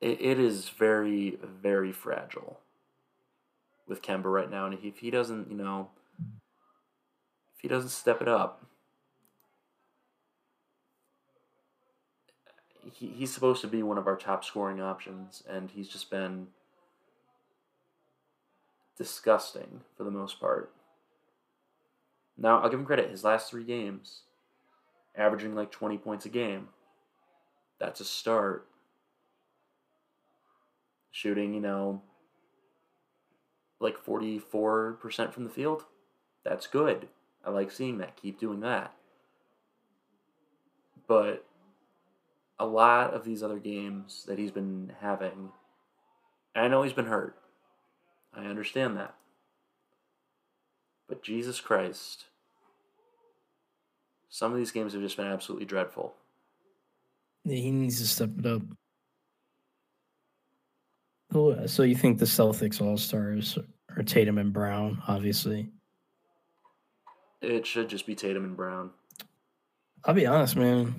it, 0.01 0.21
it 0.21 0.39
is 0.39 0.69
very, 0.69 1.39
very 1.63 1.93
fragile 1.93 2.59
with 3.87 4.03
Kemba 4.03 4.25
right 4.25 4.51
now, 4.51 4.67
and 4.67 4.79
if 4.83 4.99
he 4.99 5.11
doesn't, 5.11 5.51
you 5.51 5.57
know, 5.57 5.91
if 7.55 7.61
he 7.61 7.69
doesn't 7.69 7.91
step 7.91 8.23
it 8.23 8.29
up, 8.29 8.65
he, 12.93 13.09
he's 13.09 13.33
supposed 13.33 13.61
to 13.61 13.67
be 13.67 13.83
one 13.83 13.99
of 13.99 14.07
our 14.07 14.17
top 14.17 14.45
scoring 14.45 14.81
options, 14.81 15.43
and 15.49 15.71
he's 15.71 15.89
just 15.89 16.11
been 16.11 16.49
disgusting 18.97 19.81
for 19.97 20.05
the 20.05 20.11
most 20.11 20.41
part. 20.41 20.73
Now, 22.37 22.61
I'll 22.61 22.71
give 22.71 22.81
him 22.81 22.87
credit. 22.87 23.11
His 23.11 23.25
last 23.25 23.51
three 23.51 23.65
games, 23.65 24.23
averaging 25.17 25.55
like 25.55 25.71
20 25.71 25.99
points 25.99 26.27
a 26.27 26.31
game. 26.31 26.69
That's 27.79 28.01
a 28.01 28.05
start. 28.05 28.67
Shooting, 31.11 31.55
you 31.55 31.61
know, 31.61 32.03
like 33.81 33.97
44% 34.05 35.33
from 35.33 35.45
the 35.45 35.51
field. 35.51 35.85
That's 36.45 36.67
good. 36.67 37.09
I 37.45 37.51
like 37.51 37.71
seeing 37.71 37.99
that. 37.99 38.17
Keep 38.17 38.39
doing 38.39 38.61
that. 38.61 38.95
But 41.09 41.45
a 42.59 42.67
lot 42.67 43.15
of 43.15 43.25
these 43.25 43.43
other 43.43 43.59
games 43.59 44.25
that 44.29 44.39
he's 44.39 44.51
been 44.51 44.93
having, 45.01 45.51
I 46.55 46.69
know 46.69 46.83
he's 46.83 46.93
been 46.93 47.07
hurt. 47.07 47.37
I 48.35 48.45
understand 48.45 48.97
that. 48.97 49.15
But 51.09 51.23
Jesus 51.23 51.61
Christ, 51.61 52.27
some 54.29 54.53
of 54.53 54.59
these 54.59 54.71
games 54.71 54.93
have 54.93 55.03
just 55.03 55.17
been 55.17 55.27
absolutely 55.27 55.67
dreadful. 55.67 56.15
He 57.45 57.71
needs 57.71 57.99
to 57.99 58.07
step 58.07 58.31
it 58.39 58.47
up. 58.47 58.63
Oh, 61.33 61.67
so 61.67 61.83
you 61.85 61.95
think 61.95 62.19
the 62.19 62.25
Celtics 62.25 62.81
All 62.81 62.97
Stars 62.97 63.57
are 63.97 64.03
Tatum 64.03 64.39
and 64.39 64.53
Brown? 64.53 65.03
Obviously, 65.07 65.71
It 67.41 67.67
should 67.67 67.89
just 67.89 68.07
be 68.07 68.15
Tatum 68.15 68.45
and 68.45 68.57
Brown. 68.57 68.91
I'll 70.05 70.15
be 70.15 70.27
honest, 70.27 70.57
man. 70.57 70.95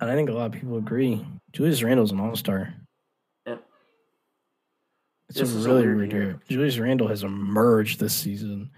And 0.00 0.10
I 0.10 0.14
think 0.14 0.28
a 0.30 0.32
lot 0.32 0.46
of 0.46 0.52
people 0.52 0.76
agree. 0.78 1.24
Julius 1.52 1.82
Randle's 1.82 2.12
an 2.12 2.20
All 2.20 2.36
Star. 2.36 2.74
And 3.46 3.58
It's 5.28 5.38
This 5.38 5.54
a 5.54 5.58
is 5.58 5.66
really 5.66 5.86
weird 5.86 6.12
year. 6.12 6.40
Julius 6.48 6.78
Randle 6.78 7.08
has 7.08 7.22
emerged 7.22 8.00
this 8.00 8.14
season. 8.14 8.70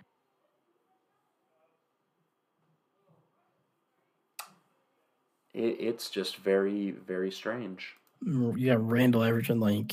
it, 5.54 5.76
it's 5.80 6.10
just 6.10 6.36
very, 6.36 6.90
very 6.90 7.30
strange. 7.30 7.94
Mm, 8.24 8.54
yeah, 8.58 8.74
got 8.74 8.88
Randle 8.88 9.24
averaging 9.24 9.60
like 9.60 9.92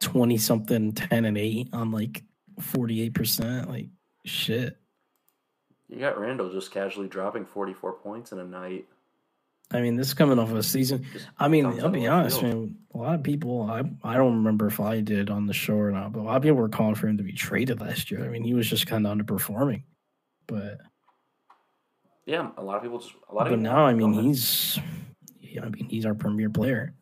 twenty 0.00 0.38
something, 0.38 0.92
ten 0.92 1.24
and 1.24 1.38
eight 1.38 1.68
on 1.72 1.90
like 1.90 2.22
forty 2.60 3.02
eight 3.02 3.14
percent. 3.14 3.68
Like 3.68 3.88
shit. 4.24 4.76
You 5.88 5.98
got 5.98 6.20
Randle 6.20 6.52
just 6.52 6.70
casually 6.70 7.08
dropping 7.08 7.46
44 7.46 7.94
points 7.94 8.30
in 8.30 8.38
a 8.38 8.44
night. 8.44 8.86
I 9.72 9.80
mean, 9.80 9.96
this 9.96 10.08
is 10.08 10.14
coming 10.14 10.38
off 10.38 10.52
a 10.52 10.62
season. 10.62 11.04
Just 11.12 11.26
I 11.38 11.48
mean, 11.48 11.66
I'll 11.66 11.88
be 11.88 12.06
honest, 12.06 12.40
field. 12.40 12.54
man. 12.54 12.76
A 12.94 12.98
lot 12.98 13.14
of 13.16 13.22
people, 13.22 13.62
I 13.62 13.82
I 14.02 14.16
don't 14.16 14.36
remember 14.36 14.66
if 14.66 14.80
I 14.80 15.00
did 15.00 15.30
on 15.30 15.46
the 15.46 15.52
show 15.52 15.74
or 15.74 15.90
not, 15.90 16.12
but 16.12 16.20
a 16.20 16.22
lot 16.22 16.36
of 16.36 16.42
people 16.42 16.58
were 16.58 16.68
calling 16.68 16.94
for 16.94 17.06
him 17.08 17.16
to 17.18 17.22
be 17.22 17.32
traded 17.32 17.80
last 17.80 18.10
year. 18.10 18.24
I 18.24 18.28
mean, 18.28 18.42
he 18.42 18.54
was 18.54 18.68
just 18.68 18.86
kind 18.86 19.06
of 19.06 19.16
underperforming. 19.16 19.82
But 20.46 20.78
Yeah, 22.26 22.50
a 22.56 22.62
lot 22.62 22.76
of 22.76 22.82
people 22.82 22.98
just. 22.98 23.14
A 23.28 23.34
lot 23.34 23.46
of 23.46 23.52
but 23.52 23.60
now, 23.60 23.84
I 23.84 23.94
mean, 23.94 24.12
he's, 24.12 24.78
yeah, 25.40 25.64
I 25.64 25.68
mean, 25.68 25.88
he's 25.88 26.06
our 26.06 26.14
premier 26.14 26.50
player. 26.50 26.94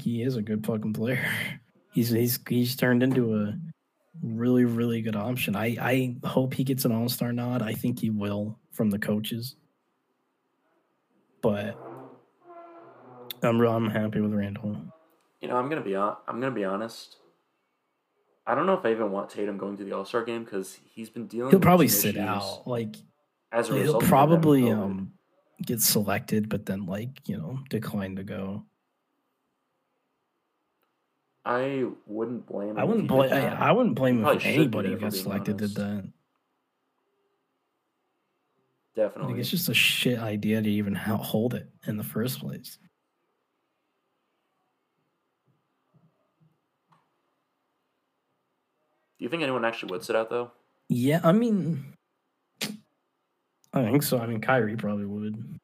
He 0.00 0.22
is 0.22 0.36
a 0.36 0.42
good 0.42 0.64
fucking 0.64 0.92
player. 0.92 1.24
He's 1.92 2.10
he's 2.10 2.38
he's 2.48 2.76
turned 2.76 3.02
into 3.02 3.34
a 3.34 3.58
really 4.22 4.64
really 4.64 5.02
good 5.02 5.16
option. 5.16 5.56
I 5.56 5.76
I 5.80 6.16
hope 6.24 6.54
he 6.54 6.62
gets 6.62 6.84
an 6.84 6.92
All 6.92 7.08
Star 7.08 7.32
nod. 7.32 7.62
I 7.62 7.72
think 7.72 7.98
he 7.98 8.10
will 8.10 8.60
from 8.70 8.90
the 8.90 8.98
coaches. 9.00 9.56
But 11.42 11.76
I'm 13.42 13.60
I'm 13.60 13.90
happy 13.90 14.20
with 14.20 14.32
Randle. 14.32 14.76
You 15.40 15.48
know, 15.48 15.56
I'm 15.56 15.68
gonna 15.68 15.80
be 15.80 15.96
on. 15.96 16.16
I'm 16.28 16.38
gonna 16.40 16.54
be 16.54 16.64
honest. 16.64 17.16
I 18.46 18.54
don't 18.54 18.66
know 18.66 18.74
if 18.74 18.84
I 18.84 18.90
even 18.90 19.10
want 19.10 19.30
Tatum 19.30 19.58
going 19.58 19.76
to 19.78 19.84
the 19.84 19.92
All 19.92 20.04
Star 20.04 20.24
game 20.24 20.44
because 20.44 20.78
he's 20.92 21.10
been 21.10 21.26
dealing. 21.26 21.50
He'll 21.50 21.60
probably 21.60 21.88
sit 21.88 22.16
out. 22.16 22.66
Like 22.66 22.96
As 23.52 23.68
a 23.68 23.74
he'll 23.74 23.82
result, 23.82 24.02
having 24.02 24.08
probably 24.08 24.70
um 24.70 25.12
get 25.64 25.80
selected, 25.80 26.48
but 26.48 26.66
then 26.66 26.86
like 26.86 27.10
you 27.26 27.36
know 27.36 27.58
decline 27.68 28.16
to 28.16 28.24
go. 28.24 28.64
I 31.50 31.84
wouldn't 32.06 32.46
blame. 32.46 32.70
Him 32.70 32.78
I 32.78 32.84
wouldn't 32.84 33.08
blame. 33.08 33.32
I. 33.32 33.70
I 33.70 33.72
wouldn't 33.72 33.96
blame 33.96 34.24
him 34.24 34.36
if 34.36 34.46
anybody 34.46 34.94
got 34.94 35.12
selected 35.12 35.56
did 35.56 35.74
that. 35.74 36.08
Definitely. 38.94 39.32
Like 39.32 39.40
it's 39.40 39.50
just 39.50 39.68
a 39.68 39.74
shit 39.74 40.20
idea 40.20 40.62
to 40.62 40.70
even 40.70 40.94
hold 40.94 41.54
it 41.54 41.68
in 41.88 41.96
the 41.96 42.04
first 42.04 42.38
place. 42.38 42.78
Do 49.18 49.24
you 49.24 49.28
think 49.28 49.42
anyone 49.42 49.64
actually 49.64 49.90
would 49.90 50.04
sit 50.04 50.14
out 50.14 50.30
though? 50.30 50.52
Yeah, 50.88 51.20
I 51.24 51.32
mean, 51.32 51.94
I 53.72 53.90
think 53.90 54.04
so. 54.04 54.20
I 54.20 54.26
mean, 54.26 54.40
Kyrie 54.40 54.76
probably 54.76 55.04
would. 55.04 55.59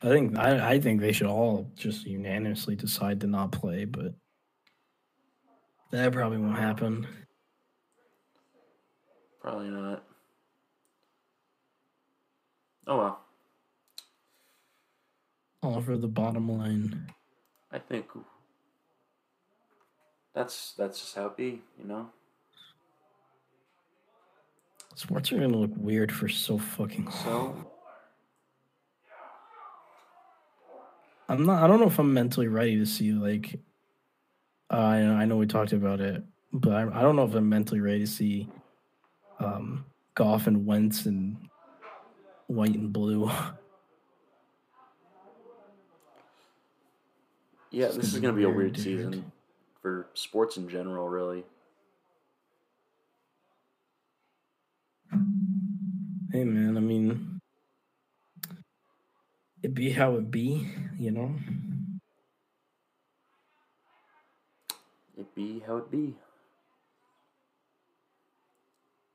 I 0.00 0.08
think 0.08 0.38
I, 0.38 0.74
I 0.74 0.80
think 0.80 1.00
they 1.00 1.12
should 1.12 1.26
all 1.26 1.72
just 1.74 2.06
unanimously 2.06 2.76
decide 2.76 3.20
to 3.20 3.26
not 3.26 3.50
play, 3.50 3.84
but 3.84 4.14
that 5.90 6.12
probably 6.12 6.38
won't 6.38 6.58
happen. 6.58 7.06
Probably 9.40 9.70
not. 9.70 10.04
Oh 12.86 12.98
well. 12.98 13.20
All 15.62 15.80
for 15.80 15.96
the 15.96 16.06
bottom 16.06 16.48
line. 16.48 17.12
I 17.72 17.78
think 17.78 18.06
that's 20.32 20.74
that's 20.78 21.00
just 21.00 21.16
how 21.16 21.26
it 21.26 21.36
be, 21.36 21.62
you 21.78 21.84
know. 21.84 22.10
Sports 24.94 25.32
are 25.32 25.36
gonna 25.36 25.48
look 25.48 25.72
weird 25.76 26.12
for 26.12 26.28
so 26.28 26.58
fucking 26.58 27.06
long. 27.06 27.14
So 27.24 27.70
I'm 31.28 31.44
not. 31.44 31.62
I 31.62 31.66
don't 31.66 31.80
know 31.80 31.86
if 31.86 31.98
I'm 31.98 32.14
mentally 32.14 32.48
ready 32.48 32.78
to 32.78 32.86
see 32.86 33.12
like. 33.12 33.60
Uh, 34.70 34.76
I 34.76 34.98
I 34.98 35.24
know 35.24 35.36
we 35.36 35.46
talked 35.46 35.72
about 35.72 36.00
it, 36.00 36.22
but 36.52 36.72
I, 36.72 36.82
I 36.82 37.02
don't 37.02 37.16
know 37.16 37.24
if 37.24 37.34
I'm 37.34 37.48
mentally 37.48 37.80
ready 37.80 38.00
to 38.00 38.06
see, 38.06 38.48
um, 39.40 39.84
Goff 40.14 40.46
and 40.46 40.66
Wentz 40.66 41.06
and 41.06 41.36
white 42.46 42.74
and 42.74 42.92
blue. 42.92 43.26
yeah, 47.70 47.88
this 47.88 48.12
is 48.12 48.20
gonna 48.20 48.32
be 48.32 48.44
a 48.44 48.50
weird, 48.50 48.76
season 48.76 49.32
for 49.82 50.08
sports 50.14 50.56
in 50.56 50.68
general, 50.68 51.08
really. 51.08 51.44
hey 56.32 56.44
man, 56.44 56.76
I 56.76 56.80
mean, 56.80 57.37
it 59.62 59.74
be 59.74 59.90
how 59.90 60.14
it 60.16 60.30
be, 60.30 60.68
you 60.98 61.10
know. 61.10 61.34
It 65.18 65.34
be 65.34 65.62
how 65.66 65.78
it 65.78 65.90
be. 65.90 66.14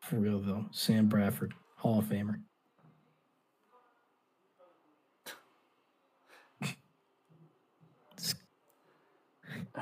For 0.02 0.18
real 0.18 0.40
though, 0.40 0.66
Sam 0.72 1.08
Bradford, 1.08 1.54
Hall 1.78 2.00
of 2.00 2.06
Famer. 2.06 2.40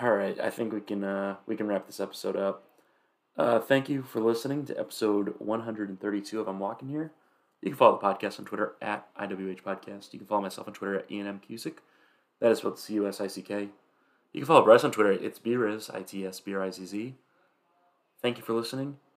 All 0.02 0.14
right, 0.14 0.40
I 0.40 0.50
think 0.50 0.74
we 0.74 0.82
can 0.82 1.04
uh 1.04 1.38
we 1.48 1.56
can 1.56 1.68
wrap 1.68 1.88
this 1.88 2.00
episode 2.00 2.36
up. 2.36 2.64
Uh, 3.38 3.60
thank 3.60 3.90
you 3.90 4.04
for 4.04 4.20
listening 4.20 4.66
to 4.66 4.78
episode 4.78 5.34
132 5.40 6.40
of 6.40 6.48
I'm 6.48 6.60
Walking 6.60 6.90
Here. 6.90 7.12
You 7.62 7.70
can 7.70 7.78
follow 7.78 8.00
the 8.00 8.06
podcast 8.06 8.40
on 8.40 8.46
Twitter 8.46 8.74
at 8.82 9.14
IWH 9.16 9.62
Podcast. 9.62 10.14
You 10.14 10.20
can 10.20 10.28
follow 10.28 10.42
myself 10.42 10.68
on 10.68 10.74
Twitter 10.74 11.00
at 11.00 11.12
Ian 11.12 11.28
M. 11.28 11.42
Cusick. 11.48 11.76
That 12.40 12.52
is 12.52 12.58
spelled 12.58 12.80
C 12.80 12.96
U 12.96 13.08
S 13.08 13.22
I 13.22 13.28
C 13.28 13.42
K. 13.42 13.70
You 14.34 14.42
can 14.42 14.46
follow 14.46 14.64
Bryce 14.64 14.84
on 14.84 14.92
Twitter. 14.92 15.12
It's 15.12 15.38
B 15.38 15.56
Riz, 15.56 15.90
I 15.90 16.02
T 16.02 16.26
S 16.26 16.40
B 16.40 16.56
R 16.56 16.64
I 16.64 16.72
Z 16.72 16.86
Z. 16.86 17.16
Thank 18.22 18.38
you 18.38 18.44
for 18.44 18.54
listening. 18.54 18.98